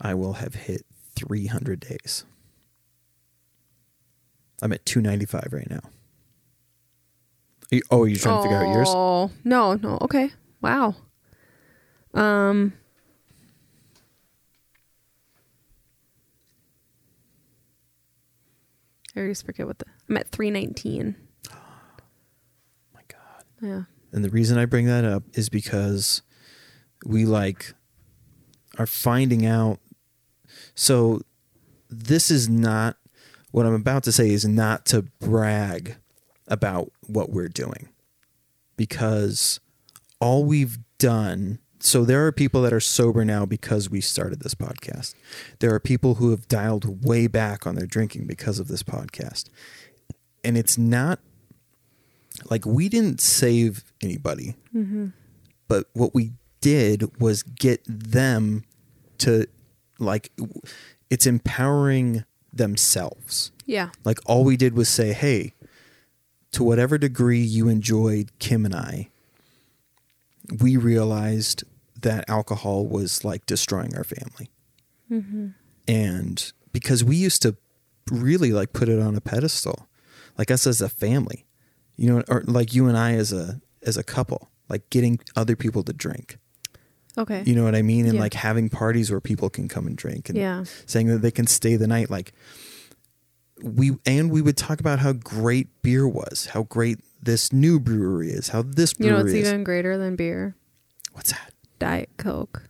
I 0.00 0.14
will 0.14 0.34
have 0.34 0.54
hit 0.54 0.86
300 1.16 1.78
days. 1.80 2.24
I'm 4.62 4.72
at 4.72 4.86
295 4.86 5.52
right 5.52 5.68
now. 5.68 5.80
Are 7.70 7.76
you- 7.76 7.82
oh, 7.90 8.04
you're 8.04 8.18
trying 8.18 8.38
to 8.38 8.42
figure 8.42 8.56
out 8.56 8.72
yours? 8.74 8.88
Oh 8.90 9.30
no, 9.44 9.74
no. 9.74 9.98
Okay. 10.00 10.30
Wow. 10.62 10.94
Um. 12.14 12.72
I 19.16 19.20
always 19.20 19.42
forget 19.42 19.66
what 19.66 19.78
the. 19.78 19.86
I'm 20.08 20.16
at 20.16 20.28
three 20.28 20.50
nineteen. 20.50 21.16
Oh, 21.52 21.56
my 22.94 23.00
God. 23.08 23.44
Yeah. 23.60 23.82
And 24.12 24.24
the 24.24 24.30
reason 24.30 24.58
I 24.58 24.64
bring 24.64 24.86
that 24.86 25.04
up 25.04 25.24
is 25.34 25.48
because 25.48 26.22
we 27.04 27.24
like 27.26 27.74
are 28.78 28.86
finding 28.86 29.44
out. 29.46 29.78
So 30.74 31.20
this 31.88 32.30
is 32.30 32.48
not 32.48 32.96
what 33.50 33.66
I'm 33.66 33.74
about 33.74 34.02
to 34.04 34.12
say 34.12 34.30
is 34.30 34.44
not 34.44 34.84
to 34.86 35.02
brag 35.20 35.96
about 36.48 36.90
what 37.06 37.30
we're 37.30 37.48
doing 37.48 37.88
because 38.76 39.60
all 40.20 40.44
we've 40.44 40.78
done. 40.98 41.58
So 41.84 42.04
there 42.04 42.26
are 42.26 42.32
people 42.32 42.62
that 42.62 42.72
are 42.72 42.80
sober 42.80 43.24
now 43.24 43.44
because 43.44 43.90
we 43.90 44.00
started 44.00 44.40
this 44.40 44.54
podcast. 44.54 45.14
There 45.58 45.72
are 45.74 45.78
people 45.78 46.14
who 46.14 46.30
have 46.30 46.48
dialed 46.48 47.04
way 47.04 47.26
back 47.26 47.66
on 47.66 47.74
their 47.74 47.86
drinking 47.86 48.26
because 48.26 48.58
of 48.58 48.68
this 48.68 48.82
podcast. 48.82 49.50
And 50.42 50.56
it's 50.56 50.78
not 50.78 51.20
like 52.50 52.66
we 52.66 52.88
didn't 52.88 53.20
save 53.20 53.84
anybody 54.02 54.56
mm-hmm. 54.74 55.08
but 55.68 55.86
what 55.92 56.14
we 56.14 56.32
did 56.60 57.20
was 57.20 57.42
get 57.42 57.80
them 57.86 58.64
to 59.18 59.46
like 59.98 60.32
it's 61.10 61.26
empowering 61.26 62.24
themselves 62.52 63.52
Yeah. 63.66 63.90
like 64.04 64.18
all 64.26 64.44
we 64.44 64.56
did 64.56 64.74
was 64.74 64.88
say 64.88 65.12
hey 65.12 65.54
to 66.52 66.64
whatever 66.64 66.98
degree 66.98 67.40
you 67.42 67.68
enjoyed 67.68 68.30
kim 68.38 68.64
and 68.64 68.74
i 68.74 69.08
we 70.60 70.76
realized 70.76 71.62
that 72.04 72.24
alcohol 72.28 72.86
was 72.86 73.24
like 73.24 73.44
destroying 73.46 73.94
our 73.96 74.04
family 74.04 74.48
mm-hmm. 75.10 75.48
and 75.86 76.52
because 76.72 77.04
we 77.04 77.16
used 77.16 77.42
to 77.42 77.56
really 78.10 78.52
like 78.52 78.72
put 78.72 78.88
it 78.88 79.00
on 79.00 79.14
a 79.16 79.20
pedestal 79.20 79.88
like 80.38 80.50
us 80.50 80.66
as 80.66 80.80
a 80.80 80.88
family, 80.88 81.46
you 81.96 82.10
know, 82.12 82.22
or 82.28 82.42
like 82.46 82.74
you 82.74 82.88
and 82.88 82.96
I 82.96 83.12
as 83.12 83.32
a 83.32 83.60
as 83.82 83.96
a 83.96 84.02
couple, 84.02 84.50
like 84.68 84.88
getting 84.90 85.20
other 85.36 85.56
people 85.56 85.82
to 85.84 85.92
drink. 85.92 86.38
Okay. 87.16 87.42
You 87.46 87.54
know 87.54 87.64
what 87.64 87.74
I 87.74 87.82
mean? 87.82 88.06
And 88.06 88.14
Yeah. 88.14 88.20
like 88.20 88.34
having 88.34 88.68
parties 88.68 89.10
where 89.10 89.20
people 89.20 89.48
can 89.48 89.68
come 89.68 89.86
and 89.86 89.96
drink 89.96 90.28
and 90.28 90.36
Yeah. 90.36 90.64
saying 90.86 91.06
that 91.08 91.18
they 91.18 91.30
can 91.30 91.46
stay 91.46 91.76
the 91.76 91.86
night. 91.86 92.10
Like 92.10 92.32
we 93.62 93.96
and 94.04 94.30
we 94.30 94.42
would 94.42 94.56
talk 94.56 94.80
about 94.80 94.98
how 94.98 95.12
great 95.12 95.68
beer 95.82 96.08
was, 96.08 96.46
how 96.46 96.64
great 96.64 96.98
this 97.22 97.52
new 97.52 97.78
brewery 97.78 98.30
is, 98.30 98.48
how 98.48 98.62
this 98.62 98.94
you 98.98 99.10
know 99.10 99.20
it's 99.20 99.34
even 99.34 99.62
greater 99.62 99.96
than 99.96 100.16
beer? 100.16 100.56
What's 101.12 101.30
that? 101.30 101.53
Diet 101.84 102.08
Coke. 102.16 102.62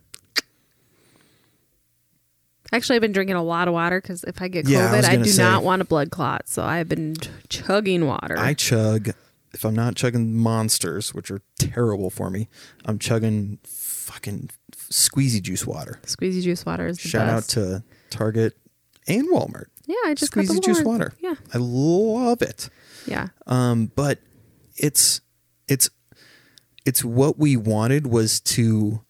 Actually, 2.73 2.97
I've 2.97 3.01
been 3.01 3.11
drinking 3.13 3.35
a 3.37 3.43
lot 3.43 3.67
of 3.69 3.73
water 3.73 4.01
because 4.01 4.23
if 4.25 4.41
I 4.41 4.47
get 4.49 4.67
Yeah, 4.67 4.79
I 4.79 4.81
COVID, 4.93 4.97
was 4.97 5.05
I, 5.05 5.11
gonna 5.13 5.23
do 5.23 5.29
say. 5.31 5.43
not 5.43 5.63
want 5.63 5.81
a 5.81 5.85
blood 5.85 6.09
clot. 6.11 6.49
So 6.49 6.63
I've 6.63 6.89
been 6.89 7.15
ch- 7.15 7.29
chugging 7.47 8.05
water. 8.07 8.35
I 8.37 8.53
chug 8.53 9.09
if 9.53 9.63
I'm 9.63 9.73
not 9.75 9.95
chugging 9.95 10.35
monsters, 10.35 11.13
which 11.13 11.31
are 11.31 11.39
terrible 11.57 12.09
for 12.09 12.29
me, 12.29 12.49
I'm 12.85 12.99
chugging 12.99 13.59
fucking 13.63 14.49
squeezy 14.73 15.41
juice 15.41 15.65
water. 15.65 15.99
Squeezy 16.03 16.41
juice 16.41 16.65
water 16.65 16.87
is 16.87 16.97
the 16.97 17.07
Shout 17.07 17.29
out 17.29 17.43
to 17.49 17.83
Target 18.09 18.57
and 19.07 19.29
Walmart. 19.29 19.67
yeah, 19.85 19.95
I 20.07 20.13
just 20.13 20.33
got 20.33 20.45
the 20.45 20.53
Squeezy 20.55 20.63
juice 20.65 20.81
Walmart. 20.81 20.85
water. 20.85 21.13
Yeah, 21.21 21.35
I 21.53 21.57
love 21.59 22.41
it. 22.41 22.69
yeah, 23.05 23.27
Um, 23.47 23.91
but 23.95 24.19
it's 24.75 25.21
it's 25.69 25.89
it's 26.85 27.05
what 27.05 27.39
we 27.39 27.55
wanted 27.55 28.07
was 28.07 28.41
to 28.41 29.01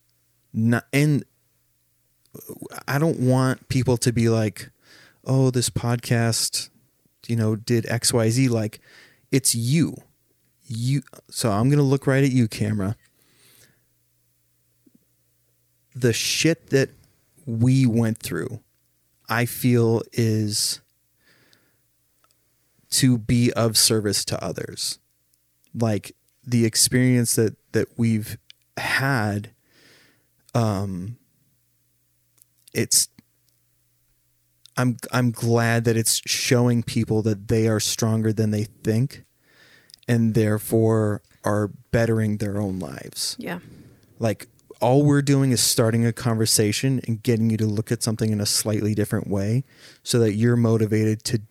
not 0.56 0.86
and 0.94 1.24
I 2.88 2.98
don't 2.98 3.20
want 3.20 3.68
people 3.70 3.98
to 3.98 4.14
be 4.14 4.30
like, 4.30 4.70
oh, 5.26 5.52
this 5.52 5.70
podcast, 5.70 6.70
you 7.28 7.36
know, 7.36 7.56
did 7.56 7.86
XYZ. 7.86 8.50
Like, 8.50 8.80
it's 9.32 9.54
you. 9.54 9.98
You 10.68 11.04
so 11.30 11.52
I'm 11.52 11.70
gonna 11.70 11.84
look 11.84 12.08
right 12.08 12.24
at 12.24 12.32
you, 12.32 12.48
camera. 12.48 12.96
The 15.96 16.14
shit 16.14 16.72
that 16.72 16.90
we 17.46 17.86
went 17.86 18.18
through, 18.18 18.62
I 19.30 19.46
feel 19.46 20.02
is 20.12 20.82
to 22.92 23.18
be 23.18 23.52
of 23.54 23.78
service 23.78 24.26
to 24.26 24.44
others. 24.44 25.00
Like 25.74 26.16
the 26.44 26.66
experience 26.66 27.36
that 27.36 27.56
that 27.74 27.90
we've 27.98 28.38
had 28.78 29.52
um 30.56 31.18
it's 32.74 33.10
I'm 34.78 34.98
I'm 35.12 35.32
glad 35.32 35.86
that 35.86 35.96
it's 35.96 36.22
showing 36.26 36.84
people 36.84 37.22
that 37.22 37.48
they 37.48 37.68
are 37.68 37.80
stronger 37.80 38.34
than 38.34 38.52
they 38.52 38.64
think 38.64 39.24
and 40.08 40.34
therefore 40.34 41.22
are 41.44 41.72
bettering 41.92 42.38
their 42.38 42.60
own 42.60 42.80
lives. 42.80 43.36
yeah, 43.40 43.60
Like 44.20 44.48
all 44.82 45.04
we're 45.04 45.22
doing 45.22 45.52
is 45.52 45.62
starting 45.62 46.06
a 46.06 46.12
conversation 46.12 47.00
and 47.08 47.24
getting 47.24 47.50
you 47.50 47.58
to 47.58 47.66
look 47.66 47.92
at 47.92 48.04
something 48.04 48.32
in 48.32 48.42
a 48.42 48.46
slightly 48.46 48.94
different 48.94 49.28
way 49.28 49.64
so 50.04 50.20
that 50.20 50.34
you're 50.34 50.58
motivated 50.58 51.24
to 51.26 51.42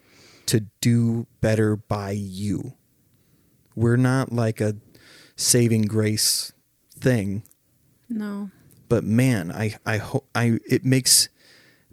to 0.46 0.60
do 0.82 1.26
better 1.40 1.76
by 1.76 2.10
you. 2.10 2.74
We're 3.74 3.96
not 3.96 4.32
like 4.32 4.60
a 4.60 4.76
saving 5.36 5.82
grace 5.82 6.52
thing 6.98 7.42
no, 8.08 8.50
but 8.94 9.02
man, 9.02 9.50
I 9.50 9.74
I 9.84 9.96
hope 9.96 10.28
I 10.36 10.60
it 10.70 10.84
makes 10.84 11.28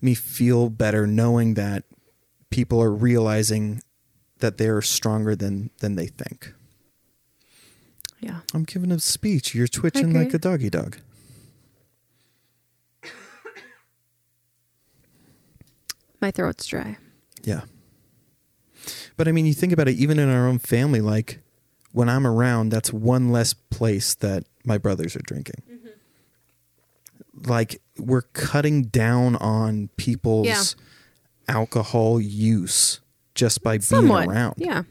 me 0.01 0.13
feel 0.13 0.69
better 0.69 1.07
knowing 1.07 1.55
that 1.55 1.83
people 2.51 2.79
are 2.79 2.91
realizing 2.93 3.81
that 4.37 4.59
they're 4.59 4.83
stronger 4.83 5.35
than 5.35 5.71
than 5.79 5.95
they 5.95 6.05
think. 6.05 6.53
yeah. 8.19 8.41
I'm 8.53 8.65
giving 8.65 8.91
a 8.91 8.99
speech. 8.99 9.55
You're 9.55 9.67
twitching 9.67 10.09
Okay. 10.09 10.19
like 10.25 10.33
a 10.35 10.37
doggy 10.37 10.69
dog. 10.69 10.97
My 16.19 16.31
throat's 16.31 16.67
dry. 16.67 16.97
Yeah. 17.43 17.61
But 19.17 19.27
I 19.27 19.31
mean, 19.31 19.45
you 19.45 19.53
think 19.53 19.73
about 19.73 19.87
it, 19.87 19.95
even 19.97 20.19
in 20.19 20.29
our 20.29 20.47
own 20.47 20.59
family, 20.59 21.01
like 21.01 21.39
when 21.91 22.09
I'm 22.09 22.27
around, 22.27 22.69
that's 22.69 22.93
one 22.93 23.31
less 23.31 23.53
place 23.53 24.13
that 24.15 24.43
my 24.63 24.77
brothers 24.77 25.15
are 25.15 25.21
drinking. 25.23 25.63
Like 27.45 27.81
we're 27.97 28.21
cutting 28.33 28.83
down 28.83 29.35
on 29.37 29.89
people's 29.97 30.47
Yeah. 30.47 30.63
alcohol 31.47 32.19
use 32.21 32.99
just 33.35 33.63
by 33.63 33.77
Somewhat. 33.79 34.19
being 34.27 34.31
around. 34.31 34.55
Yeah, 34.57 34.83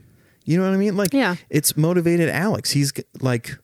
You 0.44 0.58
know 0.58 0.64
what 0.64 0.74
I 0.74 0.78
mean? 0.78 0.96
Like, 0.96 1.12
Yeah. 1.12 1.36
it's 1.48 1.76
motivated 1.76 2.28
Alex. 2.28 2.70
He's 2.72 2.92
like, 3.20 3.58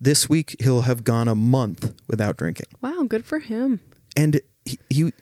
this 0.00 0.28
week 0.28 0.56
he'll 0.60 0.82
have 0.82 1.04
gone 1.04 1.28
a 1.28 1.34
month 1.34 1.94
without 2.08 2.36
drinking 2.36 2.66
wow, 2.80 3.04
good 3.08 3.24
for 3.24 3.38
him. 3.38 3.78
and 4.16 4.40
he, 4.64 4.78
he 4.90 5.12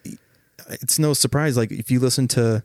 it's 0.70 0.98
no 0.98 1.12
surprise 1.12 1.56
like 1.56 1.70
if 1.72 1.90
you 1.90 1.98
listen 2.00 2.26
to 2.28 2.62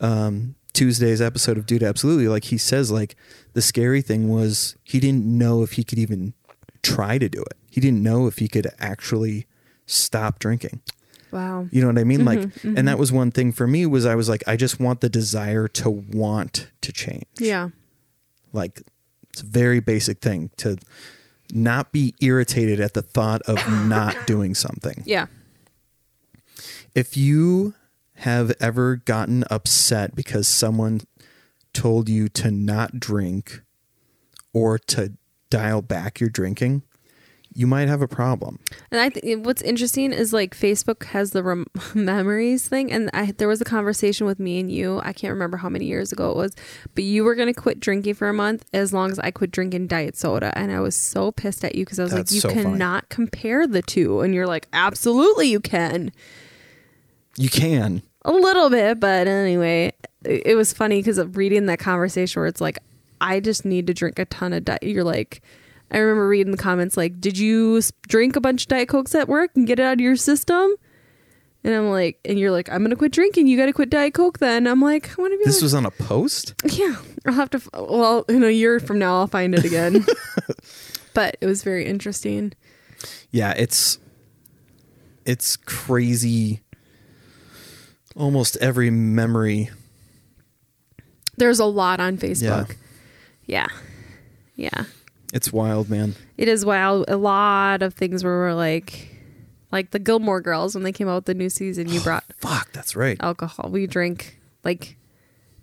um 0.00 0.54
tuesday's 0.72 1.20
episode 1.20 1.56
of 1.58 1.64
dude 1.66 1.82
absolutely 1.82 2.26
like 2.26 2.44
he 2.44 2.58
says 2.58 2.90
like 2.90 3.14
the 3.52 3.62
scary 3.62 4.02
thing 4.02 4.28
was 4.28 4.74
he 4.82 4.98
didn't 4.98 5.24
know 5.26 5.62
if 5.62 5.72
he 5.72 5.84
could 5.84 5.98
even 5.98 6.34
try 6.82 7.18
to 7.18 7.28
do 7.28 7.40
it 7.42 7.56
he 7.70 7.80
didn't 7.80 8.02
know 8.02 8.26
if 8.26 8.38
he 8.38 8.48
could 8.48 8.66
actually 8.80 9.46
stop 9.86 10.38
drinking. 10.38 10.80
Wow. 11.30 11.66
you 11.72 11.80
know 11.80 11.88
what 11.88 11.98
i 11.98 12.04
mean? 12.04 12.24
Like 12.24 12.38
Mm-hmm, 12.38 12.78
and 12.78 12.86
that 12.86 12.96
was 12.96 13.10
one 13.10 13.32
thing 13.32 13.50
for 13.50 13.66
me 13.66 13.86
was 13.86 14.06
i 14.06 14.14
was 14.14 14.28
like 14.28 14.44
i 14.46 14.54
just 14.56 14.78
want 14.78 15.00
the 15.00 15.08
desire 15.08 15.66
to 15.68 15.90
want 15.90 16.70
to 16.82 16.92
change. 16.92 17.24
Yeah, 17.38 17.70
like 18.52 18.82
it's 19.30 19.42
a 19.42 19.46
very 19.46 19.80
basic 19.80 20.20
thing 20.20 20.50
to 20.58 20.76
not 21.52 21.90
be 21.90 22.14
irritated 22.20 22.78
at 22.80 22.94
the 22.94 23.02
thought 23.02 23.42
of 23.42 23.56
not 23.88 24.26
doing 24.28 24.54
something. 24.54 25.02
Yeah. 25.06 25.26
if 26.94 27.16
you 27.16 27.74
have 28.18 28.52
ever 28.60 28.96
gotten 28.96 29.42
upset 29.50 30.14
because 30.14 30.46
someone 30.46 31.00
told 31.72 32.08
you 32.08 32.28
to 32.28 32.50
not 32.52 33.00
drink 33.00 33.60
or 34.52 34.78
to 34.78 35.14
dial 35.50 35.82
back 35.82 36.20
your 36.20 36.30
drinking, 36.30 36.82
you 37.56 37.66
might 37.68 37.88
have 37.88 38.02
a 38.02 38.08
problem. 38.08 38.58
And 38.90 39.00
I 39.00 39.08
think 39.10 39.46
what's 39.46 39.62
interesting 39.62 40.12
is 40.12 40.32
like 40.32 40.56
Facebook 40.56 41.04
has 41.04 41.30
the 41.30 41.42
rem- 41.42 41.66
memories 41.94 42.68
thing, 42.68 42.92
and 42.92 43.10
I 43.14 43.32
there 43.32 43.48
was 43.48 43.60
a 43.60 43.64
conversation 43.64 44.26
with 44.26 44.38
me 44.40 44.58
and 44.58 44.70
you. 44.70 45.00
I 45.04 45.12
can't 45.12 45.32
remember 45.32 45.56
how 45.56 45.68
many 45.68 45.86
years 45.86 46.12
ago 46.12 46.30
it 46.30 46.36
was, 46.36 46.52
but 46.94 47.04
you 47.04 47.22
were 47.24 47.34
gonna 47.34 47.54
quit 47.54 47.78
drinking 47.80 48.14
for 48.14 48.28
a 48.28 48.34
month 48.34 48.64
as 48.72 48.92
long 48.92 49.10
as 49.10 49.18
I 49.20 49.30
quit 49.30 49.52
drinking 49.52 49.86
diet 49.86 50.16
soda, 50.16 50.52
and 50.58 50.72
I 50.72 50.80
was 50.80 50.96
so 50.96 51.30
pissed 51.32 51.64
at 51.64 51.74
you 51.76 51.84
because 51.84 52.00
I 52.00 52.02
was 52.02 52.12
That's 52.12 52.30
like, 52.32 52.34
you 52.34 52.40
so 52.40 52.48
funny. 52.48 52.62
cannot 52.62 53.08
compare 53.08 53.66
the 53.66 53.82
two, 53.82 54.20
and 54.20 54.34
you're 54.34 54.46
like, 54.48 54.66
absolutely 54.72 55.48
you 55.48 55.60
can. 55.60 56.12
You 57.36 57.48
can. 57.48 58.02
A 58.24 58.32
little 58.32 58.70
bit, 58.70 58.98
but 59.00 59.26
anyway, 59.28 59.92
it 60.24 60.42
it 60.46 60.54
was 60.56 60.72
funny 60.72 60.98
because 61.00 61.18
of 61.18 61.36
reading 61.36 61.66
that 61.66 61.78
conversation 61.78 62.40
where 62.40 62.46
it's 62.48 62.60
like, 62.60 62.78
I 63.20 63.38
just 63.40 63.64
need 63.64 63.86
to 63.86 63.94
drink 63.94 64.18
a 64.18 64.24
ton 64.24 64.52
of 64.52 64.64
diet. 64.64 64.82
You're 64.82 65.04
like, 65.04 65.42
I 65.90 65.98
remember 65.98 66.26
reading 66.28 66.50
the 66.50 66.56
comments 66.58 66.96
like, 66.96 67.20
did 67.20 67.38
you 67.38 67.80
drink 68.08 68.36
a 68.36 68.40
bunch 68.40 68.62
of 68.62 68.68
Diet 68.68 68.88
Cokes 68.88 69.14
at 69.14 69.28
work 69.28 69.50
and 69.54 69.66
get 69.66 69.78
it 69.78 69.82
out 69.84 69.94
of 69.94 70.00
your 70.00 70.16
system? 70.16 70.74
And 71.62 71.74
I'm 71.74 71.88
like, 71.90 72.18
and 72.24 72.38
you're 72.38 72.50
like, 72.50 72.68
I'm 72.70 72.82
gonna 72.82 72.96
quit 72.96 73.12
drinking. 73.12 73.46
You 73.46 73.56
got 73.56 73.66
to 73.66 73.72
quit 73.72 73.88
Diet 73.88 74.12
Coke 74.12 74.38
then. 74.38 74.66
I'm 74.66 74.82
like, 74.82 75.18
I 75.18 75.22
want 75.22 75.32
to 75.32 75.38
be. 75.38 75.44
This 75.44 75.56
like, 75.56 75.62
was 75.62 75.74
on 75.74 75.86
a 75.86 75.90
post? 75.90 76.54
yeah. 76.64 76.96
I'll 77.26 77.32
have 77.32 77.48
to. 77.50 77.56
f- 77.56 77.68
Well, 77.72 78.24
in 78.28 78.44
a 78.44 78.50
year 78.50 78.80
from 78.80 78.98
now, 78.98 79.16
I'll 79.20 79.26
find 79.26 79.54
it 79.54 79.64
again. 79.64 80.04
but 81.14 81.36
it 81.40 81.46
was 81.46 81.62
very 81.62 81.86
interesting. 81.86 82.52
Yeah, 83.30 83.54
it's 83.56 83.98
it's 85.24 85.56
crazy. 85.56 86.60
Almost 88.14 88.58
every 88.58 88.90
memory. 88.90 89.70
There's 91.38 91.58
a 91.60 91.64
lot 91.64 91.98
on 91.98 92.18
Facebook. 92.18 92.76
Yeah. 93.46 93.66
Yeah. 94.54 94.84
It's 95.34 95.52
wild, 95.52 95.90
man. 95.90 96.14
It 96.38 96.48
is 96.48 96.64
wild. 96.64 97.06
A 97.08 97.16
lot 97.16 97.82
of 97.82 97.92
things 97.94 98.22
where 98.24 98.32
we're 98.32 98.54
like, 98.54 99.08
like 99.72 99.90
the 99.90 99.98
Gilmore 99.98 100.40
Girls 100.40 100.74
when 100.74 100.84
they 100.84 100.92
came 100.92 101.08
out 101.08 101.16
with 101.16 101.24
the 101.26 101.34
new 101.34 101.50
season. 101.50 101.88
You 101.88 102.00
oh, 102.00 102.04
brought 102.04 102.24
Fuck, 102.38 102.72
that's 102.72 102.94
right. 102.94 103.16
alcohol. 103.20 103.68
We 103.70 103.86
drink 103.88 104.38
like 104.62 104.96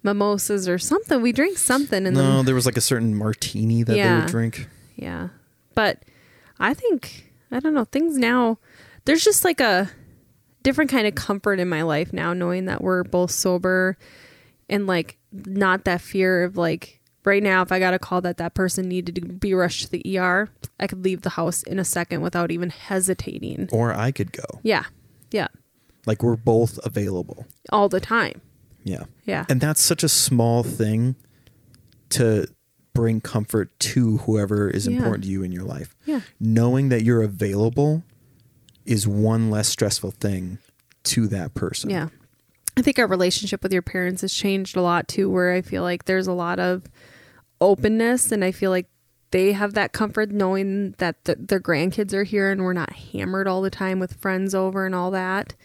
mimosas 0.03 0.67
or 0.67 0.77
something. 0.77 1.21
We 1.21 1.31
drink 1.31 1.57
something 1.57 2.05
and 2.05 2.15
No, 2.15 2.37
then 2.37 2.45
there 2.45 2.55
was 2.55 2.65
like 2.65 2.77
a 2.77 2.81
certain 2.81 3.15
martini 3.15 3.83
that 3.83 3.93
they 3.93 4.13
would 4.13 4.25
drink. 4.27 4.67
yeah. 4.95 5.29
But 5.73 6.03
I 6.59 6.73
think 6.73 7.31
I 7.49 7.59
don't 7.61 7.73
know 7.73 7.85
things 7.85 8.17
now. 8.17 8.57
There's 9.05 9.23
just 9.23 9.45
like 9.45 9.61
a 9.61 9.89
different 10.63 10.91
kind 10.91 11.07
of 11.07 11.15
comfort 11.15 11.59
in 11.59 11.69
my 11.69 11.81
life 11.83 12.11
now, 12.13 12.33
knowing 12.33 12.65
that 12.65 12.81
we're 12.83 13.03
both 13.03 13.31
sober 13.31 13.97
and 14.69 14.85
like 14.85 15.17
not 15.31 15.85
that 15.85 16.01
fear 16.01 16.43
of 16.43 16.57
like 16.57 17.00
right 17.23 17.43
now 17.43 17.61
if 17.61 17.71
I 17.71 17.79
got 17.79 17.93
a 17.93 17.99
call 17.99 18.21
that 18.21 18.37
that 18.37 18.53
person 18.53 18.87
needed 18.87 19.15
to 19.15 19.21
be 19.21 19.53
rushed 19.53 19.85
to 19.85 19.91
the 19.91 20.17
ER, 20.19 20.49
I 20.79 20.87
could 20.87 21.03
leave 21.03 21.21
the 21.21 21.31
house 21.31 21.63
in 21.63 21.79
a 21.79 21.85
second 21.85 22.21
without 22.21 22.51
even 22.51 22.69
hesitating. 22.69 23.69
Or 23.71 23.93
I 23.93 24.11
could 24.11 24.31
go. 24.31 24.43
Yeah. 24.63 24.85
Yeah. 25.31 25.47
Like 26.05 26.23
we're 26.23 26.35
both 26.35 26.79
available. 26.83 27.45
All 27.71 27.89
the 27.89 27.99
time. 27.99 28.41
Yeah. 28.83 29.03
Yeah. 29.25 29.45
And 29.49 29.61
that's 29.61 29.81
such 29.81 30.03
a 30.03 30.09
small 30.09 30.63
thing 30.63 31.15
to 32.09 32.47
bring 32.93 33.21
comfort 33.21 33.69
to 33.79 34.17
whoever 34.19 34.69
is 34.69 34.87
Yeah. 34.87 34.97
important 34.97 35.23
to 35.23 35.29
you 35.29 35.43
in 35.43 35.51
your 35.51 35.63
life. 35.63 35.95
Yeah. 36.05 36.21
Knowing 36.39 36.89
that 36.89 37.03
you're 37.03 37.21
available 37.21 38.03
is 38.85 39.07
one 39.07 39.49
less 39.49 39.69
stressful 39.69 40.11
thing 40.11 40.57
to 41.03 41.27
that 41.27 41.53
person. 41.53 41.89
Yeah. 41.89 42.09
I 42.75 42.81
think 42.81 42.97
our 42.99 43.07
relationship 43.07 43.63
with 43.63 43.71
your 43.73 43.81
parents 43.81 44.21
has 44.21 44.33
changed 44.33 44.75
a 44.75 44.81
lot 44.81 45.07
too, 45.07 45.29
where 45.29 45.53
I 45.53 45.61
feel 45.61 45.83
like 45.83 46.05
there's 46.05 46.27
a 46.27 46.33
lot 46.33 46.59
of 46.59 46.83
openness 47.61 48.31
and 48.31 48.43
I 48.43 48.51
feel 48.51 48.71
like 48.71 48.87
they 49.31 49.53
have 49.53 49.73
that 49.75 49.93
comfort 49.93 50.31
knowing 50.31 50.91
that 50.97 51.23
th- 51.23 51.37
their 51.39 51.59
grandkids 51.61 52.13
are 52.13 52.23
here 52.23 52.51
and 52.51 52.61
we're 52.63 52.73
not 52.73 52.91
hammered 52.91 53.47
all 53.47 53.61
the 53.61 53.69
time 53.69 53.99
with 53.99 54.15
friends 54.19 54.53
over 54.53 54.85
and 54.85 54.93
all 54.93 55.11
that. 55.11 55.55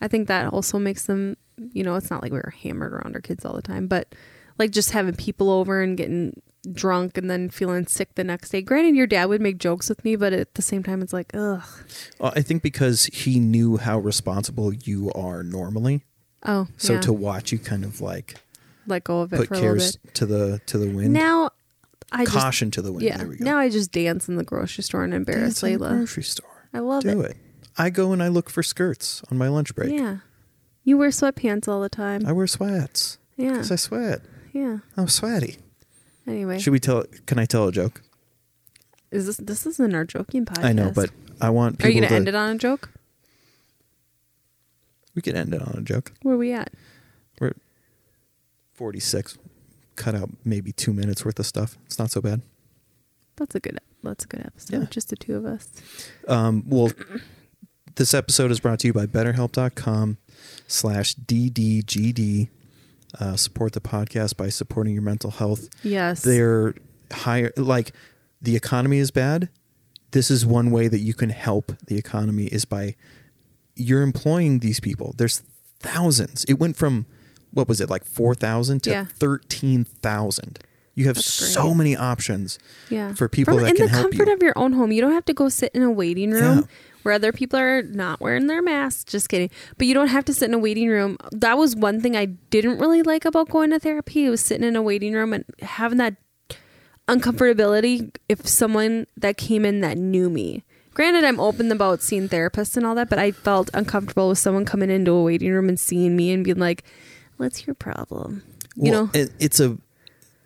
I 0.00 0.08
think 0.08 0.28
that 0.28 0.52
also 0.52 0.78
makes 0.78 1.06
them, 1.06 1.36
you 1.72 1.82
know, 1.82 1.94
it's 1.96 2.10
not 2.10 2.22
like 2.22 2.32
we 2.32 2.38
were 2.38 2.52
hammered 2.62 2.92
around 2.92 3.14
our 3.14 3.22
kids 3.22 3.44
all 3.46 3.54
the 3.54 3.62
time, 3.62 3.86
but 3.86 4.14
like 4.58 4.72
just 4.72 4.90
having 4.90 5.14
people 5.14 5.48
over 5.50 5.80
and 5.80 5.96
getting 5.96 6.40
drunk 6.72 7.16
and 7.16 7.30
then 7.30 7.48
feeling 7.48 7.86
sick 7.86 8.14
the 8.14 8.24
next 8.24 8.50
day. 8.50 8.60
Granted, 8.60 8.94
your 8.94 9.06
dad 9.06 9.26
would 9.26 9.40
make 9.40 9.58
jokes 9.58 9.88
with 9.88 10.04
me, 10.04 10.16
but 10.16 10.32
at 10.34 10.54
the 10.54 10.62
same 10.62 10.82
time, 10.82 11.00
it's 11.00 11.12
like, 11.12 11.30
ugh. 11.34 11.62
Well, 12.18 12.32
I 12.36 12.42
think 12.42 12.62
because 12.62 13.06
he 13.06 13.38
knew 13.38 13.78
how 13.78 13.98
responsible 13.98 14.74
you 14.74 15.10
are 15.14 15.42
normally. 15.42 16.04
Oh, 16.44 16.66
So 16.76 16.94
yeah. 16.94 17.00
to 17.00 17.12
watch 17.12 17.52
you 17.52 17.58
kind 17.58 17.84
of 17.84 18.00
like 18.00 18.34
let 18.88 19.04
go 19.04 19.20
of 19.20 19.32
it 19.32 19.36
put 19.36 19.48
for 19.48 19.54
a 19.54 19.56
little 19.58 19.70
cares 19.74 19.96
bit. 19.96 20.14
to 20.14 20.26
the 20.26 20.60
to 20.66 20.78
the 20.78 20.88
wind. 20.90 21.12
Now, 21.12 21.50
I 22.10 22.24
just 22.24 22.36
Caution 22.36 22.70
to 22.72 22.82
the 22.82 22.90
wind. 22.92 23.02
Yeah. 23.04 23.18
There 23.18 23.28
we 23.28 23.36
go. 23.36 23.44
Now 23.44 23.58
I 23.58 23.68
just 23.68 23.92
dance 23.92 24.28
in 24.28 24.36
the 24.36 24.44
grocery 24.44 24.82
store 24.82 25.04
and 25.04 25.12
embarrass 25.14 25.60
Dance 25.60 25.62
in 25.62 25.78
the 25.78 25.84
Layla. 25.86 25.96
grocery 25.98 26.22
store. 26.22 26.66
I 26.72 26.78
love 26.80 27.02
Do 27.02 27.20
it. 27.20 27.36
I 27.76 27.90
go 27.90 28.12
and 28.12 28.22
I 28.22 28.28
look 28.28 28.50
for 28.50 28.62
skirts 28.62 29.22
on 29.30 29.38
my 29.38 29.48
lunch 29.48 29.74
break. 29.74 29.92
Yeah. 29.92 30.18
You 30.84 30.96
wear 30.98 31.10
sweatpants 31.10 31.68
all 31.68 31.80
the 31.80 31.88
time. 31.88 32.26
I 32.26 32.32
wear 32.32 32.46
sweats 32.46 33.18
yeah. 33.36 33.52
because 33.52 33.70
I 33.70 33.76
sweat. 33.76 34.22
yeah. 34.52 34.78
I'm 34.96 35.08
sweaty. 35.08 35.58
Anyway, 36.26 36.58
Should 36.58 36.72
we 36.72 36.80
tell? 36.80 37.04
Can 37.26 37.38
I 37.38 37.44
tell 37.46 37.68
a 37.68 37.72
joke? 37.72 38.02
is 39.10 39.24
this 39.26 39.36
this 39.38 39.64
isn't 39.66 39.94
our 39.94 40.04
joking 40.04 40.44
podcast? 40.44 40.64
I 40.64 40.72
know, 40.72 40.90
but 40.94 41.10
I 41.40 41.48
want 41.50 41.82
are 41.84 41.88
you 41.88 41.94
gonna 41.94 42.08
to. 42.08 42.14
end 42.14 42.28
it 42.28 42.34
on 42.34 42.56
a 42.56 42.58
joke? 42.58 42.90
We 45.14 45.22
could 45.22 45.34
end 45.36 45.54
it 45.54 45.62
on 45.62 45.74
a 45.78 45.80
joke. 45.82 46.12
Where 46.22 46.34
are 46.34 46.38
we 46.38 46.52
at 46.52 46.72
46. 48.78 49.36
Cut 49.96 50.14
out 50.14 50.30
maybe 50.44 50.70
two 50.70 50.92
minutes 50.92 51.24
worth 51.24 51.40
of 51.40 51.46
stuff. 51.46 51.76
It's 51.86 51.98
not 51.98 52.12
so 52.12 52.20
bad. 52.20 52.42
That's 53.34 53.56
a 53.56 53.60
good. 53.60 53.80
That's 54.04 54.24
a 54.24 54.28
good 54.28 54.46
episode. 54.46 54.72
Yeah. 54.78 54.86
Just 54.88 55.10
the 55.10 55.16
two 55.16 55.34
of 55.34 55.44
us. 55.44 55.68
Um, 56.28 56.62
well, 56.64 56.92
this 57.96 58.14
episode 58.14 58.52
is 58.52 58.60
brought 58.60 58.78
to 58.80 58.86
you 58.86 58.92
by 58.92 59.06
BetterHelp.com 59.06 60.18
slash 60.68 61.16
DDGD. 61.16 62.50
Uh, 63.18 63.36
support 63.36 63.72
the 63.72 63.80
podcast 63.80 64.36
by 64.36 64.48
supporting 64.48 64.94
your 64.94 65.02
mental 65.02 65.32
health. 65.32 65.68
Yes. 65.82 66.22
They're 66.22 66.74
higher, 67.10 67.52
like 67.56 67.92
the 68.40 68.54
economy 68.54 68.98
is 68.98 69.10
bad. 69.10 69.48
This 70.12 70.30
is 70.30 70.46
one 70.46 70.70
way 70.70 70.86
that 70.86 71.00
you 71.00 71.14
can 71.14 71.30
help 71.30 71.72
the 71.86 71.98
economy 71.98 72.46
is 72.46 72.64
by 72.64 72.94
you're 73.74 74.02
employing 74.02 74.60
these 74.60 74.78
people. 74.78 75.14
There's 75.18 75.42
thousands. 75.80 76.44
It 76.44 76.54
went 76.54 76.76
from 76.76 77.06
what 77.52 77.68
was 77.68 77.80
it 77.80 77.88
like 77.90 78.04
four 78.04 78.34
thousand 78.34 78.82
to 78.84 78.90
Yeah. 78.90 79.04
thirteen 79.06 79.84
thousand. 79.84 80.58
You 80.94 81.06
have 81.06 81.18
so 81.18 81.74
many 81.74 81.94
options 81.96 82.58
Yeah. 82.90 83.14
for 83.14 83.28
people 83.28 83.54
From, 83.54 83.62
that 83.62 83.70
in 83.70 83.76
can 83.76 83.86
the 83.86 83.92
help 83.92 84.10
comfort 84.10 84.26
you. 84.26 84.34
of 84.34 84.42
your 84.42 84.52
own 84.56 84.72
home. 84.72 84.90
You 84.90 85.00
don't 85.00 85.12
have 85.12 85.24
to 85.26 85.32
go 85.34 85.48
sit 85.48 85.70
in 85.72 85.82
a 85.82 85.90
waiting 85.92 86.32
room 86.32 86.58
Yeah. 86.58 86.64
where 87.04 87.14
other 87.14 87.30
people 87.30 87.56
are 87.58 87.82
not 87.82 88.20
wearing 88.20 88.48
their 88.48 88.60
masks. 88.62 89.04
Just 89.04 89.28
kidding. 89.28 89.48
But 89.76 89.86
you 89.86 89.94
don't 89.94 90.08
have 90.08 90.24
to 90.24 90.34
sit 90.34 90.48
in 90.48 90.54
a 90.54 90.58
waiting 90.58 90.88
room. 90.88 91.16
That 91.30 91.56
was 91.56 91.76
one 91.76 92.00
thing 92.00 92.16
I 92.16 92.24
didn't 92.50 92.78
really 92.78 93.02
like 93.02 93.24
about 93.24 93.48
going 93.48 93.70
to 93.70 93.78
therapy. 93.78 94.26
It 94.26 94.30
was 94.30 94.40
sitting 94.40 94.66
in 94.66 94.74
a 94.74 94.82
waiting 94.82 95.12
room 95.14 95.32
and 95.32 95.44
having 95.62 95.98
that 95.98 96.16
uncomfortability 97.06 98.14
if 98.28 98.46
someone 98.46 99.06
that 99.16 99.36
came 99.36 99.64
in 99.64 99.80
that 99.80 99.96
knew 99.98 100.28
me. 100.28 100.64
Granted, 100.94 101.24
I'm 101.24 101.38
open 101.38 101.70
about 101.70 102.02
seeing 102.02 102.28
therapists 102.28 102.76
and 102.76 102.84
all 102.84 102.94
that, 102.96 103.08
but 103.08 103.18
I 103.20 103.30
felt 103.30 103.70
uncomfortable 103.72 104.28
with 104.30 104.38
someone 104.38 104.64
coming 104.64 104.90
into 104.90 105.12
a 105.12 105.22
waiting 105.22 105.52
room 105.52 105.68
and 105.68 105.78
seeing 105.78 106.16
me 106.16 106.32
and 106.32 106.42
being 106.44 106.58
like, 106.58 106.82
"What's 107.38 107.66
your 107.66 107.74
problem?" 107.74 108.42
You 108.76 108.92
Well, 108.92 109.06
know? 109.06 109.10
it, 109.14 109.32
it's 109.40 109.58
a 109.58 109.78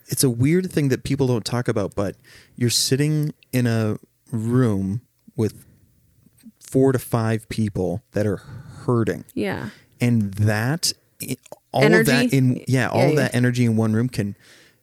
it's 0.09 0.23
a 0.25 0.31
weird 0.31 0.71
thing 0.71 0.89
that 0.89 1.03
people 1.05 1.27
don't 1.27 1.45
talk 1.45 1.69
about, 1.69 1.95
but 1.95 2.17
you're 2.57 2.71
sitting 2.71 3.35
in 3.53 3.67
a 3.67 3.99
room 4.31 5.01
with 5.37 5.65
four 6.61 6.93
to 6.93 6.99
five 6.99 7.49
people 7.49 8.03
that 8.13 8.27
are 8.27 8.37
hurting, 8.37 9.25
yeah. 9.35 9.71
and 10.01 10.33
that 10.35 10.93
all 11.73 11.83
Energy? 11.85 12.01
of 12.01 12.07
that 12.31 12.33
in 12.33 12.65
yeah, 12.69 12.89
all 12.89 13.01
Yeah, 13.01 13.07
of 13.07 13.11
yeah. 13.15 13.21
that 13.23 13.35
energy 13.35 13.65
in 13.65 13.77
one 13.77 13.93
room 13.95 14.09
can 14.09 14.37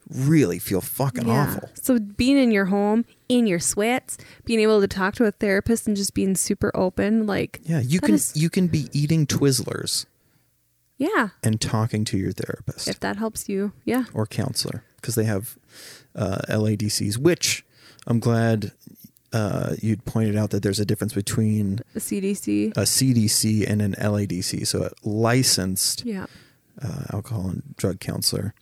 really 0.09 0.57
feel 0.57 0.81
fucking 0.81 1.29
awful. 1.29 1.69
So 1.81 1.99
being 1.99 2.37
in 2.37 2.49
your 2.51 2.65
home, 2.65 3.05
in 3.27 3.45
your 3.45 3.59
sweats, 3.59 4.17
being 4.45 4.59
able 4.59 4.81
to 4.81 4.87
talk 4.87 5.13
to 5.15 5.25
a 5.25 5.31
therapist 5.31 5.85
and 5.87 5.95
just 5.95 6.15
being 6.15 6.35
super 6.35 6.71
open, 6.75 7.27
like 7.27 7.59
Yeah, 7.63 7.79
you 7.81 7.99
can 7.99 8.15
is- 8.15 8.31
you 8.35 8.49
can 8.49 8.67
be 8.67 8.89
eating 8.91 9.27
Twizzlers 9.27 10.05
yeah, 10.99 11.29
and 11.41 11.59
talking 11.59 12.05
to 12.05 12.17
your 12.17 12.31
therapist 12.31 12.87
if 12.87 12.99
that 12.99 13.15
helps 13.15 13.49
you, 13.49 13.71
yeah, 13.85 14.03
or 14.13 14.27
counselor 14.27 14.83
because 14.97 15.15
they 15.15 15.23
have 15.23 15.57
uh, 16.15 16.39
LADCs, 16.49 17.17
which 17.17 17.65
I'm 18.05 18.19
glad 18.19 18.73
uh, 19.33 19.75
you'd 19.81 20.05
pointed 20.05 20.35
out 20.35 20.49
that 20.51 20.61
there's 20.61 20.79
a 20.79 20.85
difference 20.85 21.13
between 21.13 21.79
a 21.95 21.99
CDC, 21.99 22.71
a 22.77 22.81
CDC 22.81 23.67
and 23.67 23.81
an 23.81 23.95
LADC, 23.97 24.67
so 24.67 24.83
a 24.83 24.91
licensed 25.07 26.05
yeah, 26.05 26.25
uh, 26.81 27.05
alcohol 27.13 27.47
and 27.49 27.75
drug 27.77 27.99
counselor 27.99 28.53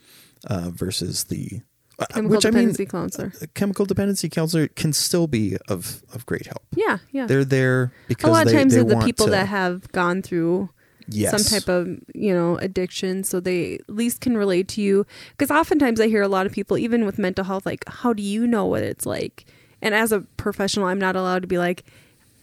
uh, 0.45 0.69
versus 0.69 1.25
the 1.25 1.61
uh, 1.99 2.05
chemical 2.11 2.35
which 2.35 2.45
I 2.45 2.49
mean, 2.49 2.69
dependency 2.69 2.85
counselor. 2.85 3.33
a 3.41 3.47
chemical 3.47 3.85
dependency 3.85 4.29
counselor 4.29 4.67
can 4.67 4.93
still 4.93 5.25
be 5.25 5.57
of 5.67 6.03
of 6.13 6.25
great 6.25 6.45
help. 6.45 6.63
Yeah, 6.75 6.99
yeah. 7.11 7.25
They're 7.25 7.45
there 7.45 7.91
because 8.07 8.29
a 8.29 8.31
lot 8.31 8.45
of 8.45 8.51
they, 8.51 8.57
times 8.57 8.75
they 8.75 8.83
the 8.83 8.99
people 8.99 9.25
to- 9.25 9.31
that 9.31 9.47
have 9.47 9.91
gone 9.91 10.21
through 10.21 10.69
yes. 11.09 11.31
some 11.31 11.43
type 11.59 11.67
of 11.69 11.87
you 12.13 12.33
know 12.33 12.57
addiction 12.57 13.23
so 13.23 13.39
they 13.39 13.75
at 13.75 13.89
least 13.89 14.21
can 14.21 14.37
relate 14.37 14.67
to 14.69 14.81
you. 14.81 15.05
Because 15.31 15.51
oftentimes 15.51 15.99
i 16.01 16.07
hear 16.07 16.21
a 16.21 16.27
lot 16.27 16.45
of 16.45 16.51
people 16.51 16.77
even 16.77 17.05
with 17.05 17.17
mental 17.17 17.45
health 17.45 17.65
like 17.65 17.83
how 17.87 18.13
do 18.13 18.23
you 18.23 18.45
know 18.47 18.65
what 18.65 18.83
it's 18.83 19.05
like? 19.05 19.45
And 19.81 19.93
as 19.93 20.11
a 20.11 20.21
professional 20.37 20.87
i'm 20.87 20.99
not 20.99 21.15
allowed 21.15 21.41
to 21.43 21.47
be 21.47 21.57
like 21.57 21.83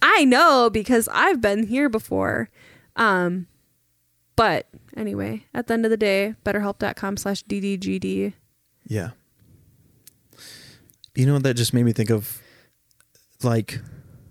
i 0.02 0.24
know 0.24 0.70
because 0.70 1.08
i've 1.12 1.40
been 1.40 1.66
here 1.66 1.88
before. 1.88 2.48
Um 2.96 3.46
but 4.36 4.68
anyway 4.96 5.44
at 5.54 5.66
the 5.66 5.74
end 5.74 5.84
of 5.84 5.90
the 5.90 5.96
day 5.96 6.34
betterhelp.com 6.44 7.16
slash 7.16 7.42
ddgd 7.44 8.32
Yeah. 8.86 9.10
You 11.14 11.26
know, 11.26 11.38
that 11.38 11.54
just 11.54 11.72
made 11.72 11.84
me 11.84 11.92
think 11.92 12.10
of? 12.10 12.40
Like 13.42 13.80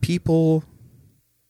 people 0.02 0.64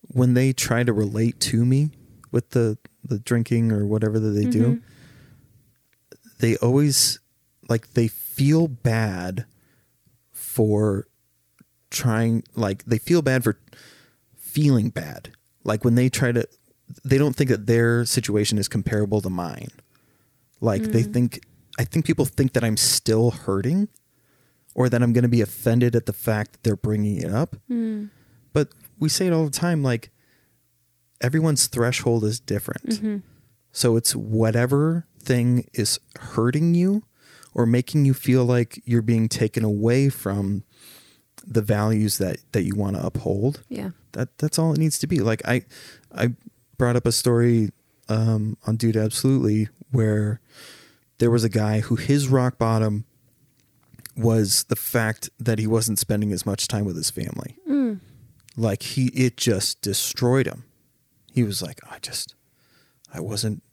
when 0.09 0.35
they 0.35 0.53
try 0.53 0.83
to 0.83 0.93
relate 0.93 1.39
to 1.39 1.65
me 1.65 1.89
with 2.33 2.49
the 2.49 2.77
the 3.05 3.19
drinking 3.19 3.71
or 3.71 3.85
whatever 3.85 4.19
that 4.19 4.31
they 4.31 4.45
do, 4.45 4.63
mm-hmm. 4.63 6.17
they 6.39 6.57
always 6.57 7.19
like 7.69 7.93
they 7.93 8.09
feel 8.09 8.67
bad 8.67 9.45
for 10.31 11.07
trying 11.89 12.43
like 12.55 12.83
they 12.85 12.97
feel 12.97 13.21
bad 13.21 13.43
for 13.43 13.59
feeling 14.35 14.89
bad. 14.89 15.31
Like 15.63 15.85
when 15.85 15.95
they 15.95 16.09
try 16.09 16.33
to 16.33 16.45
they 17.05 17.17
don't 17.17 17.35
think 17.35 17.49
that 17.49 17.67
their 17.67 18.03
situation 18.03 18.57
is 18.57 18.67
comparable 18.67 19.21
to 19.21 19.29
mine. 19.29 19.69
Like 20.59 20.83
they 20.83 21.03
mm. 21.03 21.13
think 21.13 21.45
I 21.77 21.83
think 21.85 22.05
people 22.05 22.25
think 22.25 22.53
that 22.53 22.63
I'm 22.63 22.77
still 22.77 23.31
hurting 23.31 23.87
or 24.75 24.89
that 24.89 25.01
I'm 25.01 25.13
going 25.13 25.23
to 25.23 25.29
be 25.29 25.41
offended 25.41 25.95
at 25.95 26.05
the 26.05 26.13
fact 26.13 26.53
that 26.53 26.63
they're 26.63 26.75
bringing 26.75 27.17
it 27.17 27.31
up. 27.31 27.55
Mm. 27.69 28.09
But 28.53 28.69
we 28.99 29.09
say 29.09 29.27
it 29.27 29.33
all 29.33 29.45
the 29.45 29.51
time 29.51 29.83
like 29.83 30.09
everyone's 31.23 31.67
threshold 31.67 32.23
is 32.23 32.39
different. 32.39 33.23
So 33.71 33.95
it's 33.95 34.15
whatever 34.15 35.07
thing 35.19 35.67
is 35.73 35.99
hurting 36.19 36.75
you 36.75 37.03
or 37.55 37.65
making 37.65 38.05
you 38.05 38.13
feel 38.13 38.45
like 38.45 38.81
you're 38.85 39.01
being 39.01 39.27
taken 39.29 39.63
away 39.63 40.09
from 40.09 40.63
the 41.45 41.61
values 41.61 42.19
that 42.19 42.37
that 42.51 42.63
you 42.63 42.75
want 42.75 42.95
to 42.95 43.05
uphold 43.05 43.63
yeah 43.67 43.89
that 44.13 44.37
that's 44.37 44.57
all 44.59 44.71
it 44.73 44.77
needs 44.79 44.97
to 44.99 45.07
be. 45.07 45.19
Like 45.19 45.41
I 45.45 45.65
I 46.15 46.33
brought 46.77 46.95
up 46.95 47.05
a 47.05 47.11
story 47.11 47.71
um, 48.09 48.57
on 48.67 48.75
Dude 48.77 48.95
Absolutely 48.95 49.69
where 49.91 50.39
there 51.17 51.31
was 51.31 51.43
a 51.43 51.49
guy 51.49 51.79
who 51.81 51.95
his 51.95 52.27
rock 52.27 52.57
bottom 52.57 53.05
was 54.15 54.65
the 54.65 54.75
fact 54.75 55.29
that 55.39 55.57
he 55.59 55.65
wasn't 55.67 55.99
spending 55.99 56.31
as 56.31 56.45
much 56.45 56.67
time 56.67 56.85
with 56.85 56.95
his 56.95 57.09
family. 57.09 57.57
Like 58.55 58.83
he 58.83 59.07
it 59.07 59.35
just 59.37 59.81
destroyed 59.81 60.45
him. 60.47 60.65
He 61.33 61.43
was 61.43 61.61
like, 61.61 61.79
I 61.89 61.99
just 61.99 62.35
I 63.13 63.19
wasn't 63.19 63.63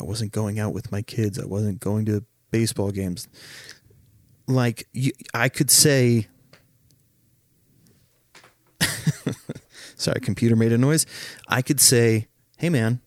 I 0.00 0.04
wasn't 0.04 0.32
going 0.32 0.58
out 0.58 0.72
with 0.72 0.92
my 0.92 1.02
kids. 1.02 1.38
I 1.38 1.44
wasn't 1.46 1.80
going 1.80 2.04
to 2.06 2.24
baseball 2.50 2.90
games. 2.92 3.28
Like 4.46 4.86
you, 4.92 5.12
I 5.34 5.48
could 5.48 5.70
say 5.70 6.28
sorry, 9.96 10.20
computer 10.20 10.56
made 10.56 10.72
a 10.72 10.78
noise. 10.78 11.06
I 11.48 11.62
could 11.62 11.80
say, 11.80 12.28
hey 12.58 12.68
man, 12.70 13.00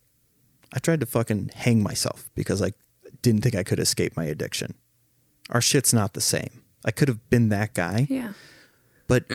I 0.74 0.80
tried 0.80 1.00
to 1.02 1.06
fucking 1.06 1.52
hang 1.56 1.82
myself 1.82 2.30
because 2.36 2.62
I 2.62 2.74
didn't 3.22 3.42
think 3.42 3.56
I 3.56 3.64
could 3.64 3.80
escape 3.80 4.16
my 4.18 4.26
addiction. 4.26 4.74
our 5.50 5.62
shit's 5.62 5.94
not 5.94 6.14
the 6.14 6.22
same. 6.22 6.62
I 6.86 6.92
could 6.92 7.08
have 7.08 7.30
been 7.30 7.50
that 7.50 7.74
guy, 7.74 8.08
Yeah. 8.10 8.34
but 9.08 9.26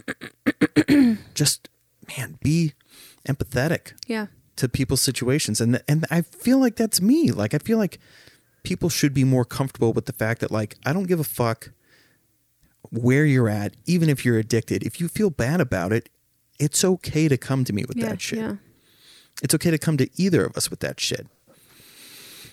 just 1.34 1.68
man, 2.16 2.38
be 2.42 2.72
empathetic 3.28 3.92
Yeah. 4.06 4.26
to 4.56 4.68
people's 4.68 5.00
situations 5.02 5.60
and 5.60 5.82
and 5.88 6.04
I 6.10 6.22
feel 6.22 6.58
like 6.58 6.76
that's 6.76 7.00
me. 7.00 7.30
Like 7.32 7.54
I 7.54 7.58
feel 7.58 7.78
like 7.78 7.98
people 8.62 8.88
should 8.88 9.14
be 9.14 9.24
more 9.24 9.44
comfortable 9.44 9.92
with 9.92 10.06
the 10.06 10.12
fact 10.12 10.40
that 10.40 10.50
like 10.50 10.76
I 10.86 10.92
don't 10.92 11.04
give 11.08 11.20
a 11.20 11.24
fuck 11.24 11.70
where 12.90 13.24
you're 13.24 13.48
at 13.48 13.74
even 13.86 14.08
if 14.08 14.24
you're 14.24 14.38
addicted. 14.38 14.82
If 14.84 15.00
you 15.00 15.08
feel 15.08 15.30
bad 15.30 15.60
about 15.60 15.92
it, 15.92 16.08
it's 16.58 16.84
okay 16.84 17.28
to 17.28 17.36
come 17.36 17.64
to 17.64 17.72
me 17.72 17.84
with 17.86 17.96
Yeah. 17.96 18.08
that 18.10 18.20
shit. 18.20 18.38
Yeah. 18.38 18.56
It's 19.42 19.54
okay 19.54 19.70
to 19.70 19.78
come 19.78 19.96
to 19.98 20.08
either 20.16 20.44
of 20.46 20.56
us 20.56 20.70
with 20.70 20.80
that 20.80 20.98
shit. 21.00 21.26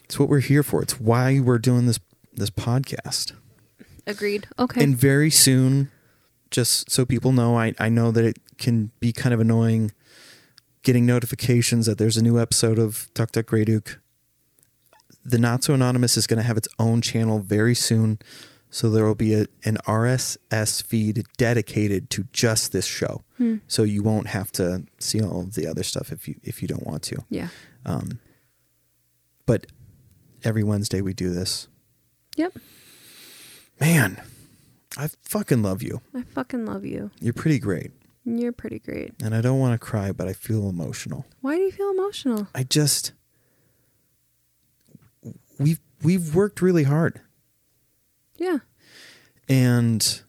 It's 0.04 0.20
what 0.20 0.28
we're 0.30 0.40
here 0.42 0.64
for. 0.64 0.82
It's 0.82 1.00
why 1.00 1.40
we're 1.40 1.60
doing 1.60 1.86
this 1.88 2.00
this 2.34 2.50
podcast. 2.50 3.32
Agreed. 4.06 4.48
Okay. 4.60 4.84
And 4.84 4.98
very 4.98 5.30
soon, 5.30 5.90
just 6.52 6.92
so 6.92 7.06
people 7.06 7.32
know, 7.32 7.58
I, 7.58 7.74
I 7.80 7.88
know 7.90 8.12
that 8.12 8.26
it 8.26 8.38
can 8.58 8.92
be 9.00 9.14
kind 9.14 9.34
of 9.34 9.40
annoying 9.40 9.92
getting 10.84 11.06
notifications 11.06 11.86
that 11.86 11.98
there's 11.98 12.18
a 12.18 12.24
new 12.24 12.40
episode 12.40 12.78
of 12.78 13.10
Duck 13.14 13.32
Duck 13.32 13.48
Grey 13.48 13.66
Duck. 13.66 14.00
The 15.26 15.38
Not 15.38 15.64
So 15.64 15.74
Anonymous 15.74 16.18
is 16.18 16.28
going 16.28 16.38
to 16.38 16.44
have 16.44 16.58
its 16.58 16.68
own 16.78 17.02
channel 17.02 17.40
very 17.40 17.74
soon. 17.76 18.20
So 18.70 18.90
there 18.90 19.06
will 19.06 19.16
be 19.16 19.34
a, 19.36 19.46
an 19.64 19.78
RSS 19.88 20.84
feed 20.84 21.26
dedicated 21.38 22.10
to 22.12 22.26
just 22.34 22.72
this 22.72 22.86
show. 22.86 23.22
Hmm. 23.38 23.58
So 23.68 23.84
you 23.84 24.02
won't 24.04 24.28
have 24.28 24.52
to 24.54 24.84
see 25.00 25.22
all 25.22 25.42
of 25.42 25.54
the 25.54 25.68
other 25.68 25.84
stuff 25.84 26.12
if 26.12 26.28
you 26.28 26.36
if 26.44 26.62
you 26.62 26.68
don't 26.68 26.86
want 26.86 27.04
to. 27.04 27.24
yeah. 27.30 27.50
Um, 27.86 28.20
but 29.46 29.68
every 30.44 30.64
Wednesday 30.64 31.02
we 31.02 31.14
do 31.14 31.30
this. 31.30 31.68
Yep. 32.38 32.54
Man, 33.80 34.22
I 34.98 35.10
fucking 35.22 35.62
love 35.62 35.84
you. 35.84 36.02
I 36.16 36.24
fucking 36.24 36.66
love 36.66 36.86
you. 36.86 37.12
You're 37.20 37.34
pretty 37.34 37.60
great. 37.60 37.92
You're 38.26 38.54
pretty 38.54 38.80
great. 38.80 39.14
And 39.22 39.36
I 39.36 39.42
don't 39.42 39.60
want 39.60 39.80
to 39.80 39.86
cry, 39.86 40.12
but 40.12 40.28
I 40.28 40.34
feel 40.34 40.70
emotional. 40.70 41.26
Why 41.42 41.56
do 41.56 41.62
you 41.62 41.72
feel 41.72 41.92
emotional? 41.92 42.48
I 42.56 42.64
just 42.64 43.12
we've 45.60 45.80
we've 46.02 46.34
worked 46.34 46.62
really 46.62 46.84
hard. 46.84 47.22
Yeah. 48.38 48.60
And 49.50 50.22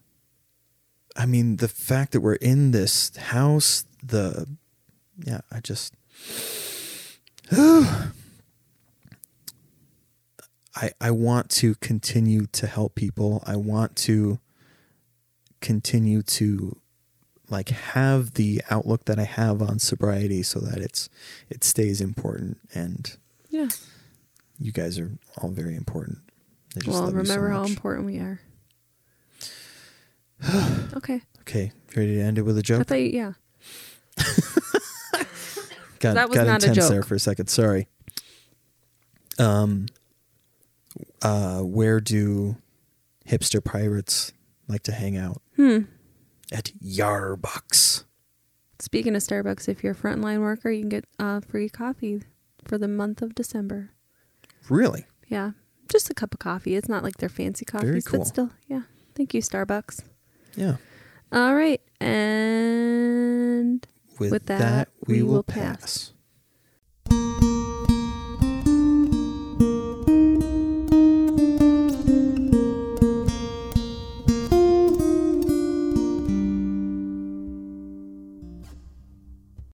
I 1.15 1.25
mean 1.25 1.57
the 1.57 1.69
fact 1.69 2.11
that 2.11 2.21
we're 2.21 2.35
in 2.35 2.71
this 2.71 3.15
house, 3.15 3.85
the 4.03 4.47
yeah, 5.23 5.41
I 5.49 5.61
just 5.61 5.93
I 7.51 8.11
I 10.99 11.11
want 11.11 11.49
to 11.51 11.75
continue 11.75 12.47
to 12.47 12.67
help 12.67 12.95
people. 12.95 13.41
I 13.45 13.55
want 13.55 13.95
to 13.97 14.39
continue 15.61 16.21
to 16.21 16.77
like 17.49 17.69
have 17.69 18.33
the 18.35 18.61
outlook 18.69 19.05
that 19.05 19.19
I 19.19 19.23
have 19.23 19.61
on 19.61 19.79
sobriety 19.79 20.41
so 20.43 20.59
that 20.59 20.77
it's 20.79 21.09
it 21.49 21.63
stays 21.63 22.01
important 22.01 22.57
and 22.73 23.15
Yeah. 23.49 23.67
you 24.59 24.71
guys 24.71 24.97
are 24.99 25.11
all 25.37 25.49
very 25.49 25.75
important. 25.75 26.19
I 26.75 26.79
just 26.79 26.87
Well, 26.87 27.01
love 27.03 27.13
you 27.15 27.25
so 27.25 27.33
remember 27.35 27.49
how 27.49 27.63
important 27.65 28.05
we 28.05 28.17
are. 28.19 28.39
okay. 30.95 31.21
Okay, 31.41 31.71
ready 31.95 32.15
to 32.15 32.21
end 32.21 32.37
it 32.37 32.41
with 32.43 32.57
a 32.57 32.61
joke? 32.63 32.87
thought 32.87 32.95
you, 32.99 33.09
yeah. 33.11 33.33
got 35.99 36.15
that 36.15 36.29
was 36.29 36.35
got 36.37 36.47
not 36.47 36.63
a 36.63 36.67
intense 36.67 36.77
joke. 36.77 36.89
there 36.89 37.03
for 37.03 37.15
a 37.15 37.19
second. 37.19 37.47
Sorry. 37.47 37.87
Um, 39.37 39.85
uh, 41.21 41.59
where 41.59 41.99
do 41.99 42.57
hipster 43.27 43.63
pirates 43.63 44.33
like 44.67 44.83
to 44.83 44.91
hang 44.91 45.17
out? 45.17 45.41
Hmm. 45.55 45.79
At 46.51 46.71
Yarbucks. 46.83 48.03
Speaking 48.79 49.15
of 49.15 49.21
Starbucks, 49.21 49.67
if 49.69 49.83
you're 49.83 49.93
a 49.93 49.95
frontline 49.95 50.39
worker, 50.41 50.69
you 50.69 50.81
can 50.81 50.89
get 50.89 51.05
uh, 51.17 51.39
free 51.39 51.69
coffee 51.69 52.21
for 52.65 52.77
the 52.77 52.87
month 52.87 53.21
of 53.21 53.33
December. 53.35 53.91
Really? 54.69 55.05
Yeah. 55.27 55.51
Just 55.89 56.09
a 56.09 56.13
cup 56.13 56.33
of 56.33 56.39
coffee. 56.39 56.75
It's 56.75 56.89
not 56.89 57.03
like 57.03 57.17
they're 57.17 57.29
fancy 57.29 57.63
coffees, 57.65 57.89
Very 57.89 58.01
cool. 58.01 58.19
but 58.19 58.27
still, 58.27 58.49
yeah. 58.67 58.81
Thank 59.15 59.33
you, 59.33 59.41
Starbucks. 59.41 60.03
Yeah. 60.55 60.77
All 61.31 61.55
right. 61.55 61.81
And 62.01 63.85
With, 64.19 64.31
With 64.31 64.45
that, 64.47 64.59
that, 64.59 64.89
we, 65.07 65.15
we 65.17 65.23
will 65.23 65.33
will 65.35 65.43
pass. 65.43 65.77
pass. 65.79 66.11